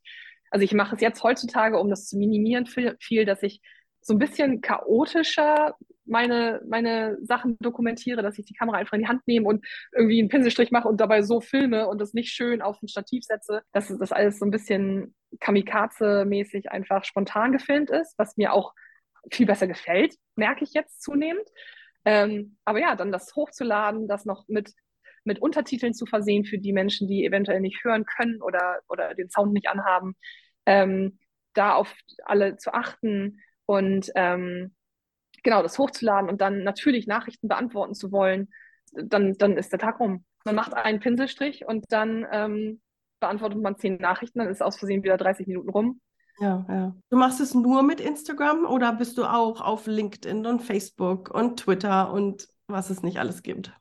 Also 0.50 0.64
ich 0.64 0.72
mache 0.72 0.94
es 0.94 1.00
jetzt 1.00 1.22
heutzutage, 1.22 1.78
um 1.78 1.90
das 1.90 2.06
zu 2.06 2.18
minimieren, 2.18 2.66
viel, 2.66 2.96
viel 3.00 3.24
dass 3.24 3.42
ich 3.42 3.60
so 4.00 4.14
ein 4.14 4.18
bisschen 4.18 4.60
chaotischer 4.60 5.76
meine, 6.04 6.60
meine 6.66 7.16
Sachen 7.22 7.56
dokumentiere, 7.60 8.22
dass 8.22 8.38
ich 8.38 8.44
die 8.44 8.54
Kamera 8.54 8.78
einfach 8.78 8.94
in 8.94 9.02
die 9.02 9.08
Hand 9.08 9.26
nehme 9.26 9.46
und 9.46 9.64
irgendwie 9.92 10.18
einen 10.18 10.28
Pinselstrich 10.28 10.70
mache 10.70 10.88
und 10.88 11.00
dabei 11.00 11.22
so 11.22 11.40
filme 11.40 11.88
und 11.88 12.00
das 12.00 12.12
nicht 12.12 12.32
schön 12.32 12.60
auf 12.60 12.82
ein 12.82 12.88
Stativ 12.88 13.24
setze, 13.24 13.62
dass 13.72 13.88
das 13.88 14.12
alles 14.12 14.38
so 14.38 14.44
ein 14.44 14.50
bisschen 14.50 15.14
Kamikaze-mäßig 15.40 16.70
einfach 16.70 17.04
spontan 17.04 17.52
gefilmt 17.52 17.90
ist, 17.90 18.14
was 18.18 18.36
mir 18.36 18.52
auch 18.52 18.74
viel 19.30 19.46
besser 19.46 19.66
gefällt, 19.66 20.16
merke 20.34 20.64
ich 20.64 20.74
jetzt 20.74 21.02
zunehmend. 21.02 21.48
Ähm, 22.04 22.56
aber 22.64 22.80
ja, 22.80 22.96
dann 22.96 23.12
das 23.12 23.34
hochzuladen, 23.36 24.08
das 24.08 24.24
noch 24.24 24.46
mit, 24.48 24.72
mit 25.24 25.40
Untertiteln 25.40 25.94
zu 25.94 26.06
versehen 26.06 26.44
für 26.44 26.58
die 26.58 26.72
Menschen, 26.72 27.08
die 27.08 27.24
eventuell 27.24 27.60
nicht 27.60 27.84
hören 27.84 28.04
können 28.04 28.42
oder, 28.42 28.80
oder 28.88 29.14
den 29.14 29.30
Sound 29.30 29.52
nicht 29.52 29.68
anhaben, 29.68 30.16
ähm, 30.66 31.18
da 31.54 31.74
auf 31.74 31.94
alle 32.24 32.56
zu 32.56 32.72
achten 32.72 33.40
und 33.66 34.10
ähm, 34.14 34.74
genau 35.42 35.62
das 35.62 35.78
hochzuladen 35.78 36.28
und 36.28 36.40
dann 36.40 36.64
natürlich 36.64 37.06
Nachrichten 37.06 37.48
beantworten 37.48 37.94
zu 37.94 38.12
wollen, 38.12 38.48
dann, 38.92 39.34
dann 39.34 39.56
ist 39.56 39.72
der 39.72 39.78
Tag 39.78 40.00
rum. 40.00 40.24
Man 40.44 40.54
macht 40.54 40.74
einen 40.74 41.00
Pinselstrich 41.00 41.66
und 41.66 41.86
dann 41.90 42.26
ähm, 42.30 42.80
beantwortet 43.20 43.60
man 43.60 43.76
zehn 43.76 43.96
Nachrichten, 43.96 44.40
dann 44.40 44.48
ist 44.48 44.62
aus 44.62 44.76
Versehen 44.76 45.04
wieder 45.04 45.16
30 45.16 45.46
Minuten 45.46 45.70
rum 45.70 46.00
ja, 46.38 46.64
ja. 46.68 46.94
Du 47.10 47.16
machst 47.16 47.40
es 47.40 47.54
nur 47.54 47.82
mit 47.82 48.00
Instagram 48.00 48.64
oder 48.64 48.92
bist 48.92 49.18
du 49.18 49.24
auch 49.24 49.60
auf 49.60 49.86
LinkedIn 49.86 50.46
und 50.46 50.60
Facebook 50.60 51.30
und 51.30 51.60
Twitter 51.60 52.12
und 52.12 52.48
was 52.66 52.90
es 52.90 53.02
nicht 53.02 53.18
alles 53.18 53.42
gibt? 53.42 53.72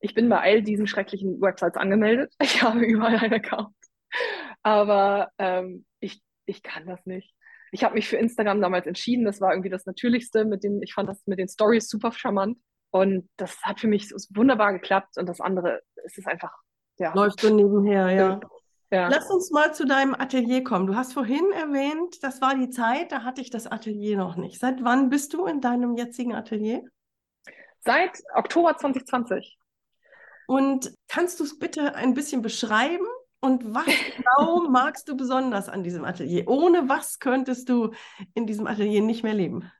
Ich 0.00 0.14
bin 0.14 0.28
bei 0.28 0.40
all 0.40 0.62
diesen 0.62 0.86
schrecklichen 0.86 1.40
Websites 1.40 1.76
angemeldet. 1.76 2.32
Ich 2.42 2.62
habe 2.62 2.80
überall 2.84 3.16
einen 3.16 3.34
Account. 3.34 3.74
Aber 4.62 5.28
ähm, 5.38 5.84
ich, 6.00 6.22
ich 6.46 6.62
kann 6.62 6.86
das 6.86 7.04
nicht. 7.04 7.34
Ich 7.72 7.84
habe 7.84 7.94
mich 7.94 8.08
für 8.08 8.16
Instagram 8.16 8.60
damals 8.60 8.86
entschieden. 8.86 9.24
Das 9.24 9.40
war 9.40 9.52
irgendwie 9.52 9.68
das 9.68 9.86
Natürlichste. 9.86 10.44
Mit 10.44 10.64
den, 10.64 10.82
ich 10.82 10.94
fand 10.94 11.08
das 11.08 11.26
mit 11.26 11.38
den 11.38 11.48
Stories 11.48 11.88
super 11.88 12.12
charmant. 12.12 12.58
Und 12.90 13.28
das 13.36 13.60
hat 13.62 13.80
für 13.80 13.88
mich 13.88 14.10
wunderbar 14.34 14.72
geklappt. 14.72 15.18
Und 15.18 15.28
das 15.28 15.40
andere, 15.40 15.82
es 16.04 16.16
ist 16.16 16.26
einfach, 16.26 16.52
ja. 16.98 17.12
Läuft 17.14 17.40
so 17.40 17.54
nebenher, 17.54 18.10
ja. 18.10 18.40
Ja. 18.90 19.08
Lass 19.08 19.30
uns 19.30 19.50
mal 19.50 19.74
zu 19.74 19.86
deinem 19.86 20.14
Atelier 20.14 20.64
kommen. 20.64 20.86
Du 20.86 20.96
hast 20.96 21.12
vorhin 21.12 21.52
erwähnt, 21.52 22.22
das 22.22 22.40
war 22.40 22.54
die 22.54 22.70
Zeit, 22.70 23.12
da 23.12 23.22
hatte 23.22 23.42
ich 23.42 23.50
das 23.50 23.66
Atelier 23.66 24.16
noch 24.16 24.36
nicht. 24.36 24.58
Seit 24.60 24.82
wann 24.82 25.10
bist 25.10 25.34
du 25.34 25.44
in 25.44 25.60
deinem 25.60 25.96
jetzigen 25.96 26.34
Atelier? 26.34 26.82
Seit 27.80 28.18
Oktober 28.34 28.76
2020. 28.76 29.58
Und 30.46 30.90
kannst 31.08 31.38
du 31.38 31.44
es 31.44 31.58
bitte 31.58 31.94
ein 31.94 32.14
bisschen 32.14 32.40
beschreiben? 32.40 33.06
Und 33.40 33.74
was 33.74 33.84
genau 34.16 34.68
magst 34.70 35.06
du 35.08 35.16
besonders 35.16 35.68
an 35.68 35.82
diesem 35.82 36.04
Atelier? 36.04 36.48
Ohne 36.48 36.88
was 36.88 37.18
könntest 37.18 37.68
du 37.68 37.92
in 38.32 38.46
diesem 38.46 38.66
Atelier 38.66 39.02
nicht 39.02 39.22
mehr 39.22 39.34
leben? 39.34 39.70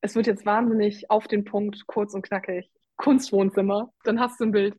Es 0.00 0.14
wird 0.14 0.28
jetzt 0.28 0.46
wahnsinnig 0.46 1.10
auf 1.10 1.26
den 1.26 1.44
Punkt, 1.44 1.86
kurz 1.86 2.14
und 2.14 2.22
knackig. 2.22 2.70
Kunstwohnzimmer, 2.96 3.92
dann 4.04 4.20
hast 4.20 4.38
du 4.38 4.44
ein 4.44 4.52
Bild 4.52 4.76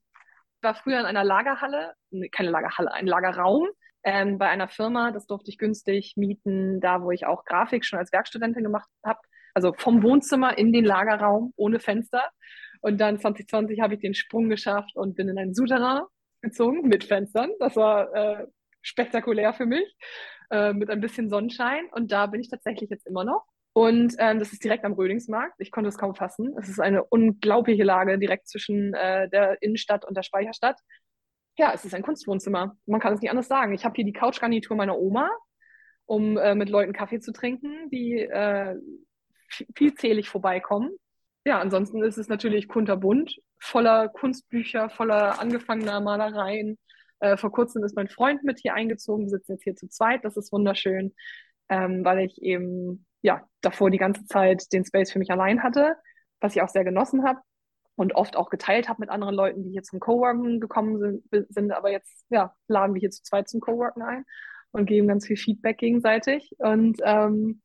war 0.63 0.75
früher 0.75 0.99
in 0.99 1.05
einer 1.05 1.23
Lagerhalle, 1.23 1.93
keine 2.31 2.49
Lagerhalle, 2.49 2.91
ein 2.93 3.07
Lagerraum 3.07 3.67
ähm, 4.03 4.37
bei 4.37 4.47
einer 4.47 4.67
Firma. 4.67 5.11
Das 5.11 5.25
durfte 5.27 5.49
ich 5.49 5.57
günstig 5.57 6.13
mieten, 6.17 6.79
da 6.79 7.01
wo 7.01 7.11
ich 7.11 7.25
auch 7.25 7.45
Grafik 7.45 7.85
schon 7.85 7.99
als 7.99 8.11
Werkstudentin 8.11 8.63
gemacht 8.63 8.89
habe. 9.05 9.19
Also 9.53 9.73
vom 9.73 10.03
Wohnzimmer 10.03 10.57
in 10.57 10.71
den 10.71 10.85
Lagerraum 10.85 11.53
ohne 11.55 11.79
Fenster. 11.79 12.23
Und 12.81 12.99
dann 12.99 13.19
2020 13.19 13.79
habe 13.81 13.95
ich 13.95 13.99
den 13.99 14.15
Sprung 14.15 14.49
geschafft 14.49 14.95
und 14.95 15.15
bin 15.15 15.29
in 15.29 15.37
ein 15.37 15.53
Souterrain 15.53 16.03
gezogen 16.41 16.87
mit 16.87 17.03
Fenstern. 17.03 17.51
Das 17.59 17.75
war 17.75 18.13
äh, 18.13 18.47
spektakulär 18.81 19.53
für 19.53 19.65
mich, 19.65 19.95
äh, 20.49 20.73
mit 20.73 20.89
ein 20.89 21.01
bisschen 21.01 21.29
Sonnenschein. 21.29 21.85
Und 21.91 22.11
da 22.11 22.25
bin 22.25 22.41
ich 22.41 22.49
tatsächlich 22.49 22.89
jetzt 22.89 23.05
immer 23.05 23.23
noch. 23.23 23.45
Und 23.73 24.15
ähm, 24.19 24.39
das 24.39 24.51
ist 24.51 24.63
direkt 24.63 24.83
am 24.83 24.93
Rödingsmarkt. 24.93 25.55
Ich 25.59 25.71
konnte 25.71 25.87
es 25.87 25.97
kaum 25.97 26.13
fassen. 26.13 26.53
Es 26.57 26.67
ist 26.67 26.79
eine 26.79 27.03
unglaubliche 27.05 27.83
Lage 27.83 28.19
direkt 28.19 28.47
zwischen 28.47 28.93
äh, 28.93 29.29
der 29.29 29.61
Innenstadt 29.61 30.03
und 30.05 30.17
der 30.17 30.23
Speicherstadt. 30.23 30.77
Ja, 31.57 31.71
es 31.73 31.85
ist 31.85 31.93
ein 31.93 32.03
Kunstwohnzimmer. 32.03 32.75
Man 32.85 32.99
kann 32.99 33.13
es 33.13 33.21
nicht 33.21 33.29
anders 33.29 33.47
sagen. 33.47 33.73
Ich 33.73 33.85
habe 33.85 33.95
hier 33.95 34.05
die 34.05 34.13
Couchgarnitur 34.13 34.75
meiner 34.75 34.97
Oma, 34.97 35.29
um 36.05 36.37
äh, 36.37 36.55
mit 36.55 36.69
Leuten 36.69 36.91
Kaffee 36.93 37.19
zu 37.19 37.31
trinken, 37.31 37.89
die 37.89 38.19
äh, 38.19 38.75
vielzählig 39.75 40.29
vorbeikommen. 40.29 40.91
Ja, 41.45 41.59
ansonsten 41.59 42.03
ist 42.03 42.17
es 42.17 42.27
natürlich 42.27 42.67
kunterbunt, 42.67 43.35
voller 43.59 44.09
Kunstbücher, 44.09 44.89
voller 44.89 45.39
angefangener 45.39 45.99
Malereien. 46.01 46.77
Äh, 47.19 47.37
vor 47.37 47.51
kurzem 47.51 47.83
ist 47.83 47.95
mein 47.95 48.09
Freund 48.09 48.43
mit 48.43 48.59
hier 48.59 48.73
eingezogen. 48.73 49.25
Wir 49.25 49.29
sitzen 49.29 49.53
jetzt 49.53 49.63
hier 49.63 49.75
zu 49.75 49.87
zweit. 49.87 50.25
Das 50.25 50.37
ist 50.37 50.51
wunderschön, 50.51 51.13
ähm, 51.69 52.03
weil 52.03 52.19
ich 52.19 52.41
eben 52.41 53.05
ja, 53.21 53.47
davor 53.61 53.89
die 53.89 53.97
ganze 53.97 54.25
Zeit 54.25 54.71
den 54.73 54.85
Space 54.85 55.11
für 55.11 55.19
mich 55.19 55.31
allein 55.31 55.63
hatte, 55.63 55.95
was 56.39 56.55
ich 56.55 56.61
auch 56.61 56.69
sehr 56.69 56.83
genossen 56.83 57.23
habe 57.23 57.39
und 57.95 58.15
oft 58.15 58.35
auch 58.35 58.49
geteilt 58.49 58.89
habe 58.89 59.01
mit 59.01 59.09
anderen 59.09 59.35
Leuten, 59.35 59.63
die 59.63 59.71
hier 59.71 59.83
zum 59.83 59.99
Coworken 59.99 60.59
gekommen 60.59 60.99
sind, 60.99 61.49
sind 61.49 61.71
aber 61.71 61.91
jetzt 61.91 62.25
ja, 62.29 62.55
laden 62.67 62.95
wir 62.95 62.99
hier 62.99 63.11
zu 63.11 63.21
zweit 63.23 63.47
zum 63.49 63.61
Coworken 63.61 64.01
ein 64.01 64.25
und 64.71 64.85
geben 64.85 65.07
ganz 65.07 65.27
viel 65.27 65.37
Feedback 65.37 65.77
gegenseitig. 65.77 66.55
Und 66.57 66.99
ähm, 67.03 67.61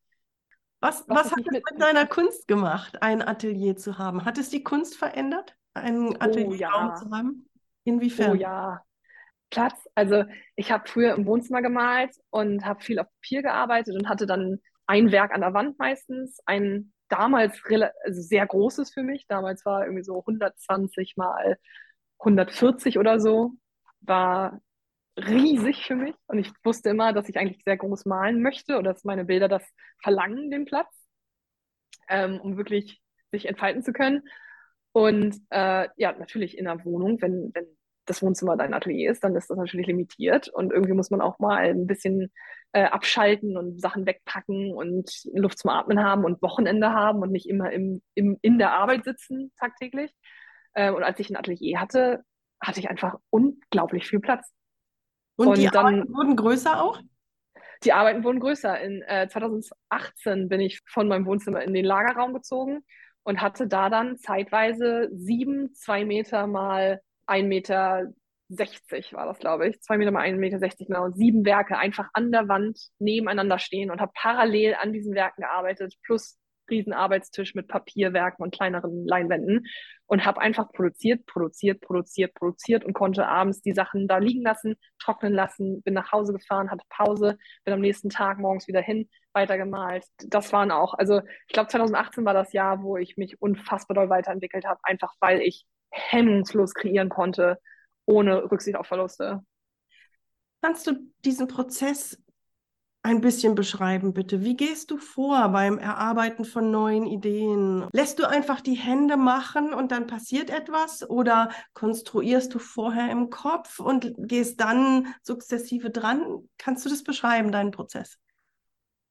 was, 0.79 1.07
was, 1.07 1.25
was 1.25 1.31
hat 1.31 1.39
es 1.39 1.51
mit, 1.51 1.63
mit 1.71 1.81
deiner 1.81 2.05
Kunst 2.05 2.47
gemacht, 2.47 3.01
ein 3.01 3.21
Atelier 3.21 3.77
zu 3.77 3.97
haben? 3.97 4.25
Hat 4.25 4.37
es 4.37 4.49
die 4.49 4.63
Kunst 4.63 4.95
verändert, 4.95 5.55
einen 5.73 6.09
oh 6.09 6.19
Atelierraum 6.19 6.87
oh, 6.87 6.89
ja. 6.89 6.95
zu 6.95 7.09
haben? 7.09 7.49
Inwiefern? 7.83 8.31
Oh 8.31 8.35
ja, 8.35 8.81
Platz. 9.49 9.87
Also 9.95 10.25
ich 10.55 10.71
habe 10.71 10.87
früher 10.87 11.15
im 11.15 11.25
Wohnzimmer 11.25 11.61
gemalt 11.61 12.15
und 12.29 12.65
habe 12.65 12.83
viel 12.83 12.99
auf 12.99 13.07
Papier 13.21 13.41
gearbeitet 13.41 13.95
und 13.95 14.09
hatte 14.09 14.27
dann 14.27 14.59
ein 14.87 15.11
Werk 15.11 15.33
an 15.33 15.41
der 15.41 15.53
Wand 15.53 15.77
meistens, 15.77 16.39
ein 16.45 16.93
damals 17.09 17.61
also 18.03 18.21
sehr 18.21 18.45
großes 18.45 18.93
für 18.93 19.03
mich. 19.03 19.27
Damals 19.27 19.65
war 19.65 19.83
irgendwie 19.83 20.03
so 20.03 20.19
120 20.19 21.17
mal 21.17 21.57
140 22.19 22.97
oder 22.97 23.19
so, 23.19 23.53
war 24.01 24.61
riesig 25.17 25.85
für 25.85 25.95
mich. 25.95 26.15
Und 26.27 26.39
ich 26.39 26.51
wusste 26.63 26.89
immer, 26.89 27.13
dass 27.13 27.29
ich 27.29 27.37
eigentlich 27.37 27.63
sehr 27.63 27.77
groß 27.77 28.05
malen 28.05 28.41
möchte 28.41 28.77
oder 28.77 28.93
dass 28.93 29.03
meine 29.03 29.25
Bilder 29.25 29.47
das 29.47 29.63
verlangen, 30.01 30.51
den 30.51 30.65
Platz, 30.65 30.89
ähm, 32.09 32.39
um 32.39 32.57
wirklich 32.57 33.01
sich 33.31 33.45
entfalten 33.45 33.83
zu 33.83 33.93
können. 33.93 34.23
Und 34.93 35.35
äh, 35.49 35.89
ja, 35.97 36.13
natürlich 36.13 36.57
in 36.57 36.65
der 36.65 36.83
Wohnung, 36.85 37.21
wenn, 37.21 37.51
wenn 37.53 37.76
das 38.07 38.23
Wohnzimmer 38.23 38.57
dein 38.57 38.73
Atelier 38.73 39.11
ist, 39.11 39.23
dann 39.23 39.35
ist 39.35 39.49
das 39.49 39.57
natürlich 39.57 39.87
limitiert 39.87 40.47
und 40.49 40.71
irgendwie 40.71 40.93
muss 40.93 41.11
man 41.11 41.21
auch 41.21 41.39
mal 41.39 41.69
ein 41.69 41.85
bisschen 41.85 42.31
äh, 42.71 42.83
abschalten 42.83 43.57
und 43.57 43.79
Sachen 43.79 44.05
wegpacken 44.05 44.73
und 44.73 45.11
Luft 45.33 45.59
zum 45.59 45.71
Atmen 45.71 46.03
haben 46.03 46.25
und 46.25 46.41
Wochenende 46.41 46.91
haben 46.91 47.19
und 47.19 47.31
nicht 47.31 47.47
immer 47.47 47.71
im, 47.71 48.01
im, 48.15 48.37
in 48.41 48.57
der 48.57 48.73
Arbeit 48.73 49.03
sitzen 49.03 49.51
tagtäglich. 49.59 50.11
Äh, 50.73 50.91
und 50.91 51.03
als 51.03 51.19
ich 51.19 51.29
ein 51.29 51.35
Atelier 51.35 51.79
hatte, 51.79 52.23
hatte 52.61 52.79
ich 52.79 52.89
einfach 52.89 53.15
unglaublich 53.29 54.07
viel 54.07 54.19
Platz. 54.19 54.51
Und, 55.35 55.49
und 55.49 55.57
die 55.57 55.67
dann, 55.67 55.85
Arbeiten 55.85 56.13
wurden 56.13 56.35
größer 56.35 56.81
auch? 56.81 56.99
Die 57.83 57.93
Arbeiten 57.93 58.23
wurden 58.23 58.39
größer. 58.39 58.79
In 58.81 59.01
äh, 59.03 59.27
2018 59.29 60.49
bin 60.49 60.61
ich 60.61 60.81
von 60.87 61.07
meinem 61.07 61.25
Wohnzimmer 61.25 61.61
in 61.61 61.73
den 61.73 61.85
Lagerraum 61.85 62.33
gezogen 62.33 62.83
und 63.23 63.41
hatte 63.41 63.67
da 63.67 63.89
dann 63.89 64.17
zeitweise 64.17 65.09
sieben, 65.13 65.73
zwei 65.73 66.05
Meter 66.05 66.47
mal 66.47 67.01
1,30 67.27 67.43
Meter 67.43 68.07
60 68.49 69.13
war 69.13 69.25
das, 69.25 69.39
glaube 69.39 69.67
ich. 69.67 69.81
Zwei 69.81 69.97
Meter 69.97 70.11
mal 70.11 70.25
1,60 70.25 70.37
Meter 70.37 70.59
genau. 70.77 71.09
Sieben 71.11 71.45
Werke 71.45 71.77
einfach 71.77 72.09
an 72.13 72.31
der 72.31 72.47
Wand 72.47 72.79
nebeneinander 72.99 73.59
stehen 73.59 73.91
und 73.91 73.99
habe 73.99 74.11
parallel 74.15 74.75
an 74.75 74.93
diesen 74.93 75.13
Werken 75.13 75.41
gearbeitet, 75.41 75.95
plus 76.03 76.37
Riesenarbeitstisch 76.69 77.55
mit 77.55 77.67
Papierwerken 77.67 78.43
und 78.43 78.53
kleineren 78.53 79.05
Leinwänden 79.07 79.65
und 80.05 80.25
habe 80.25 80.41
einfach 80.41 80.71
produziert, 80.71 81.25
produziert, 81.25 81.81
produziert, 81.81 82.33
produziert 82.33 82.83
und 82.83 82.93
konnte 82.93 83.27
abends 83.27 83.61
die 83.61 83.73
Sachen 83.73 84.07
da 84.07 84.17
liegen 84.17 84.41
lassen, 84.41 84.75
trocknen 84.99 85.33
lassen, 85.33 85.81
bin 85.83 85.93
nach 85.93 86.11
Hause 86.11 86.33
gefahren, 86.33 86.71
hatte 86.71 86.85
Pause, 86.89 87.37
bin 87.63 87.73
am 87.73 87.81
nächsten 87.81 88.09
Tag 88.09 88.39
morgens 88.39 88.67
wieder 88.67 88.81
hin, 88.81 89.09
weitergemalt. 89.33 90.05
Das 90.25 90.51
waren 90.53 90.71
auch, 90.71 90.93
also 90.93 91.21
ich 91.47 91.53
glaube 91.53 91.69
2018 91.69 92.25
war 92.25 92.33
das 92.33 92.53
Jahr, 92.53 92.83
wo 92.83 92.97
ich 92.97 93.17
mich 93.17 93.41
unfassbar 93.41 93.95
doll 93.95 94.09
weiterentwickelt 94.09 94.65
habe, 94.65 94.79
einfach 94.83 95.13
weil 95.19 95.41
ich 95.41 95.65
hemmungslos 95.91 96.73
kreieren 96.73 97.09
konnte, 97.09 97.59
ohne 98.05 98.49
Rücksicht 98.51 98.77
auf 98.77 98.87
Verluste. 98.87 99.43
Kannst 100.61 100.87
du 100.87 100.93
diesen 101.23 101.47
Prozess 101.47 102.17
ein 103.03 103.21
bisschen 103.21 103.55
beschreiben, 103.55 104.13
bitte? 104.13 104.43
Wie 104.43 104.57
gehst 104.57 104.91
du 104.91 104.97
vor 104.97 105.49
beim 105.49 105.77
Erarbeiten 105.77 106.43
von 106.43 106.71
neuen 106.71 107.05
Ideen? 107.05 107.87
Lässt 107.93 108.19
du 108.19 108.27
einfach 108.27 108.59
die 108.59 108.73
Hände 108.73 109.15
machen 109.15 109.73
und 109.73 109.91
dann 109.91 110.07
passiert 110.07 110.49
etwas 110.49 111.09
oder 111.09 111.49
konstruierst 111.73 112.53
du 112.53 112.59
vorher 112.59 113.09
im 113.09 113.29
Kopf 113.29 113.79
und 113.79 114.13
gehst 114.17 114.59
dann 114.59 115.13
sukzessive 115.21 115.89
dran? 115.89 116.49
Kannst 116.57 116.85
du 116.85 116.89
das 116.89 117.03
beschreiben, 117.03 117.51
deinen 117.51 117.71
Prozess? 117.71 118.17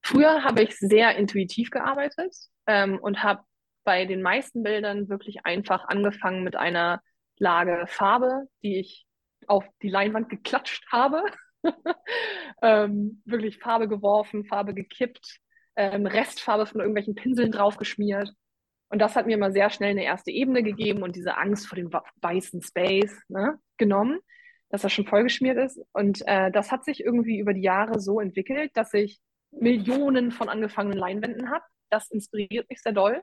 Früher 0.03 0.43
habe 0.43 0.61
ich 0.61 0.77
sehr 0.77 1.15
intuitiv 1.15 1.71
gearbeitet 1.71 2.35
ähm, 2.67 2.99
und 2.99 3.23
habe 3.23 3.41
bei 3.87 4.03
den 4.03 4.21
meisten 4.21 4.63
Bildern 4.63 5.07
wirklich 5.07 5.45
einfach 5.45 5.87
angefangen 5.87 6.43
mit 6.43 6.57
einer 6.57 7.01
Lage 7.37 7.85
Farbe, 7.87 8.49
die 8.61 8.81
ich 8.81 9.05
auf 9.47 9.63
die 9.81 9.87
Leinwand 9.87 10.27
geklatscht 10.27 10.85
habe 10.91 11.23
ähm, 12.61 13.21
wirklich 13.23 13.59
Farbe 13.59 13.87
geworfen, 13.87 14.43
Farbe 14.43 14.73
gekippt, 14.73 15.39
ähm, 15.77 16.05
Restfarbe 16.05 16.65
von 16.65 16.81
irgendwelchen 16.81 17.15
Pinseln 17.15 17.53
draufgeschmiert. 17.53 18.33
Und 18.89 18.99
das 18.99 19.15
hat 19.15 19.25
mir 19.25 19.37
mal 19.37 19.53
sehr 19.53 19.69
schnell 19.69 19.91
eine 19.91 20.03
erste 20.03 20.31
Ebene 20.31 20.63
gegeben 20.63 21.01
und 21.01 21.15
diese 21.15 21.37
Angst 21.37 21.65
vor 21.65 21.77
dem 21.77 21.89
weißen 22.21 22.61
Space 22.61 23.17
ne, 23.29 23.57
genommen, 23.77 24.19
dass 24.69 24.81
das 24.81 24.91
schon 24.91 25.07
vollgeschmiert 25.07 25.57
ist. 25.57 25.79
Und 25.93 26.23
äh, 26.25 26.51
das 26.51 26.73
hat 26.73 26.83
sich 26.83 27.05
irgendwie 27.05 27.39
über 27.39 27.53
die 27.53 27.63
Jahre 27.63 28.01
so 28.01 28.19
entwickelt, 28.19 28.71
dass 28.75 28.93
ich 28.93 29.21
Millionen 29.51 30.31
von 30.31 30.49
angefangenen 30.49 30.99
Leinwänden 30.99 31.51
habe. 31.51 31.63
Das 31.89 32.11
inspiriert 32.11 32.69
mich 32.69 32.81
sehr 32.81 32.91
doll, 32.91 33.21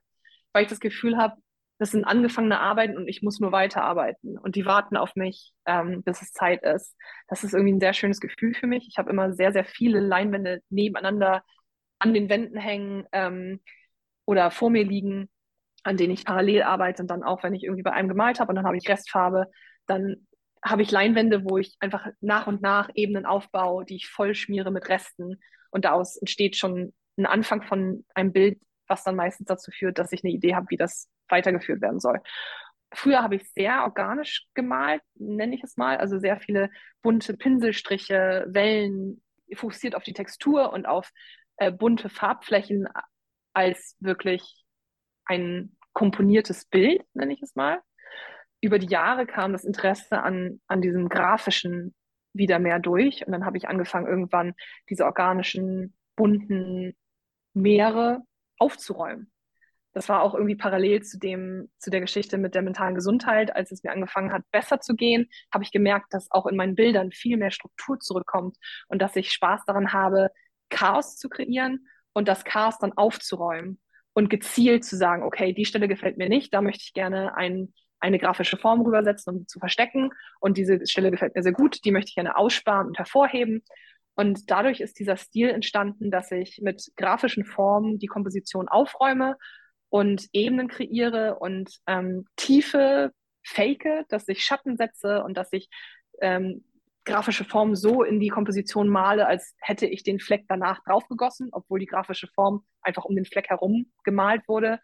weil 0.55 0.63
ich 0.63 0.71
das 0.71 0.81
Gefühl 0.81 1.19
habe, 1.19 1.37
das 1.79 1.91
sind 1.91 2.05
angefangene 2.05 2.61
Arbeiten 2.61 2.97
und 2.97 3.09
ich 3.09 3.21
muss 3.23 3.41
nur 3.41 3.53
weiterarbeiten. 3.53 4.39
Und 4.39 4.55
die 4.55 4.65
warten 4.65 4.97
auf 4.97 5.17
mich, 5.17 5.53
ähm, 5.67 6.03
bis 6.05 6.23
es 6.23 6.33
Zeit 6.33 6.63
ist. 6.63 6.97
Das 7.29 7.43
ist 7.43 7.53
irgendwie 7.53 7.75
ein 7.75 7.81
sehr 7.81 7.93
schönes 7.93 8.21
Gefühl 8.21 8.55
für 8.55 8.69
mich. 8.69 8.87
Ich 8.89 8.97
habe 8.97 9.11
immer 9.11 9.33
sehr, 9.33 9.53
sehr 9.53 9.65
viele 9.65 10.01
Leinwände 10.01 10.63
nebeneinander 10.71 11.43
an 11.99 12.15
den 12.15 12.29
Wänden 12.29 12.57
hängen 12.57 13.07
ähm, 13.13 13.61
oder 14.25 14.51
vor 14.53 14.71
mir 14.71 14.85
liegen, 14.85 15.29
an 15.83 15.97
denen 15.97 16.13
ich 16.15 16.25
parallel 16.25 16.63
arbeite. 16.63 17.03
Und 17.03 17.09
dann 17.09 17.25
auch, 17.25 17.43
wenn 17.43 17.55
ich 17.55 17.65
irgendwie 17.65 17.83
bei 17.83 17.93
einem 17.93 18.09
gemalt 18.09 18.39
habe 18.39 18.51
und 18.51 18.57
dann 18.57 18.67
habe 18.67 18.77
ich 18.77 18.89
Restfarbe, 18.89 19.51
dann 19.87 20.27
habe 20.65 20.83
ich 20.83 20.93
Leinwände, 20.93 21.45
wo 21.45 21.59
ich 21.59 21.77
einfach 21.81 22.07
nach 22.21 22.47
und 22.47 22.63
nach 22.63 22.89
Ebenen 22.95 23.27
aufbaue, 23.27 23.85
die 23.85 23.97
ich 23.97 24.09
voll 24.09 24.35
schmiere 24.35 24.71
mit 24.71 24.89
Resten. 24.89 25.41
Und 25.71 25.85
daraus 25.85 26.17
entsteht 26.17 26.57
schon 26.57 26.95
ein 27.19 27.27
Anfang 27.27 27.63
von 27.63 28.05
einem 28.15 28.33
Bild, 28.33 28.61
was 28.87 29.05
dann 29.05 29.17
meistens 29.17 29.47
dazu 29.47 29.71
führt, 29.71 29.99
dass 29.99 30.13
ich 30.13 30.25
eine 30.25 30.33
Idee 30.33 30.55
habe, 30.55 30.67
wie 30.71 30.77
das 30.77 31.09
weitergeführt 31.29 31.81
werden 31.81 32.01
soll. 32.01 32.21
Früher 32.93 33.23
habe 33.23 33.37
ich 33.37 33.51
sehr 33.53 33.83
organisch 33.85 34.47
gemalt, 34.55 35.03
nenne 35.15 35.55
ich 35.55 35.65
es 35.65 35.77
mal, 35.77 35.97
also 35.97 36.19
sehr 36.19 36.39
viele 36.39 36.71
bunte 37.03 37.37
Pinselstriche, 37.37 38.45
Wellen, 38.49 39.23
fokussiert 39.55 39.95
auf 39.95 40.05
die 40.05 40.13
Textur 40.13 40.73
und 40.73 40.87
auf 40.87 41.11
äh, 41.57 41.73
bunte 41.73 42.09
Farbflächen 42.09 42.89
als 43.53 43.97
wirklich 44.01 44.65
ein 45.27 45.77
komponiertes 45.93 46.67
Bild, 46.67 47.03
nenne 47.15 47.33
ich 47.33 47.43
es 47.43 47.55
mal. 47.55 47.81
Über 48.61 48.79
die 48.79 48.89
Jahre 48.89 49.27
kam 49.27 49.53
das 49.53 49.65
Interesse 49.65 50.23
an, 50.23 50.61
an 50.67 50.81
diesem 50.81 51.09
grafischen 51.09 51.95
wieder 52.33 52.59
mehr 52.59 52.81
durch 52.81 53.27
und 53.27 53.33
dann 53.33 53.45
habe 53.45 53.57
ich 53.57 53.69
angefangen, 53.69 54.07
irgendwann 54.07 54.55
diese 54.89 55.05
organischen, 55.05 55.97
bunten 56.17 56.97
Meere 57.53 58.23
aufzuräumen 58.59 59.31
das 59.95 60.09
war 60.09 60.23
auch 60.23 60.35
irgendwie 60.35 60.57
parallel 60.57 61.03
zu 61.03 61.19
dem, 61.19 61.71
zu 61.79 61.89
der 61.89 62.01
Geschichte 62.01 62.37
mit 62.37 62.55
der 62.55 62.63
mentalen 62.63 62.97
Gesundheit. 62.97 63.55
Als 63.55 63.71
es 63.71 63.85
mir 63.85 63.93
angefangen 63.93 64.33
hat, 64.33 64.43
besser 64.51 64.81
zu 64.81 64.97
gehen, 64.97 65.29
habe 65.53 65.65
ich 65.65 65.71
gemerkt, 65.71 66.13
dass 66.13 66.31
auch 66.33 66.47
in 66.47 66.57
meinen 66.57 66.75
Bildern 66.75 67.13
viel 67.13 67.37
mehr 67.37 67.53
Struktur 67.53 68.01
zurückkommt 68.01 68.57
und 68.89 69.01
dass 69.01 69.17
ich 69.17 69.31
Spaß 69.31 69.65
daran 69.67 69.93
habe, 69.93 70.31
Chaos 70.69 71.17
zu 71.17 71.29
kreieren 71.29 71.87
und 72.13 72.27
das 72.27 72.45
Chaos 72.45 72.79
dann 72.79 72.93
aufzuräumen 72.93 73.81
und 74.15 74.31
gezielt 74.31 74.85
zu 74.85 74.97
sagen, 74.97 75.23
okay, 75.23 75.53
die 75.53 75.65
Stelle 75.65 75.87
gefällt 75.87 76.19
mir 76.19 76.29
nicht, 76.29 76.53
da 76.53 76.61
möchte 76.61 76.83
ich 76.85 76.93
gerne 76.93 77.37
ein, 77.37 77.73
eine 78.01 78.19
grafische 78.19 78.57
Form 78.57 78.81
rübersetzen, 78.81 79.33
um 79.33 79.39
sie 79.41 79.47
zu 79.47 79.61
verstecken 79.61 80.11
und 80.41 80.59
diese 80.59 80.85
Stelle 80.87 81.13
gefällt 81.13 81.37
mir 81.37 81.43
sehr 81.45 81.53
gut, 81.53 81.85
die 81.85 81.93
möchte 81.93 82.09
ich 82.09 82.15
gerne 82.17 82.37
aussparen 82.37 82.89
und 82.89 82.99
hervorheben. 82.99 83.63
Und 84.15 84.51
dadurch 84.51 84.81
ist 84.81 84.99
dieser 84.99 85.17
Stil 85.17 85.51
entstanden, 85.51 86.11
dass 86.11 86.31
ich 86.31 86.61
mit 86.63 86.93
grafischen 86.97 87.45
Formen 87.45 87.99
die 87.99 88.07
Komposition 88.07 88.69
aufräume 88.69 89.37
und 89.89 90.29
Ebenen 90.33 90.69
kreiere 90.69 91.39
und 91.39 91.79
ähm, 91.87 92.27
Tiefe 92.37 93.13
fake, 93.45 94.07
dass 94.09 94.29
ich 94.29 94.45
Schatten 94.45 94.77
setze 94.77 95.23
und 95.23 95.37
dass 95.37 95.53
ich 95.53 95.69
ähm, 96.21 96.65
grafische 97.05 97.45
Form 97.45 97.77
so 97.77 98.03
in 98.03 98.19
die 98.19 98.29
Komposition 98.29 98.89
male, 98.89 99.27
als 99.27 99.55
hätte 99.61 99.87
ich 99.87 100.03
den 100.03 100.21
Fleck 100.21 100.45
danach 100.49 100.83
draufgegossen, 100.85 101.51
obwohl 101.53 101.79
die 101.79 101.87
grafische 101.87 102.29
Form 102.29 102.65
einfach 102.81 103.05
um 103.05 103.15
den 103.15 103.27
Fleck 103.27 103.51
herum 103.51 103.93
gemalt 104.05 104.43
wurde. 104.49 104.81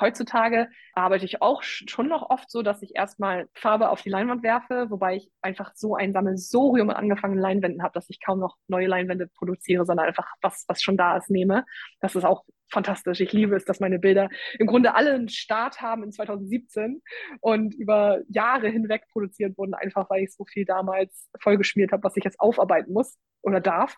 Heutzutage 0.00 0.68
arbeite 0.92 1.24
ich 1.24 1.40
auch 1.40 1.62
schon 1.62 2.08
noch 2.08 2.28
oft 2.30 2.50
so, 2.50 2.62
dass 2.62 2.82
ich 2.82 2.96
erstmal 2.96 3.48
Farbe 3.54 3.90
auf 3.90 4.02
die 4.02 4.10
Leinwand 4.10 4.42
werfe, 4.42 4.86
wobei 4.90 5.16
ich 5.16 5.30
einfach 5.40 5.72
so 5.74 5.94
ein 5.94 6.12
Sammelsurium 6.12 6.90
an 6.90 6.96
angefangenen 6.96 7.42
Leinwänden 7.42 7.82
habe, 7.82 7.92
dass 7.94 8.10
ich 8.10 8.20
kaum 8.20 8.40
noch 8.40 8.56
neue 8.66 8.86
Leinwände 8.86 9.28
produziere, 9.28 9.84
sondern 9.84 10.06
einfach 10.06 10.26
was, 10.42 10.64
was 10.68 10.82
schon 10.82 10.96
da 10.96 11.16
ist, 11.16 11.30
nehme. 11.30 11.64
Das 12.00 12.16
ist 12.16 12.24
auch 12.24 12.44
fantastisch. 12.70 13.20
Ich 13.20 13.32
liebe 13.32 13.54
es, 13.54 13.64
dass 13.64 13.80
meine 13.80 13.98
Bilder 13.98 14.28
im 14.58 14.66
Grunde 14.66 14.94
alle 14.94 15.12
einen 15.12 15.28
Start 15.28 15.80
haben 15.80 16.02
in 16.02 16.12
2017 16.12 17.02
und 17.40 17.74
über 17.74 18.20
Jahre 18.28 18.68
hinweg 18.68 19.04
produziert 19.12 19.56
wurden, 19.56 19.74
einfach 19.74 20.10
weil 20.10 20.24
ich 20.24 20.34
so 20.34 20.44
viel 20.44 20.64
damals 20.64 21.28
vollgeschmiert 21.40 21.92
habe, 21.92 22.02
was 22.02 22.16
ich 22.16 22.24
jetzt 22.24 22.40
aufarbeiten 22.40 22.92
muss 22.92 23.16
oder 23.42 23.60
darf 23.60 23.96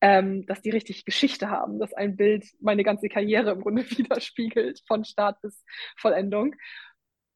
ähm, 0.00 0.46
dass 0.46 0.62
die 0.62 0.70
richtig 0.70 1.04
Geschichte 1.04 1.50
haben, 1.50 1.78
dass 1.78 1.92
ein 1.92 2.16
Bild 2.16 2.46
meine 2.60 2.84
ganze 2.84 3.08
Karriere 3.08 3.52
im 3.52 3.60
Grunde 3.60 3.82
widerspiegelt, 3.90 4.82
von 4.86 5.04
Start 5.04 5.40
bis 5.42 5.64
Vollendung. 5.96 6.54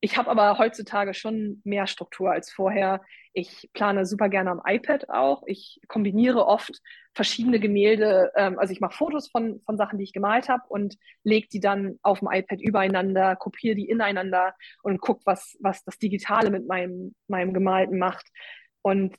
Ich 0.04 0.18
habe 0.18 0.30
aber 0.30 0.58
heutzutage 0.58 1.14
schon 1.14 1.62
mehr 1.64 1.86
Struktur 1.86 2.30
als 2.30 2.52
vorher. 2.52 3.00
Ich 3.32 3.70
plane 3.72 4.04
super 4.04 4.28
gerne 4.28 4.50
am 4.50 4.60
iPad 4.66 5.08
auch. 5.08 5.44
Ich 5.46 5.80
kombiniere 5.88 6.46
oft 6.46 6.82
verschiedene 7.14 7.58
Gemälde. 7.58 8.30
Ähm, 8.36 8.58
also 8.58 8.72
ich 8.74 8.80
mache 8.80 8.94
Fotos 8.94 9.30
von, 9.30 9.62
von 9.64 9.78
Sachen, 9.78 9.98
die 9.98 10.04
ich 10.04 10.12
gemalt 10.12 10.50
habe 10.50 10.62
und 10.68 10.96
lege 11.22 11.48
die 11.50 11.60
dann 11.60 11.98
auf 12.02 12.18
dem 12.18 12.28
iPad 12.30 12.60
übereinander, 12.60 13.34
kopiere 13.34 13.76
die 13.76 13.88
ineinander 13.88 14.54
und 14.82 15.00
gucke, 15.00 15.22
was, 15.24 15.56
was 15.60 15.82
das 15.84 15.96
Digitale 15.98 16.50
mit 16.50 16.68
meinem, 16.68 17.14
meinem 17.26 17.54
Gemalten 17.54 17.96
macht 17.96 18.26
und 18.82 19.16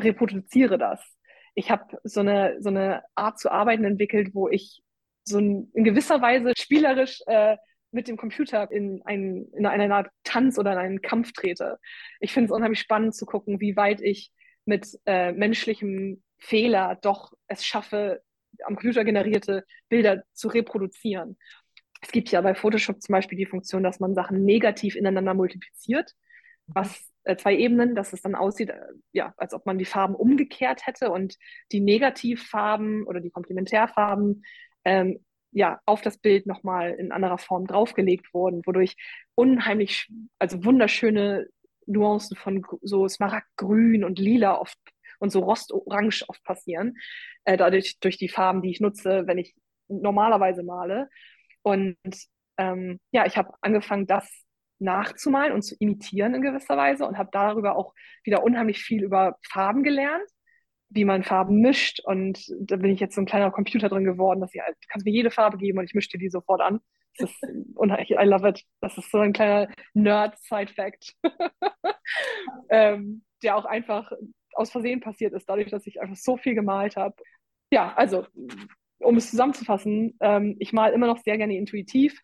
reproduziere 0.00 0.78
das 0.78 1.17
ich 1.58 1.72
habe 1.72 1.98
so 2.04 2.20
eine, 2.20 2.56
so 2.60 2.68
eine 2.68 3.02
Art 3.16 3.40
zu 3.40 3.50
arbeiten 3.50 3.84
entwickelt, 3.84 4.32
wo 4.32 4.48
ich 4.48 4.80
so 5.24 5.38
ein, 5.38 5.68
in 5.74 5.82
gewisser 5.82 6.22
Weise 6.22 6.52
spielerisch 6.56 7.20
äh, 7.26 7.56
mit 7.90 8.06
dem 8.06 8.16
Computer 8.16 8.70
in, 8.70 9.02
ein, 9.04 9.48
in 9.56 9.66
eine 9.66 9.92
Art 9.92 10.08
Tanz 10.22 10.56
oder 10.56 10.72
in 10.74 10.78
einen 10.78 11.02
Kampf 11.02 11.32
trete. 11.32 11.80
Ich 12.20 12.32
finde 12.32 12.46
es 12.46 12.52
unheimlich 12.52 12.78
spannend 12.78 13.16
zu 13.16 13.26
gucken, 13.26 13.60
wie 13.60 13.74
weit 13.74 14.00
ich 14.00 14.30
mit 14.66 14.86
äh, 15.04 15.32
menschlichem 15.32 16.22
Fehler 16.38 16.96
doch 17.02 17.32
es 17.48 17.66
schaffe, 17.66 18.22
am 18.62 18.76
Computer 18.76 19.02
generierte 19.02 19.64
Bilder 19.88 20.22
zu 20.34 20.46
reproduzieren. 20.46 21.38
Es 22.00 22.12
gibt 22.12 22.30
ja 22.30 22.40
bei 22.40 22.54
Photoshop 22.54 23.02
zum 23.02 23.14
Beispiel 23.14 23.36
die 23.36 23.46
Funktion, 23.46 23.82
dass 23.82 23.98
man 23.98 24.14
Sachen 24.14 24.44
negativ 24.44 24.94
ineinander 24.94 25.34
multipliziert, 25.34 26.12
was 26.68 27.10
äh, 27.28 27.36
zwei 27.36 27.54
Ebenen, 27.56 27.94
dass 27.94 28.12
es 28.12 28.22
dann 28.22 28.34
aussieht, 28.34 28.70
äh, 28.70 28.80
ja, 29.12 29.34
als 29.36 29.52
ob 29.52 29.66
man 29.66 29.78
die 29.78 29.84
Farben 29.84 30.14
umgekehrt 30.14 30.86
hätte 30.86 31.10
und 31.10 31.36
die 31.72 31.80
Negativfarben 31.80 33.04
oder 33.04 33.20
die 33.20 33.30
Komplementärfarben 33.30 34.44
ähm, 34.84 35.24
ja, 35.50 35.80
auf 35.86 36.00
das 36.02 36.18
Bild 36.18 36.46
nochmal 36.46 36.92
in 36.94 37.12
anderer 37.12 37.38
Form 37.38 37.66
draufgelegt 37.66 38.32
wurden, 38.32 38.62
wodurch 38.64 38.96
unheimlich, 39.34 40.08
also 40.38 40.64
wunderschöne 40.64 41.48
Nuancen 41.86 42.36
von 42.36 42.64
so 42.82 43.08
Smaragdgrün 43.08 44.04
und 44.04 44.18
Lila 44.18 44.58
oft 44.58 44.78
und 45.18 45.30
so 45.30 45.40
Rostorange 45.40 46.22
oft 46.28 46.42
passieren, 46.44 46.96
äh, 47.44 47.56
dadurch 47.56 47.98
durch 48.00 48.16
die 48.16 48.28
Farben, 48.28 48.62
die 48.62 48.70
ich 48.70 48.80
nutze, 48.80 49.26
wenn 49.26 49.38
ich 49.38 49.54
normalerweise 49.88 50.62
male. 50.62 51.08
Und 51.62 51.96
ähm, 52.56 53.00
ja, 53.10 53.26
ich 53.26 53.36
habe 53.36 53.52
angefangen, 53.60 54.06
das 54.06 54.28
nachzumalen 54.78 55.52
und 55.52 55.62
zu 55.62 55.74
imitieren 55.78 56.34
in 56.34 56.42
gewisser 56.42 56.76
Weise 56.76 57.06
und 57.06 57.18
habe 57.18 57.30
darüber 57.32 57.76
auch 57.76 57.94
wieder 58.24 58.42
unheimlich 58.42 58.78
viel 58.82 59.02
über 59.02 59.36
Farben 59.50 59.82
gelernt, 59.82 60.28
wie 60.90 61.04
man 61.04 61.24
Farben 61.24 61.60
mischt. 61.60 62.00
Und 62.04 62.44
da 62.60 62.76
bin 62.76 62.90
ich 62.90 63.00
jetzt 63.00 63.14
so 63.14 63.20
ein 63.20 63.26
kleiner 63.26 63.50
Computer 63.50 63.88
drin 63.88 64.04
geworden, 64.04 64.40
dass 64.40 64.54
ich, 64.54 64.60
du 64.60 64.88
kannst 64.88 65.06
mir 65.06 65.12
jede 65.12 65.30
Farbe 65.30 65.58
geben 65.58 65.78
und 65.78 65.84
ich 65.84 65.94
mische 65.94 66.10
dir 66.10 66.18
die 66.18 66.30
sofort 66.30 66.60
an. 66.60 66.80
Das 67.18 67.30
ist 67.30 67.42
unheimlich, 67.74 68.10
I 68.10 68.24
love 68.24 68.48
it. 68.48 68.62
Das 68.80 68.96
ist 68.96 69.10
so 69.10 69.18
ein 69.18 69.32
kleiner 69.32 69.68
Nerd-Side-Fact, 69.94 71.14
ähm, 72.70 73.22
der 73.42 73.56
auch 73.56 73.64
einfach 73.64 74.12
aus 74.54 74.70
Versehen 74.70 75.00
passiert 75.00 75.34
ist, 75.34 75.48
dadurch, 75.48 75.70
dass 75.70 75.86
ich 75.86 76.00
einfach 76.00 76.16
so 76.16 76.36
viel 76.36 76.54
gemalt 76.54 76.96
habe. 76.96 77.14
Ja, 77.70 77.94
also, 77.94 78.26
um 78.98 79.16
es 79.16 79.30
zusammenzufassen, 79.30 80.16
ähm, 80.20 80.56
ich 80.58 80.72
male 80.72 80.94
immer 80.94 81.06
noch 81.06 81.18
sehr 81.18 81.36
gerne 81.36 81.56
intuitiv, 81.56 82.20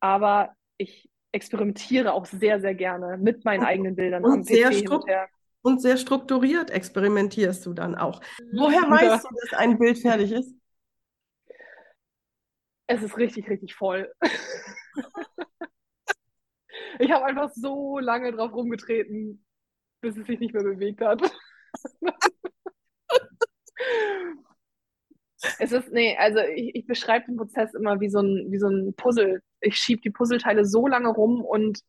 aber 0.00 0.54
ich 0.76 1.08
experimentiere 1.32 2.12
auch 2.12 2.26
sehr, 2.26 2.60
sehr 2.60 2.74
gerne 2.74 3.18
mit 3.18 3.44
meinen 3.44 3.64
eigenen 3.64 3.96
Bildern 3.96 4.24
und 4.24 4.32
am 4.32 4.42
sehr 4.44 4.70
PC 4.70 5.28
Und 5.62 5.80
sehr 5.80 5.96
strukturiert 5.96 6.70
experimentierst 6.70 7.64
du 7.66 7.72
dann 7.72 7.94
auch. 7.94 8.20
Woher 8.52 8.82
weißt 8.90 9.24
du, 9.24 9.34
dass 9.34 9.58
ein 9.58 9.78
Bild 9.78 9.98
fertig 9.98 10.32
ist? 10.32 10.54
Es 12.86 13.02
ist 13.02 13.16
richtig, 13.16 13.48
richtig 13.48 13.74
voll. 13.74 14.12
ich 16.98 17.10
habe 17.10 17.24
einfach 17.24 17.50
so 17.54 17.98
lange 17.98 18.32
drauf 18.32 18.52
rumgetreten, 18.52 19.44
bis 20.02 20.16
es 20.16 20.26
sich 20.26 20.38
nicht 20.38 20.52
mehr 20.52 20.64
bewegt 20.64 21.00
hat. 21.00 21.22
es 25.58 25.72
ist, 25.72 25.92
nee, 25.92 26.16
also 26.18 26.38
ich, 26.40 26.74
ich 26.74 26.86
beschreibe 26.86 27.26
den 27.26 27.36
Prozess 27.36 27.74
immer 27.74 28.00
wie 28.00 28.08
so 28.08 28.20
ein, 28.20 28.50
wie 28.50 28.58
so 28.58 28.68
ein 28.68 28.94
Puzzle. 28.94 29.42
Ich 29.60 29.76
schiebe 29.76 30.00
die 30.02 30.10
Puzzleteile 30.10 30.64
so 30.64 30.86
lange 30.86 31.08
rum 31.08 31.44
und 31.44 31.80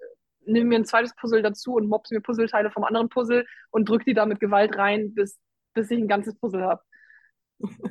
nehme 0.45 0.69
mir 0.69 0.75
ein 0.77 0.85
zweites 0.85 1.15
Puzzle 1.15 1.41
dazu 1.41 1.75
und 1.75 1.87
mobs 1.87 2.11
mir 2.11 2.21
Puzzleteile 2.21 2.71
vom 2.71 2.83
anderen 2.83 3.09
Puzzle 3.09 3.45
und 3.71 3.87
drücke 3.87 4.05
die 4.05 4.13
da 4.13 4.25
mit 4.25 4.39
Gewalt 4.39 4.77
rein, 4.77 5.13
bis, 5.13 5.39
bis 5.73 5.89
ich 5.91 5.99
ein 5.99 6.07
ganzes 6.07 6.35
Puzzle 6.35 6.63
habe. 6.63 6.81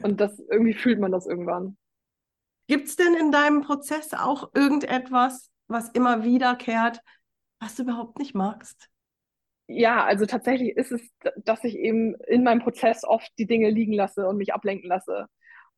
Und 0.03 0.21
das 0.21 0.39
irgendwie 0.51 0.75
fühlt 0.75 1.01
man 1.01 1.13
das 1.13 1.27
irgendwann. 1.27 1.77
Gibt 2.67 2.89
es 2.89 2.97
denn 2.97 3.15
in 3.15 3.33
deinem 3.33 3.63
Prozess 3.63 4.13
auch 4.15 4.51
irgendetwas, 4.55 5.51
was 5.67 5.89
immer 5.91 6.25
wiederkehrt, 6.25 7.01
was 7.59 7.77
du 7.77 7.83
überhaupt 7.83 8.19
nicht 8.19 8.35
magst? 8.35 8.89
Ja, 9.67 10.05
also 10.05 10.27
tatsächlich 10.27 10.77
ist 10.77 10.93
es, 10.93 11.01
dass 11.37 11.65
ich 11.65 11.77
eben 11.77 12.15
in 12.27 12.43
meinem 12.43 12.61
Prozess 12.61 13.05
oft 13.05 13.31
die 13.39 13.47
Dinge 13.47 13.71
liegen 13.71 13.93
lasse 13.93 14.27
und 14.27 14.37
mich 14.37 14.53
ablenken 14.53 14.89
lasse. 14.89 15.27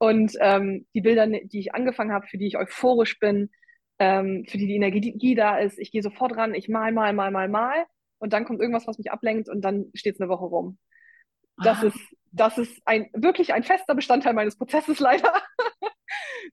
Und 0.05 0.37
ähm, 0.41 0.87
die 0.95 1.01
Bilder, 1.01 1.27
die 1.27 1.59
ich 1.59 1.75
angefangen 1.75 2.13
habe, 2.13 2.27
für 2.27 2.37
die 2.37 2.47
ich 2.47 2.59
euphorisch 2.59 3.19
bin, 3.19 3.51
ähm, 3.99 4.45
für 4.47 4.59
die 4.59 4.67
die 4.67 4.77
Energie 4.77 5.35
da 5.35 5.59
ist, 5.59 5.79
ich 5.79 5.91
gehe 5.93 6.03
sofort 6.03 6.37
ran, 6.37 6.55
ich 6.55 6.69
mal, 6.69 6.93
mal, 6.93 7.15
mal, 7.15 7.31
mal, 7.31 7.49
mal 7.49 7.87
und 8.19 8.35
dann 8.35 8.45
kommt 8.45 8.61
irgendwas, 8.61 8.87
was 8.87 8.99
mich 8.99 9.11
ablenkt 9.11 9.49
und 9.49 9.63
dann 9.63 9.91
steht 9.95 10.17
es 10.17 10.21
eine 10.21 10.29
Woche 10.29 10.45
rum. 10.45 10.79
Das 11.57 11.83
ah. 11.83 11.87
ist, 11.87 11.99
das 12.33 12.59
ist 12.59 12.83
ein, 12.85 13.09
wirklich 13.15 13.55
ein 13.55 13.63
fester 13.63 13.95
Bestandteil 13.95 14.35
meines 14.35 14.59
Prozesses 14.59 14.99
leider. 15.01 15.33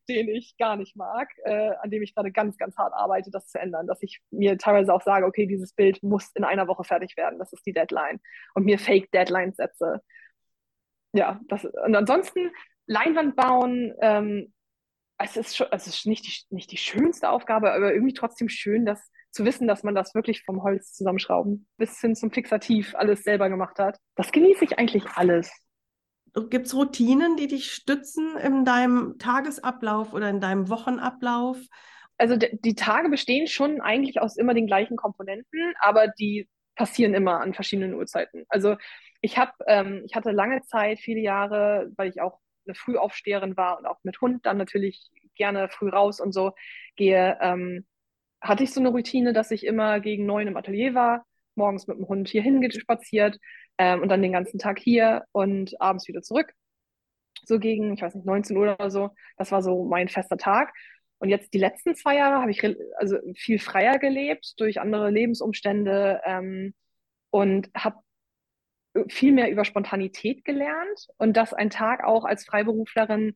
den 0.07 0.29
ich 0.29 0.55
gar 0.57 0.77
nicht 0.77 0.95
mag, 0.95 1.29
äh, 1.43 1.71
an 1.81 1.91
dem 1.91 2.01
ich 2.01 2.15
gerade 2.15 2.31
ganz, 2.31 2.57
ganz 2.57 2.77
hart 2.77 2.93
arbeite, 2.93 3.31
das 3.31 3.49
zu 3.49 3.59
ändern. 3.59 3.85
Dass 3.85 4.01
ich 4.01 4.21
mir 4.31 4.57
teilweise 4.57 4.93
auch 4.93 5.01
sage, 5.01 5.25
okay, 5.25 5.45
dieses 5.45 5.73
Bild 5.73 6.01
muss 6.01 6.31
in 6.35 6.45
einer 6.45 6.67
Woche 6.67 6.85
fertig 6.85 7.17
werden, 7.17 7.37
das 7.37 7.51
ist 7.51 7.65
die 7.65 7.73
Deadline. 7.73 8.21
Und 8.53 8.63
mir 8.63 8.79
Fake-Deadlines 8.79 9.57
setze. 9.57 10.01
Ja, 11.13 11.41
das, 11.49 11.65
und 11.65 11.95
ansonsten 11.95 12.51
Leinwand 12.91 13.35
bauen, 13.37 13.93
ähm, 14.01 14.53
es 15.17 15.37
ist, 15.37 15.55
schon, 15.55 15.67
es 15.71 15.87
ist 15.87 16.05
nicht, 16.05 16.25
die, 16.25 16.53
nicht 16.53 16.71
die 16.71 16.77
schönste 16.77 17.29
Aufgabe, 17.29 17.71
aber 17.71 17.93
irgendwie 17.93 18.13
trotzdem 18.13 18.49
schön, 18.49 18.85
das 18.85 19.09
zu 19.31 19.45
wissen, 19.45 19.67
dass 19.67 19.83
man 19.83 19.95
das 19.95 20.13
wirklich 20.13 20.43
vom 20.43 20.61
Holz 20.61 20.93
zusammenschrauben 20.93 21.67
bis 21.77 21.99
hin 22.01 22.15
zum 22.15 22.31
Fixativ 22.31 22.93
alles 22.95 23.23
selber 23.23 23.49
gemacht 23.49 23.79
hat. 23.79 23.97
Das 24.15 24.31
genieße 24.31 24.65
ich 24.65 24.77
eigentlich 24.77 25.05
alles. 25.15 25.49
Gibt 26.49 26.65
es 26.65 26.75
Routinen, 26.75 27.37
die 27.37 27.47
dich 27.47 27.71
stützen 27.71 28.37
in 28.37 28.65
deinem 28.65 29.17
Tagesablauf 29.19 30.13
oder 30.13 30.29
in 30.29 30.41
deinem 30.41 30.69
Wochenablauf? 30.69 31.57
Also 32.17 32.35
die 32.35 32.75
Tage 32.75 33.09
bestehen 33.09 33.47
schon 33.47 33.79
eigentlich 33.79 34.19
aus 34.19 34.37
immer 34.37 34.53
den 34.53 34.67
gleichen 34.67 34.97
Komponenten, 34.97 35.73
aber 35.79 36.07
die 36.07 36.49
passieren 36.75 37.13
immer 37.13 37.39
an 37.39 37.53
verschiedenen 37.53 37.93
Uhrzeiten. 37.93 38.43
Also 38.49 38.75
ich 39.21 39.37
habe, 39.37 39.51
ähm, 39.67 40.03
ich 40.05 40.15
hatte 40.15 40.31
lange 40.31 40.61
Zeit, 40.63 40.99
viele 40.99 41.21
Jahre, 41.21 41.91
weil 41.95 42.09
ich 42.09 42.21
auch 42.21 42.39
eine 42.71 42.75
Frühaufsteherin 42.75 43.57
war 43.57 43.77
und 43.77 43.85
auch 43.85 43.99
mit 44.03 44.21
Hund 44.21 44.45
dann 44.45 44.57
natürlich 44.57 45.11
gerne 45.35 45.69
früh 45.69 45.89
raus 45.89 46.19
und 46.19 46.33
so 46.33 46.53
gehe, 46.95 47.37
ähm, 47.41 47.85
hatte 48.41 48.63
ich 48.63 48.73
so 48.73 48.79
eine 48.79 48.89
Routine, 48.89 49.33
dass 49.33 49.51
ich 49.51 49.65
immer 49.65 49.99
gegen 49.99 50.25
neun 50.25 50.47
im 50.47 50.57
Atelier 50.57 50.93
war, 50.95 51.25
morgens 51.55 51.87
mit 51.87 51.97
dem 51.97 52.07
Hund 52.07 52.27
hierhin 52.29 52.69
spaziert 52.71 53.37
ähm, 53.77 54.01
und 54.01 54.09
dann 54.09 54.21
den 54.21 54.31
ganzen 54.33 54.59
Tag 54.59 54.79
hier 54.79 55.25
und 55.31 55.79
abends 55.79 56.07
wieder 56.07 56.21
zurück. 56.21 56.53
So 57.43 57.59
gegen, 57.59 57.93
ich 57.93 58.01
weiß 58.01 58.15
nicht, 58.15 58.25
19 58.25 58.57
Uhr 58.57 58.75
oder 58.75 58.89
so. 58.91 59.11
Das 59.37 59.51
war 59.51 59.61
so 59.61 59.83
mein 59.83 60.09
fester 60.09 60.37
Tag. 60.37 60.73
Und 61.19 61.29
jetzt 61.29 61.53
die 61.53 61.59
letzten 61.59 61.95
zwei 61.95 62.15
Jahre 62.17 62.41
habe 62.41 62.51
ich 62.51 62.63
also 62.97 63.17
viel 63.35 63.59
freier 63.59 63.99
gelebt 63.99 64.59
durch 64.59 64.79
andere 64.79 65.11
Lebensumstände 65.11 66.21
ähm, 66.25 66.73
und 67.29 67.69
habe 67.75 67.97
viel 69.07 69.31
mehr 69.31 69.51
über 69.51 69.65
Spontanität 69.65 70.43
gelernt 70.45 71.07
und 71.17 71.37
dass 71.37 71.53
ein 71.53 71.69
Tag 71.69 72.03
auch 72.03 72.25
als 72.25 72.45
Freiberuflerin, 72.45 73.35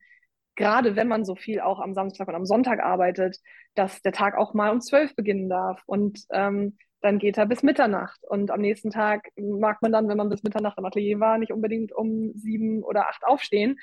gerade 0.55 0.95
wenn 0.95 1.07
man 1.07 1.25
so 1.25 1.35
viel 1.35 1.59
auch 1.59 1.79
am 1.79 1.93
Samstag 1.93 2.27
und 2.27 2.35
am 2.35 2.45
Sonntag 2.45 2.81
arbeitet, 2.81 3.37
dass 3.73 4.01
der 4.01 4.11
Tag 4.11 4.37
auch 4.37 4.53
mal 4.53 4.71
um 4.71 4.81
zwölf 4.81 5.15
beginnen 5.15 5.49
darf 5.49 5.81
und 5.85 6.19
ähm, 6.31 6.77
dann 7.01 7.19
geht 7.19 7.37
er 7.37 7.45
bis 7.45 7.61
Mitternacht. 7.61 8.19
Und 8.23 8.49
am 8.49 8.61
nächsten 8.61 8.89
Tag 8.89 9.27
mag 9.37 9.81
man 9.81 9.91
dann, 9.91 10.07
wenn 10.07 10.17
man 10.17 10.29
bis 10.29 10.41
Mitternacht 10.41 10.77
im 10.79 10.85
Atelier 10.85 11.19
war, 11.19 11.37
nicht 11.37 11.51
unbedingt 11.51 11.91
um 11.91 12.31
sieben 12.33 12.83
oder 12.83 13.07
acht 13.09 13.23
aufstehen. 13.23 13.77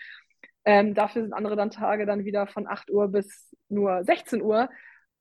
Ähm, 0.64 0.95
dafür 0.95 1.23
sind 1.23 1.33
andere 1.33 1.57
dann 1.57 1.70
Tage 1.70 2.05
dann 2.07 2.25
wieder 2.25 2.47
von 2.47 2.66
8 2.66 2.91
Uhr 2.91 3.09
bis 3.09 3.55
nur 3.68 4.05
16 4.05 4.43
Uhr. 4.43 4.70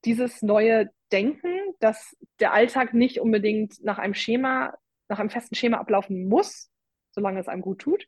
Dieses 0.05 0.41
neue 0.41 0.89
Denken, 1.11 1.53
dass 1.79 2.15
der 2.39 2.53
Alltag 2.53 2.93
nicht 2.93 3.19
unbedingt 3.19 3.83
nach 3.83 3.99
einem 3.99 4.13
Schema, 4.13 4.73
nach 5.11 5.19
einem 5.19 5.29
festen 5.29 5.55
Schema 5.55 5.77
ablaufen 5.77 6.27
muss, 6.27 6.71
solange 7.11 7.39
es 7.39 7.47
einem 7.47 7.61
gut 7.61 7.79
tut, 7.79 8.07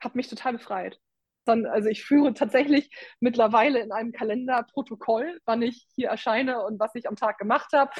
hat 0.00 0.14
mich 0.14 0.28
total 0.28 0.52
befreit. 0.54 1.00
Also 1.46 1.88
ich 1.88 2.04
führe 2.04 2.32
tatsächlich 2.32 2.90
mittlerweile 3.20 3.80
in 3.80 3.92
einem 3.92 4.12
Kalender 4.12 4.64
Protokoll, 4.72 5.40
wann 5.44 5.60
ich 5.60 5.86
hier 5.94 6.08
erscheine 6.08 6.62
und 6.64 6.78
was 6.80 6.94
ich 6.94 7.08
am 7.08 7.16
Tag 7.16 7.38
gemacht 7.38 7.72
habe 7.74 7.90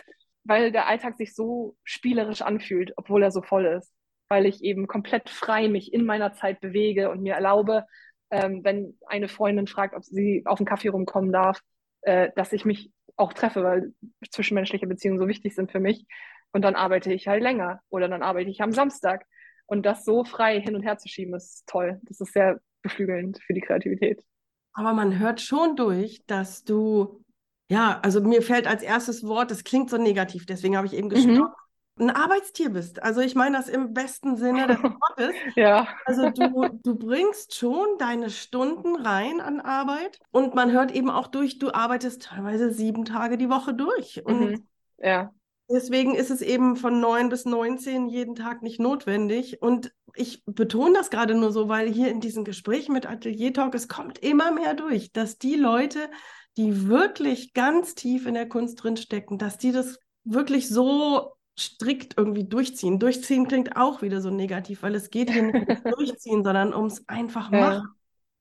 weil 0.45 0.71
der 0.71 0.87
Alltag 0.87 1.17
sich 1.17 1.35
so 1.35 1.77
spielerisch 1.83 2.43
anfühlt, 2.43 2.93
obwohl 2.97 3.23
er 3.23 3.31
so 3.31 3.43
voll 3.43 3.67
ist. 3.67 3.93
Weil 4.29 4.47
ich 4.47 4.63
eben 4.63 4.87
komplett 4.87 5.29
frei 5.31 5.69
mich 5.69 5.93
in 5.93 6.05
meiner 6.05 6.33
Zeit 6.35 6.61
bewege 6.61 7.11
und 7.11 7.23
mir 7.23 7.35
erlaube, 7.35 7.85
ähm, 8.31 8.63
wenn 8.63 8.99
eine 9.07 9.29
Freundin 9.29 9.67
fragt, 9.67 9.95
ob 9.95 10.05
sie 10.05 10.43
auf 10.47 10.59
einen 10.59 10.67
Kaffee 10.67 10.89
rumkommen 10.89 11.33
darf, 11.33 11.61
äh, 12.03 12.31
dass 12.37 12.53
ich 12.53 12.65
mich 12.65 12.93
auch 13.17 13.33
treffe, 13.33 13.63
weil 13.63 13.93
zwischenmenschliche 14.31 14.87
Beziehungen 14.87 15.19
so 15.19 15.29
wichtig 15.29 15.55
sind 15.55 15.73
für 15.73 15.81
mich. 15.81 16.07
Und 16.55 16.63
dann 16.63 16.75
arbeite 16.75 17.13
ich 17.13 17.29
halt 17.29 17.43
länger 17.43 17.81
oder 17.91 18.09
dann 18.09 18.23
arbeite 18.23 18.49
ich 18.49 18.63
am 18.63 18.73
Samstag. 18.73 19.27
Und 19.67 19.85
das 19.85 20.05
so 20.05 20.25
frei 20.25 20.61
hin 20.61 20.75
und 20.75 20.83
her 20.83 20.97
zu 20.97 21.09
schieben, 21.09 21.35
ist 21.35 21.65
toll. 21.67 22.01
Das 22.05 22.21
ist 22.21 22.33
sehr 22.33 22.61
beflügelnd 22.83 23.39
für 23.43 23.53
die 23.53 23.61
Kreativität. 23.61 24.25
Aber 24.73 24.95
man 24.95 25.19
hört 25.19 25.41
schon 25.41 25.77
durch, 25.77 26.25
dass 26.27 26.65
du 26.65 27.25
ja, 27.71 27.99
also 28.03 28.21
mir 28.21 28.43
fällt 28.43 28.67
als 28.67 28.83
erstes 28.83 29.27
Wort, 29.27 29.51
das 29.51 29.65
klingt 29.65 29.91
so 29.91 29.97
negativ, 29.97 30.47
deswegen 30.47 30.77
habe 30.77 30.87
ich 30.87 30.95
eben 30.95 31.09
gestoppt. 31.09 31.37
Mhm. 31.39 31.49
Ein 31.97 32.11
Arbeitstier 32.11 32.71
bist. 32.71 33.01
Also 33.03 33.21
ich 33.21 33.37
meine 33.37 33.57
das 33.57 33.69
im 33.69 33.95
besten 33.95 34.37
Sinne 34.37 34.67
des 34.67 34.79
Wortes. 34.83 35.35
ja. 35.55 35.87
Also 36.05 36.31
du, 36.31 36.69
du 36.83 36.97
bringst 36.97 37.55
schon 37.55 37.87
deine 37.99 38.31
Stunden 38.31 38.97
rein 38.97 39.41
an 39.41 39.61
Arbeit 39.61 40.19
und 40.33 40.57
man 40.57 40.73
hört 40.73 40.91
eben 40.91 41.09
auch 41.09 41.29
durch, 41.29 41.61
du 41.61 41.73
arbeitest 41.73 42.23
teilweise 42.23 42.73
sieben 42.73 43.05
Tage 43.05 43.39
die 43.39 43.49
Woche 43.49 43.75
durch. 43.75 44.25
Und 44.25 44.41
mhm. 44.41 44.67
ja. 44.99 45.33
Deswegen 45.71 46.15
ist 46.15 46.31
es 46.31 46.43
eben 46.43 46.77
von 46.77 47.01
9 47.01 47.31
bis 47.31 47.47
19 47.47 48.09
jeden 48.09 48.35
Tag 48.35 48.63
nicht 48.63 48.81
notwendig. 48.81 49.63
Und 49.63 49.93
ich 50.15 50.45
betone 50.45 50.95
das 50.95 51.11
gerade 51.11 51.35
nur 51.35 51.53
so, 51.53 51.69
weil 51.69 51.91
hier 51.91 52.11
in 52.11 52.21
diesen 52.21 52.45
Gesprächen 52.45 52.93
mit 52.93 53.07
Atelier 53.07 53.53
Talk, 53.53 53.75
es 53.75 53.89
kommt 53.89 54.19
immer 54.19 54.53
mehr 54.53 54.75
durch, 54.75 55.13
dass 55.13 55.39
die 55.39 55.57
Leute, 55.57 56.11
die 56.57 56.87
wirklich 56.89 57.55
ganz 57.55 57.95
tief 57.95 58.27
in 58.27 58.35
der 58.35 58.49
Kunst 58.49 58.83
drin 58.83 58.97
stecken, 58.97 59.39
dass 59.39 59.57
die 59.57 59.73
das 59.73 59.99
wirklich 60.25 60.69
so 60.69 61.33
strikt 61.59 62.19
irgendwie 62.19 62.45
durchziehen. 62.45 62.99
Durchziehen 62.99 63.49
klingt 63.49 63.77
auch 63.77 64.03
wieder 64.03 64.21
so 64.21 64.31
negativ, 64.31 64.83
weil 64.83 64.95
es 64.95 65.11
geht 65.11 65.31
hier 65.31 65.45
nicht 65.45 65.69
ums 65.69 65.83
Durchziehen, 65.97 66.45
sondern 66.45 66.75
ums 66.75 67.05
einfach 67.07 67.51
ja. 67.53 67.85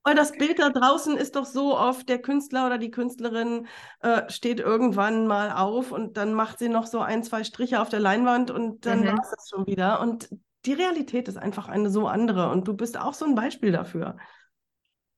Weil 0.04 0.16
das 0.16 0.34
Bild 0.34 0.60
da 0.60 0.70
draußen 0.70 1.16
ist 1.16 1.36
doch 1.36 1.46
so 1.46 1.78
oft, 1.78 2.10
der 2.10 2.22
Künstler 2.22 2.66
oder 2.66 2.78
die 2.78 2.92
Künstlerin 2.92 3.68
äh, 4.02 4.30
steht 4.30 4.60
irgendwann 4.60 5.28
mal 5.28 5.52
auf 5.52 5.92
und 5.92 6.18
dann 6.18 6.34
macht 6.34 6.60
sie 6.60 6.70
noch 6.70 6.88
so 6.88 7.00
ein, 7.00 7.24
zwei 7.24 7.44
Striche 7.44 7.82
auf 7.82 7.90
der 7.90 8.02
Leinwand 8.02 8.52
und 8.52 8.86
dann 8.86 9.02
mhm. 9.02 9.08
war 9.08 9.20
es 9.22 9.32
das 9.32 9.50
schon 9.50 9.66
wieder. 9.66 10.02
Und 10.02 10.30
die 10.66 10.74
Realität 10.74 11.28
ist 11.28 11.38
einfach 11.38 11.70
eine 11.70 11.90
so 11.90 12.08
andere 12.08 12.50
und 12.50 12.68
du 12.68 12.74
bist 12.74 13.00
auch 13.00 13.14
so 13.14 13.26
ein 13.26 13.36
Beispiel 13.36 13.72
dafür 13.72 14.18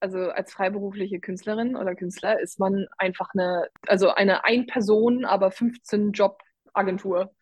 also 0.05 0.29
als 0.29 0.53
freiberufliche 0.53 1.19
Künstlerin 1.19 1.75
oder 1.75 1.95
Künstler 1.95 2.39
ist 2.39 2.59
man 2.59 2.85
einfach 2.97 3.29
eine, 3.33 3.69
also 3.87 4.11
eine 4.11 4.45
Ein-Person, 4.45 5.25
aber 5.25 5.49
15 5.51 6.11
Job 6.11 6.41
Agentur. 6.73 7.33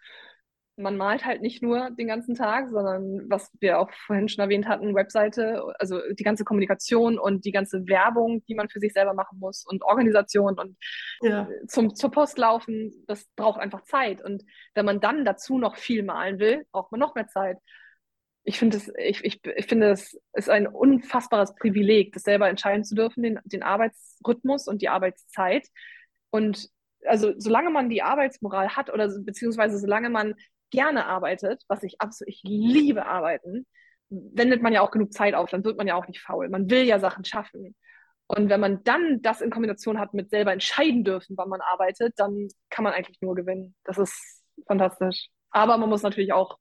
Man 0.76 0.98
malt 0.98 1.24
halt 1.24 1.42
nicht 1.42 1.62
nur 1.62 1.92
den 1.92 2.08
ganzen 2.08 2.34
Tag, 2.34 2.70
sondern 2.70 3.30
was 3.30 3.52
wir 3.60 3.80
auch 3.80 3.92
vorhin 3.92 4.28
schon 4.28 4.42
erwähnt 4.42 4.68
hatten, 4.68 4.96
Webseite, 4.96 5.64
also 5.78 6.00
die 6.12 6.24
ganze 6.24 6.44
Kommunikation 6.44 7.20
und 7.20 7.46
die 7.46 7.52
ganze 7.52 7.88
Werbung, 7.88 8.44
die 8.46 8.56
man 8.56 8.70
für 8.70 8.80
sich 8.80 8.94
selber 8.94 9.14
machen 9.14 9.40
muss 9.40 9.66
und 9.66 9.84
Organisation 9.84 10.58
und 10.58 10.76
ja. 11.22 11.48
zum, 11.68 11.96
zur 11.96 12.10
Post 12.10 12.38
laufen, 12.40 12.92
das 13.08 13.26
braucht 13.36 13.60
einfach 13.60 13.84
Zeit. 13.84 14.24
Und 14.24 14.44
wenn 14.74 14.86
man 14.86 15.00
dann 15.00 15.26
dazu 15.26 15.60
noch 15.60 15.76
viel 15.76 16.02
malen 16.02 16.40
will, 16.40 16.66
braucht 16.72 16.92
man 16.92 17.00
noch 17.00 17.14
mehr 17.14 17.28
Zeit 17.28 17.60
ich 18.44 18.60
finde 18.60 18.78
es, 18.78 18.92
ich, 18.98 19.24
ich, 19.24 19.40
ich 19.46 19.66
finde 19.66 19.92
es 19.92 20.20
ist 20.34 20.50
ein 20.50 20.68
unfassbares 20.68 21.56
Privileg, 21.56 22.12
das 22.14 22.24
selber 22.24 22.50
entscheiden 22.50 22.84
zu 22.84 22.96
dürfen, 22.96 23.24
den, 23.24 23.40
den 23.46 23.64
Arbeitsrhythmus 23.64 24.68
und 24.68 24.82
die 24.82 24.90
Arbeitszeit. 24.90 25.68
Und 26.30 26.70
also 27.06 27.34
solange 27.38 27.70
man 27.70 27.90
die 27.90 28.02
Arbeitsmoral 28.02 28.76
hat 28.76 28.92
oder 28.92 29.10
beziehungsweise 29.20 29.78
solange 29.78 30.10
man 30.10 30.36
gerne 30.74 31.06
arbeitet, 31.06 31.64
was 31.68 31.84
ich 31.84 32.02
absolut, 32.02 32.34
ich 32.34 32.42
liebe 32.44 33.06
arbeiten, 33.06 33.68
wendet 34.10 34.62
man 34.64 34.74
ja 34.74 34.82
auch 34.82 34.92
genug 34.92 35.14
Zeit 35.14 35.36
auf, 35.36 35.50
dann 35.52 35.64
wird 35.64 35.78
man 35.78 35.88
ja 35.88 35.96
auch 35.96 36.08
nicht 36.08 36.20
faul. 36.20 36.50
Man 36.50 36.70
will 36.70 36.84
ja 36.84 37.00
Sachen 37.00 37.24
schaffen. 37.26 37.76
Und 38.28 38.50
wenn 38.50 38.60
man 38.60 38.84
dann 38.84 39.22
das 39.22 39.42
in 39.42 39.52
Kombination 39.52 40.00
hat 40.00 40.14
mit 40.14 40.32
selber 40.32 40.52
entscheiden 40.52 41.04
dürfen, 41.04 41.38
wann 41.38 41.50
man 41.50 41.62
arbeitet, 41.62 42.14
dann 42.18 42.48
kann 42.70 42.84
man 42.84 42.94
eigentlich 42.94 43.22
nur 43.22 43.36
gewinnen. 43.36 43.76
Das 43.84 43.98
ist 44.00 44.44
fantastisch. 44.66 45.30
Aber 45.52 45.78
man 45.78 45.90
muss 45.90 46.02
natürlich 46.02 46.34
auch 46.34 46.58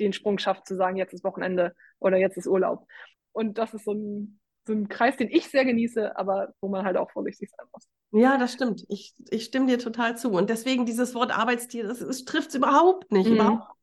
den 0.00 0.12
Sprung 0.12 0.38
schafft, 0.38 0.66
zu 0.66 0.74
sagen, 0.74 0.96
jetzt 0.96 1.14
ist 1.14 1.24
Wochenende 1.24 1.74
oder 2.00 2.16
jetzt 2.16 2.36
ist 2.36 2.48
Urlaub. 2.48 2.86
Und 3.32 3.58
das 3.58 3.74
ist 3.74 3.84
so 3.84 3.92
ein, 3.92 4.40
so 4.66 4.72
ein 4.72 4.88
Kreis, 4.88 5.16
den 5.16 5.30
ich 5.30 5.48
sehr 5.48 5.64
genieße, 5.64 6.16
aber 6.16 6.54
wo 6.60 6.68
man 6.68 6.84
halt 6.84 6.96
auch 6.96 7.10
vorsichtig 7.12 7.50
sein 7.50 7.66
muss. 7.72 7.86
Ja, 8.16 8.38
das 8.38 8.52
stimmt. 8.52 8.84
Ich, 8.88 9.16
ich 9.28 9.44
stimme 9.44 9.66
dir 9.66 9.78
total 9.78 10.16
zu. 10.16 10.30
Und 10.30 10.48
deswegen 10.48 10.86
dieses 10.86 11.16
Wort 11.16 11.36
Arbeitstier, 11.36 11.84
das, 11.84 11.98
das 11.98 12.24
trifft 12.24 12.50
es 12.50 12.54
überhaupt 12.54 13.10
nicht. 13.10 13.28
Mhm. 13.28 13.34
Überhaupt. 13.34 13.74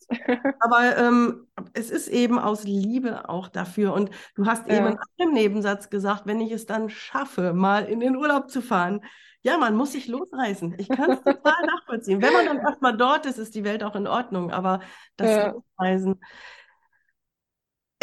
Aber 0.60 0.98
ähm, 0.98 1.48
es 1.74 1.92
ist 1.92 2.08
eben 2.08 2.40
aus 2.40 2.64
Liebe 2.64 3.28
auch 3.28 3.50
dafür. 3.50 3.94
Und 3.94 4.10
du 4.36 4.46
hast 4.46 4.70
ja. 4.70 4.78
eben 4.78 4.88
in 4.88 4.98
einem 5.20 5.34
Nebensatz 5.34 5.90
gesagt, 5.90 6.28
wenn 6.28 6.40
ich 6.40 6.52
es 6.54 6.66
dann 6.66 6.90
schaffe, 6.90 7.54
mal 7.54 7.84
in 7.84 8.00
den 8.00 8.16
Urlaub 8.16 8.50
zu 8.50 8.62
fahren, 8.62 9.02
ja, 9.42 9.58
man 9.58 9.76
muss 9.76 9.92
sich 9.92 10.08
losreißen. 10.08 10.76
Ich 10.78 10.88
kann 10.88 11.12
es 11.12 11.24
total 11.24 11.66
nachvollziehen. 11.66 12.22
Wenn 12.22 12.32
man 12.32 12.46
dann 12.46 12.60
erstmal 12.60 12.96
dort 12.96 13.26
ist, 13.26 13.38
ist 13.38 13.54
die 13.54 13.66
Welt 13.66 13.84
auch 13.84 13.96
in 13.96 14.08
Ordnung. 14.08 14.52
Aber 14.52 14.80
das 15.18 15.30
ja. 15.30 15.48
Losreisen. 15.52 16.22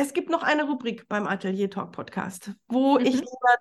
Es 0.00 0.12
gibt 0.12 0.30
noch 0.30 0.44
eine 0.44 0.62
Rubrik 0.62 1.08
beim 1.08 1.26
Atelier 1.26 1.70
Talk 1.70 1.90
Podcast, 1.90 2.52
wo 2.68 3.00
mhm. 3.00 3.06
ich 3.06 3.20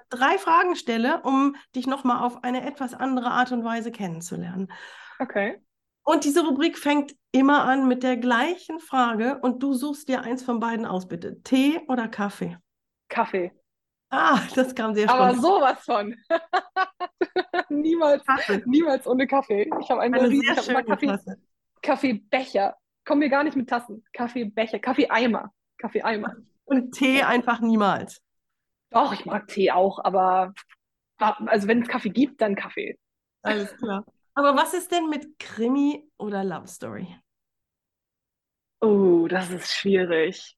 drei 0.10 0.38
Fragen 0.38 0.76
stelle, 0.76 1.22
um 1.24 1.56
dich 1.76 1.88
nochmal 1.88 2.24
auf 2.24 2.44
eine 2.44 2.64
etwas 2.64 2.94
andere 2.94 3.32
Art 3.32 3.52
und 3.52 3.64
Weise 3.64 3.92
kennenzulernen. 3.92 4.72
Okay. 5.18 5.60
Und 6.04 6.26
diese 6.26 6.46
Rubrik 6.46 6.78
fängt 6.78 7.16
immer 7.32 7.64
an 7.64 7.88
mit 7.88 8.04
der 8.04 8.18
gleichen 8.18 8.80
Frage 8.80 9.40
und 9.42 9.64
du 9.64 9.74
suchst 9.74 10.10
dir 10.10 10.22
eins 10.22 10.44
von 10.44 10.60
beiden 10.60 10.86
aus, 10.86 11.08
bitte. 11.08 11.42
Tee 11.42 11.82
oder 11.88 12.08
Kaffee? 12.08 12.56
Kaffee. 13.10 13.52
Ah, 14.12 14.40
das 14.54 14.76
kam 14.76 14.94
sehr 14.94 15.10
spannend. 15.10 15.40
Aber 15.40 15.42
sowas 15.42 15.80
von. 15.84 16.16
niemals, 17.70 18.24
niemals 18.66 19.08
ohne 19.08 19.26
Kaffee. 19.26 19.68
Ich 19.82 19.90
habe 19.90 20.02
eine, 20.02 20.20
eine 20.20 20.62
schöne 20.62 20.84
Kaffee. 20.84 21.18
Kaffeebecher. 21.82 22.78
Kommen 23.06 23.22
wir 23.22 23.30
gar 23.30 23.44
nicht 23.44 23.58
mit 23.58 23.68
Tassen. 23.68 24.06
Kaffeebecher, 24.14 24.78
Kaffeeeimer. 24.78 25.52
Kaffeeeimer. 25.78 26.36
Und 26.66 26.92
Tee 26.92 27.24
einfach 27.24 27.60
niemals. 27.60 28.22
Doch, 28.90 29.14
ich 29.14 29.26
mag 29.26 29.48
Tee 29.48 29.72
auch, 29.72 30.04
aber 30.04 30.54
also 31.18 31.68
wenn 31.68 31.82
es 31.82 31.88
Kaffee 31.88 32.10
gibt, 32.10 32.42
dann 32.42 32.56
Kaffee. 32.56 32.98
Alles 33.42 33.76
klar. 33.78 34.06
Aber 34.34 34.56
was 34.56 34.74
ist 34.74 34.92
denn 34.92 35.10
mit 35.10 35.40
Krimi 35.40 36.10
oder 36.18 36.44
Love 36.44 36.68
Story? 36.68 37.08
Oh, 38.82 39.28
das 39.28 39.50
ist 39.50 39.74
schwierig. 39.74 40.56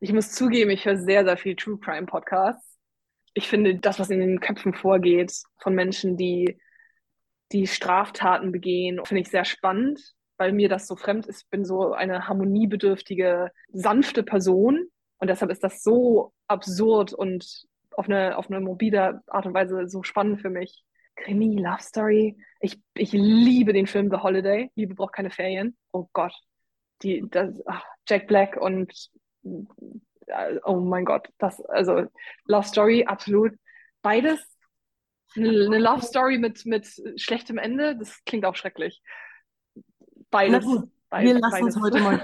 Ich 0.00 0.12
muss 0.12 0.32
zugeben, 0.32 0.70
ich 0.70 0.84
höre 0.86 0.96
sehr, 0.96 1.24
sehr 1.24 1.36
viel 1.36 1.56
True 1.56 1.78
Crime 1.78 2.06
Podcasts 2.06 2.78
ich 3.38 3.48
finde, 3.48 3.76
das, 3.76 3.98
was 3.98 4.10
in 4.10 4.20
den 4.20 4.40
Köpfen 4.40 4.74
vorgeht 4.74 5.32
von 5.58 5.74
Menschen, 5.74 6.16
die, 6.16 6.58
die 7.52 7.66
Straftaten 7.66 8.52
begehen, 8.52 9.00
finde 9.04 9.22
ich 9.22 9.28
sehr 9.28 9.44
spannend, 9.44 10.14
weil 10.38 10.52
mir 10.52 10.68
das 10.68 10.86
so 10.86 10.96
fremd 10.96 11.26
ist. 11.26 11.42
Ich 11.42 11.50
bin 11.50 11.64
so 11.64 11.92
eine 11.92 12.28
harmoniebedürftige, 12.28 13.50
sanfte 13.72 14.22
Person 14.22 14.88
und 15.18 15.28
deshalb 15.28 15.50
ist 15.50 15.64
das 15.64 15.82
so 15.82 16.32
absurd 16.46 17.12
und 17.12 17.64
auf 17.96 18.08
eine, 18.08 18.38
auf 18.38 18.48
eine 18.48 18.60
mobile 18.60 19.22
Art 19.26 19.46
und 19.46 19.54
Weise 19.54 19.88
so 19.88 20.02
spannend 20.02 20.40
für 20.40 20.50
mich. 20.50 20.84
Krimi, 21.16 21.56
Love 21.56 21.82
Story. 21.82 22.36
Ich, 22.60 22.80
ich 22.94 23.12
liebe 23.12 23.72
den 23.72 23.88
Film 23.88 24.08
The 24.10 24.18
Holiday. 24.18 24.70
Liebe 24.76 24.94
braucht 24.94 25.14
keine 25.14 25.30
Ferien. 25.30 25.76
Oh 25.92 26.08
Gott. 26.12 26.32
Die, 27.02 27.24
das, 27.28 27.60
ach, 27.66 27.84
Jack 28.08 28.28
Black 28.28 28.56
und 28.56 29.10
oh 30.64 30.76
mein 30.76 31.04
Gott, 31.04 31.28
das, 31.38 31.60
also 31.66 32.06
Love 32.46 32.66
Story, 32.66 33.04
absolut. 33.04 33.52
Beides. 34.02 34.40
Eine, 35.36 35.78
Love 35.78 36.02
Story 36.02 36.38
mit, 36.38 36.64
mit 36.64 36.88
schlechtem 37.16 37.58
Ende, 37.58 37.96
das 37.96 38.24
klingt 38.24 38.44
auch 38.44 38.56
schrecklich. 38.56 39.02
Beides. 40.30 40.64
beides 41.08 41.34
wir 41.34 41.40
lassen 41.40 41.68
es 41.68 41.80
heute 41.80 42.00
mal 42.00 42.20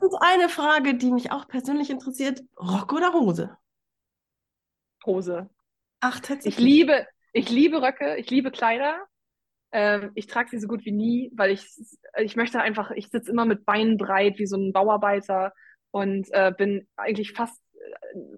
Und 0.00 0.14
eine 0.20 0.48
Frage, 0.48 0.94
die 0.94 1.10
mich 1.10 1.32
auch 1.32 1.48
persönlich 1.48 1.90
interessiert: 1.90 2.42
Rock 2.58 2.92
oder 2.92 3.12
Hose? 3.12 3.56
Hose. 5.04 5.48
Ach, 6.00 6.20
tatsächlich. 6.20 6.58
Ich 6.58 6.64
liebe, 6.64 7.06
ich 7.32 7.50
liebe 7.50 7.82
Röcke, 7.82 8.16
ich 8.16 8.30
liebe 8.30 8.50
Kleider. 8.50 9.00
Ähm, 9.72 10.12
ich 10.14 10.26
trage 10.26 10.48
sie 10.50 10.58
so 10.58 10.68
gut 10.68 10.84
wie 10.84 10.92
nie, 10.92 11.30
weil 11.34 11.50
ich, 11.50 11.66
ich 12.16 12.36
möchte 12.36 12.60
einfach, 12.60 12.90
ich 12.92 13.08
sitze 13.08 13.30
immer 13.30 13.44
mit 13.44 13.66
Beinen 13.66 13.98
breit 13.98 14.38
wie 14.38 14.46
so 14.46 14.56
ein 14.56 14.72
Bauarbeiter 14.72 15.52
und 15.90 16.28
äh, 16.32 16.52
bin 16.56 16.86
eigentlich 16.96 17.32
fast 17.32 17.60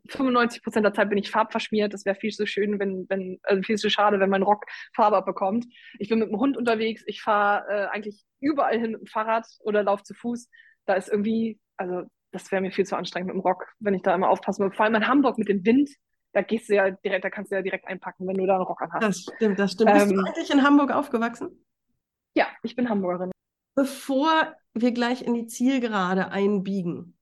95 0.08 0.58
äh, 0.58 0.62
Prozent 0.62 0.84
der 0.84 0.94
Zeit 0.94 1.08
bin 1.08 1.18
ich 1.18 1.30
farbverschmiert. 1.30 1.92
Das 1.94 2.04
wäre 2.04 2.16
viel 2.16 2.30
zu 2.30 2.46
schön, 2.46 2.78
wenn, 2.78 3.06
wenn, 3.08 3.38
also 3.42 3.62
viel 3.62 3.76
zu 3.76 3.90
schade, 3.90 4.20
wenn 4.20 4.30
mein 4.30 4.42
Rock 4.42 4.64
Farbe 4.94 5.16
abbekommt. 5.16 5.66
Ich 5.98 6.08
bin 6.08 6.18
mit 6.18 6.28
dem 6.28 6.38
Hund 6.38 6.56
unterwegs. 6.56 7.02
Ich 7.06 7.22
fahre 7.22 7.66
äh, 7.68 7.86
eigentlich 7.88 8.24
überall 8.40 8.78
hin 8.78 8.92
mit 8.92 9.00
dem 9.00 9.06
Fahrrad 9.06 9.46
oder 9.60 9.82
laufe 9.82 10.04
zu 10.04 10.14
Fuß. 10.14 10.48
Da 10.86 10.94
ist 10.94 11.08
irgendwie, 11.08 11.58
also 11.76 12.02
das 12.32 12.50
wäre 12.50 12.62
mir 12.62 12.72
viel 12.72 12.86
zu 12.86 12.96
anstrengend 12.96 13.28
mit 13.28 13.34
dem 13.34 13.46
Rock, 13.46 13.66
wenn 13.80 13.94
ich 13.94 14.02
da 14.02 14.14
immer 14.14 14.30
aufpassen 14.30 14.64
muss. 14.64 14.76
Vor 14.76 14.84
allem 14.84 14.94
in 14.94 15.06
Hamburg 15.06 15.38
mit 15.38 15.48
dem 15.48 15.64
Wind, 15.64 15.90
da 16.32 16.42
gehst 16.42 16.68
du 16.68 16.74
ja 16.74 16.90
direkt, 16.90 17.24
da 17.24 17.30
kannst 17.30 17.50
du 17.50 17.56
ja 17.56 17.62
direkt 17.62 17.86
einpacken, 17.86 18.26
wenn 18.26 18.36
du 18.36 18.46
da 18.46 18.54
einen 18.54 18.64
Rock 18.64 18.82
anhast. 18.82 19.02
Das 19.02 19.34
stimmt, 19.36 19.58
das 19.58 19.72
stimmt. 19.72 19.90
Ähm, 19.90 19.96
Bist 19.96 20.10
du 20.10 20.14
ähm, 20.14 20.24
eigentlich 20.26 20.50
in 20.50 20.62
Hamburg 20.62 20.92
aufgewachsen? 20.92 21.64
Ja, 22.34 22.46
ich 22.62 22.76
bin 22.76 22.88
Hamburgerin. 22.88 23.30
Bevor 23.74 24.54
wir 24.74 24.92
gleich 24.92 25.22
in 25.22 25.34
die 25.34 25.46
Zielgerade 25.46 26.30
einbiegen, 26.30 27.18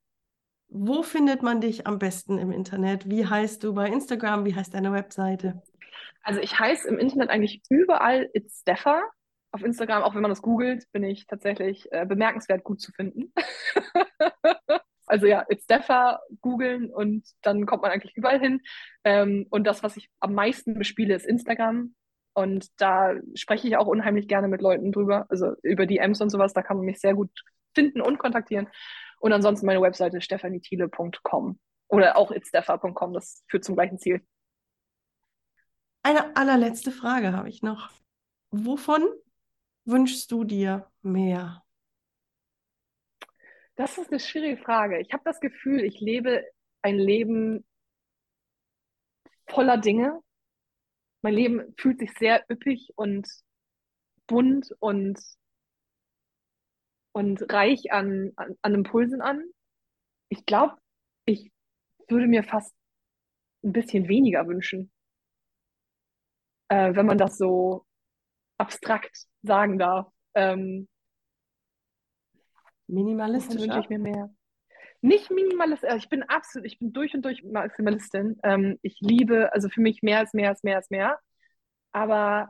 wo 0.69 1.03
findet 1.03 1.43
man 1.43 1.61
dich 1.61 1.87
am 1.87 1.99
besten 1.99 2.39
im 2.39 2.53
Internet? 2.53 3.09
Wie 3.09 3.27
heißt 3.27 3.65
du 3.65 3.75
bei 3.75 3.89
Instagram? 3.89 4.45
Wie 4.45 4.55
heißt 4.55 4.75
deine 4.75 4.93
Webseite? 4.93 5.63
Also 6.23 6.41
ich 6.41 6.59
heiße 6.59 6.89
im 6.89 6.99
Internet 6.99 7.31
eigentlich 7.31 7.63
überall 7.71 8.29
It's 8.35 8.61
Steffa. 8.61 9.03
Auf 9.51 9.63
Instagram, 9.63 10.03
auch 10.03 10.15
wenn 10.15 10.21
man 10.21 10.31
das 10.31 10.43
googelt, 10.43 10.85
bin 10.93 11.03
ich 11.05 11.27
tatsächlich 11.27 11.91
äh, 11.91 12.05
bemerkenswert 12.05 12.65
gut 12.65 12.83
zu 12.83 12.93
finden. 12.93 13.33
also 15.07 15.27
ja, 15.27 15.47
It's 15.49 15.65
Steffa 15.65 16.21
googeln 16.43 16.91
und 16.91 17.27
dann 17.41 17.65
kommt 17.65 17.81
man 17.81 17.91
eigentlich 17.91 18.15
überall 18.15 18.39
hin. 18.39 18.61
Ähm, 19.05 19.47
und 19.49 19.67
das, 19.67 19.83
was 19.83 19.97
ich 19.97 20.11
am 20.21 20.35
meisten 20.35 20.75
bespiele, 20.75 21.15
ist 21.15 21.27
Instagram. 21.27 21.95
Und 22.35 22.69
da 22.81 23.15
spreche 23.35 23.67
ich 23.67 23.77
auch 23.79 23.87
unheimlich 23.87 24.29
gerne 24.29 24.49
mit 24.49 24.61
Leuten 24.61 24.93
drüber, 24.93 25.27
also 25.31 25.55
über 25.63 25.87
DMs 25.87 26.21
und 26.21 26.29
sowas. 26.29 26.53
Da 26.53 26.63
kann 26.63 26.77
man 26.77 26.85
mich 26.85 27.01
sehr 27.01 27.15
gut 27.15 27.31
finden 27.75 28.03
und 28.03 28.19
kontaktieren. 28.19 28.69
Und 29.21 29.33
ansonsten 29.33 29.67
meine 29.67 29.81
Webseite 29.81 30.21
stefaniethiele.com 30.21 31.59
oder 31.89 32.17
auch 32.17 32.31
itsteffa.com, 32.31 33.13
das 33.13 33.45
führt 33.49 33.65
zum 33.65 33.75
gleichen 33.75 33.99
Ziel. 33.99 34.27
Eine 36.03 36.37
allerletzte 36.37 36.93
Frage 36.93 37.33
habe 37.33 37.49
ich 37.49 37.63
noch. 37.63 37.91
Wovon 38.51 39.05
wünschst 39.85 40.31
du 40.31 40.45
dir 40.45 40.91
mehr? 41.03 41.65
Das 43.77 43.99
ist 43.99 44.11
eine 44.11 44.21
schwierige 44.21 44.63
Frage. 44.63 45.01
Ich 45.01 45.13
habe 45.13 45.23
das 45.25 45.41
Gefühl, 45.41 45.85
ich 45.85 46.01
lebe 46.01 46.45
ein 46.83 46.99
Leben 46.99 47.65
voller 49.47 49.79
Dinge. 49.79 50.21
Mein 51.23 51.35
Leben 51.35 51.75
fühlt 51.77 51.99
sich 51.99 52.13
sehr 52.19 52.45
üppig 52.51 52.93
und 52.97 53.29
bunt 54.27 54.75
und 54.79 55.19
und 57.13 57.53
reich 57.53 57.93
an, 57.93 58.33
an, 58.37 58.57
an 58.63 58.75
Impulsen 58.75 59.21
an. 59.21 59.43
Ich 60.29 60.45
glaube, 60.47 60.77
ich 61.25 61.51
würde 62.09 62.27
mir 62.27 62.43
fast 62.43 62.75
ein 63.65 63.73
bisschen 63.73 64.09
weniger 64.09 64.47
wünschen, 64.47 64.91
äh, 66.69 66.95
wenn 66.95 67.07
man 67.07 67.19
das 67.19 67.39
so 67.39 67.85
abstrakt 68.59 69.27
sagen 69.43 69.79
darf. 69.79 70.11
Ähm, 70.35 70.89
Minimalistisch 72.87 73.61
wünsche 73.61 73.81
ich 73.81 73.89
mir 73.89 73.99
mehr. 73.99 74.31
Nicht 75.01 75.31
minimalist, 75.31 75.85
also 75.85 75.97
ich 75.97 76.09
bin 76.09 76.25
absolut, 76.25 76.67
ich 76.67 76.79
bin 76.79 76.93
durch 76.93 77.15
und 77.15 77.25
durch 77.25 77.45
Maximalistin. 77.45 78.39
Ähm, 78.43 78.79
ich 78.83 78.99
liebe, 79.01 79.53
also 79.53 79.69
für 79.69 79.81
mich 79.81 80.03
mehr 80.03 80.19
als 80.19 80.33
mehr 80.35 80.49
als 80.49 80.63
mehr 80.65 80.77
als 80.77 80.91
mehr. 80.91 81.19
Aber 81.93 82.49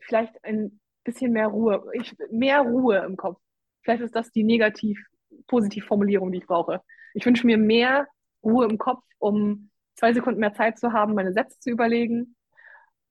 vielleicht 0.00 0.42
ein 0.44 0.80
bisschen 1.04 1.32
mehr 1.32 1.46
Ruhe, 1.48 1.90
ich, 1.94 2.14
mehr 2.30 2.60
Ruhe 2.60 2.98
im 2.98 3.16
Kopf. 3.16 3.40
Vielleicht 3.84 4.02
ist 4.02 4.16
das 4.16 4.32
die 4.32 4.44
negativ-positiv-Formulierung, 4.44 6.32
die 6.32 6.38
ich 6.38 6.46
brauche. 6.46 6.80
Ich 7.14 7.24
wünsche 7.26 7.46
mir 7.46 7.58
mehr 7.58 8.08
Ruhe 8.42 8.66
im 8.66 8.78
Kopf, 8.78 9.04
um 9.18 9.70
zwei 9.94 10.12
Sekunden 10.12 10.40
mehr 10.40 10.54
Zeit 10.54 10.78
zu 10.78 10.92
haben, 10.92 11.14
meine 11.14 11.32
Sätze 11.32 11.58
zu 11.60 11.70
überlegen 11.70 12.36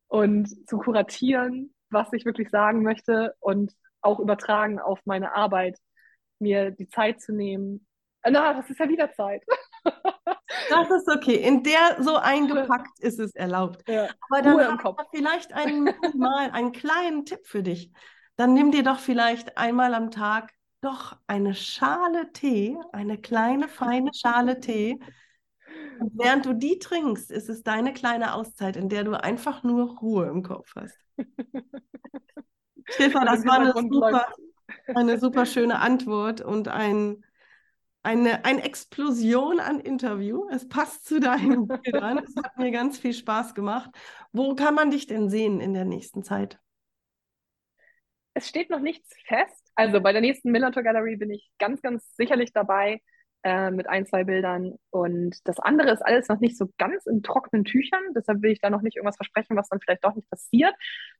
und 0.07 0.47
zu 0.67 0.78
kuratieren, 0.78 1.74
was 1.89 2.11
ich 2.13 2.26
wirklich 2.26 2.49
sagen 2.49 2.84
möchte 2.84 3.36
und 3.39 3.74
auch 4.01 4.19
übertragen 4.19 4.80
auf 4.80 4.99
meine 5.05 5.34
Arbeit, 5.36 5.80
mir 6.39 6.71
die 6.71 6.89
Zeit 6.89 7.21
zu 7.21 7.34
nehmen. 7.34 7.88
Na, 8.28 8.53
das 8.53 8.69
ist 8.69 8.80
ja 8.80 8.89
wieder 8.89 9.11
Zeit. 9.13 9.43
Das 10.69 10.89
ist 10.89 11.09
okay. 11.09 11.36
In 11.36 11.63
der 11.63 12.01
so 12.01 12.15
eingepackt 12.15 12.99
ist 12.99 13.19
es 13.19 13.36
erlaubt. 13.36 13.88
Ja. 13.88 14.07
Aber 14.30 14.41
dann 14.41 14.53
Ruhe 14.53 14.67
habe 14.67 14.95
ich 15.01 15.19
vielleicht 15.19 15.53
einen, 15.53 15.93
mal 16.15 16.51
einen 16.51 16.71
kleinen 16.71 17.26
Tipp 17.26 17.45
für 17.45 17.63
dich. 17.63 17.91
Dann 18.36 18.53
nimm 18.53 18.71
dir 18.71 18.84
doch 18.84 18.99
vielleicht 18.99 19.57
einmal 19.57 19.93
am 19.93 20.11
Tag 20.11 20.53
doch 20.84 21.17
eine 21.27 21.55
Schale 21.55 22.31
Tee, 22.31 22.77
eine 22.91 23.17
kleine 23.17 23.67
feine 23.67 24.11
Schale 24.13 24.59
Tee. 24.59 24.99
Und 25.99 26.11
während 26.15 26.45
du 26.45 26.53
die 26.53 26.79
trinkst, 26.79 27.31
ist 27.31 27.49
es 27.49 27.63
deine 27.63 27.93
kleine 27.93 28.34
Auszeit, 28.34 28.75
in 28.75 28.89
der 28.89 29.03
du 29.03 29.13
einfach 29.19 29.63
nur 29.63 29.97
Ruhe 29.99 30.27
im 30.27 30.43
Kopf 30.43 30.73
hast. 30.75 30.97
Stefan, 32.89 33.25
das 33.25 33.45
war 33.45 33.59
eine 33.59 33.73
super, 33.73 34.27
eine 34.93 35.19
super 35.19 35.45
schöne 35.45 35.79
Antwort 35.79 36.41
und 36.41 36.67
ein 36.67 37.23
eine, 38.05 38.43
eine 38.43 38.63
Explosion 38.63 39.61
an 39.61 39.79
Interview. 39.79 40.47
Es 40.49 40.67
passt 40.67 41.05
zu 41.05 41.19
deinen 41.19 41.67
Bildern. 41.84 42.17
es 42.19 42.36
hat 42.36 42.57
mir 42.57 42.71
ganz 42.71 42.99
viel 42.99 43.13
Spaß 43.13 43.55
gemacht. 43.55 43.89
Wo 44.34 44.55
kann 44.55 44.75
man 44.75 44.91
dich 44.91 45.07
denn 45.07 45.29
sehen 45.29 45.61
in 45.61 45.73
der 45.73 45.86
nächsten 45.86 46.21
Zeit? 46.21 46.59
Es 48.34 48.49
steht 48.49 48.69
noch 48.69 48.81
nichts 48.81 49.09
fest. 49.25 49.62
Also 49.76 50.01
bei 50.01 50.11
der 50.11 50.21
nächsten 50.21 50.51
Millantor 50.51 50.84
Gallery 50.84 51.17
bin 51.17 51.32
ich 51.32 51.49
ganz, 51.59 51.82
ganz 51.82 52.15
sicherlich 52.15 52.53
dabei 52.53 53.01
äh, 53.43 53.71
mit 53.71 53.88
ein, 53.88 54.05
zwei 54.05 54.24
Bildern. 54.24 54.76
Und 54.89 55.36
das 55.45 55.59
andere 55.59 55.91
ist 55.91 56.01
alles 56.01 56.28
noch 56.28 56.39
nicht 56.39 56.57
so 56.57 56.69
ganz 56.78 57.05
in 57.05 57.24
trockenen 57.24 57.65
Tüchern. 57.65 58.01
Deshalb 58.15 58.41
will 58.41 58.51
ich 58.51 58.59
da 58.59 58.69
noch 58.69 58.82
nicht 58.82 58.97
irgendwas 58.97 59.17
versprechen, 59.17 59.57
was 59.57 59.69
dann 59.69 59.80
vielleicht 59.80 60.03
doch 60.03 60.15
nicht 60.15 60.30
passiert. 60.30 60.74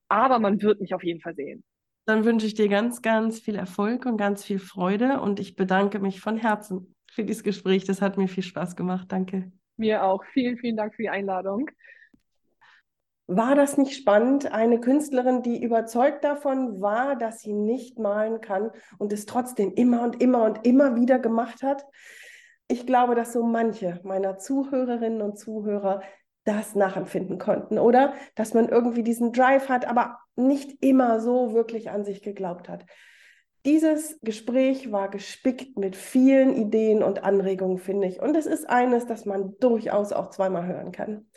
Aber 0.08 0.40
man 0.40 0.62
wird 0.62 0.82
mich 0.82 0.94
auf 0.94 1.04
jeden 1.04 1.22
Fall 1.22 1.36
sehen. 1.36 1.64
Dann 2.06 2.26
wünsche 2.26 2.46
ich 2.46 2.54
dir 2.54 2.68
ganz, 2.68 3.02
ganz 3.02 3.40
viel 3.40 3.56
Erfolg 3.56 4.06
und 4.06 4.18
ganz 4.18 4.44
viel 4.44 4.60
Freude 4.60 5.22
und 5.22 5.40
ich 5.40 5.56
bedanke 5.56 6.00
mich 6.00 6.20
von 6.20 6.38
Herzen 6.38 6.96
für 7.10 7.24
dieses 7.24 7.44
Gespräch. 7.44 7.86
Das 7.86 8.02
hat 8.02 8.18
mir 8.18 8.28
viel 8.28 8.44
Spaß 8.44 8.76
gemacht. 8.76 9.08
Danke. 9.10 9.52
Mir 9.78 10.04
auch. 10.04 10.24
Vielen, 10.34 10.58
vielen 10.58 10.76
Dank 10.76 10.96
für 10.96 11.04
die 11.04 11.10
Einladung. 11.10 11.70
War 13.28 13.56
das 13.56 13.78
nicht 13.78 13.96
spannend? 13.96 14.52
Eine 14.52 14.82
Künstlerin, 14.82 15.44
die 15.44 15.64
überzeugt 15.64 16.24
davon 16.24 16.82
war, 16.82 17.16
dass 17.16 17.40
sie 17.40 17.54
nicht 17.54 17.98
malen 17.98 18.42
kann 18.42 18.72
und 18.98 19.14
es 19.14 19.26
trotzdem 19.26 19.74
immer 19.74 20.04
und 20.04 20.22
immer 20.22 20.44
und 20.44 20.68
immer 20.68 20.96
wieder 20.96 21.20
gemacht 21.20 21.64
hat. 21.64 21.86
Ich 22.68 22.86
glaube, 22.86 23.16
dass 23.16 23.32
so 23.32 23.44
manche 23.44 24.02
meiner 24.04 24.38
Zuhörerinnen 24.38 25.22
und 25.22 25.38
Zuhörer 25.38 26.02
das 26.44 26.76
nachempfinden 26.76 27.38
konnten 27.38 27.80
oder 27.80 28.14
dass 28.36 28.54
man 28.54 28.68
irgendwie 28.68 29.04
diesen 29.04 29.32
Drive 29.32 29.70
hat, 29.70 29.88
aber 29.88 30.20
nicht 30.36 30.84
immer 30.84 31.22
so 31.22 31.54
wirklich 31.54 31.90
an 31.92 32.04
sich 32.04 32.22
geglaubt 32.22 32.68
hat. 32.68 32.86
Dieses 33.66 34.20
Gespräch 34.22 34.92
war 34.92 35.10
gespickt 35.10 35.78
mit 35.78 35.96
vielen 35.96 36.54
Ideen 36.54 37.02
und 37.02 37.24
Anregungen, 37.24 37.78
finde 37.78 38.08
ich. 38.08 38.22
Und 38.22 38.36
es 38.36 38.46
ist 38.46 38.70
eines, 38.70 39.06
das 39.06 39.26
man 39.26 39.56
durchaus 39.60 40.12
auch 40.12 40.32
zweimal 40.32 40.68
hören 40.68 40.92
kann. 40.92 41.28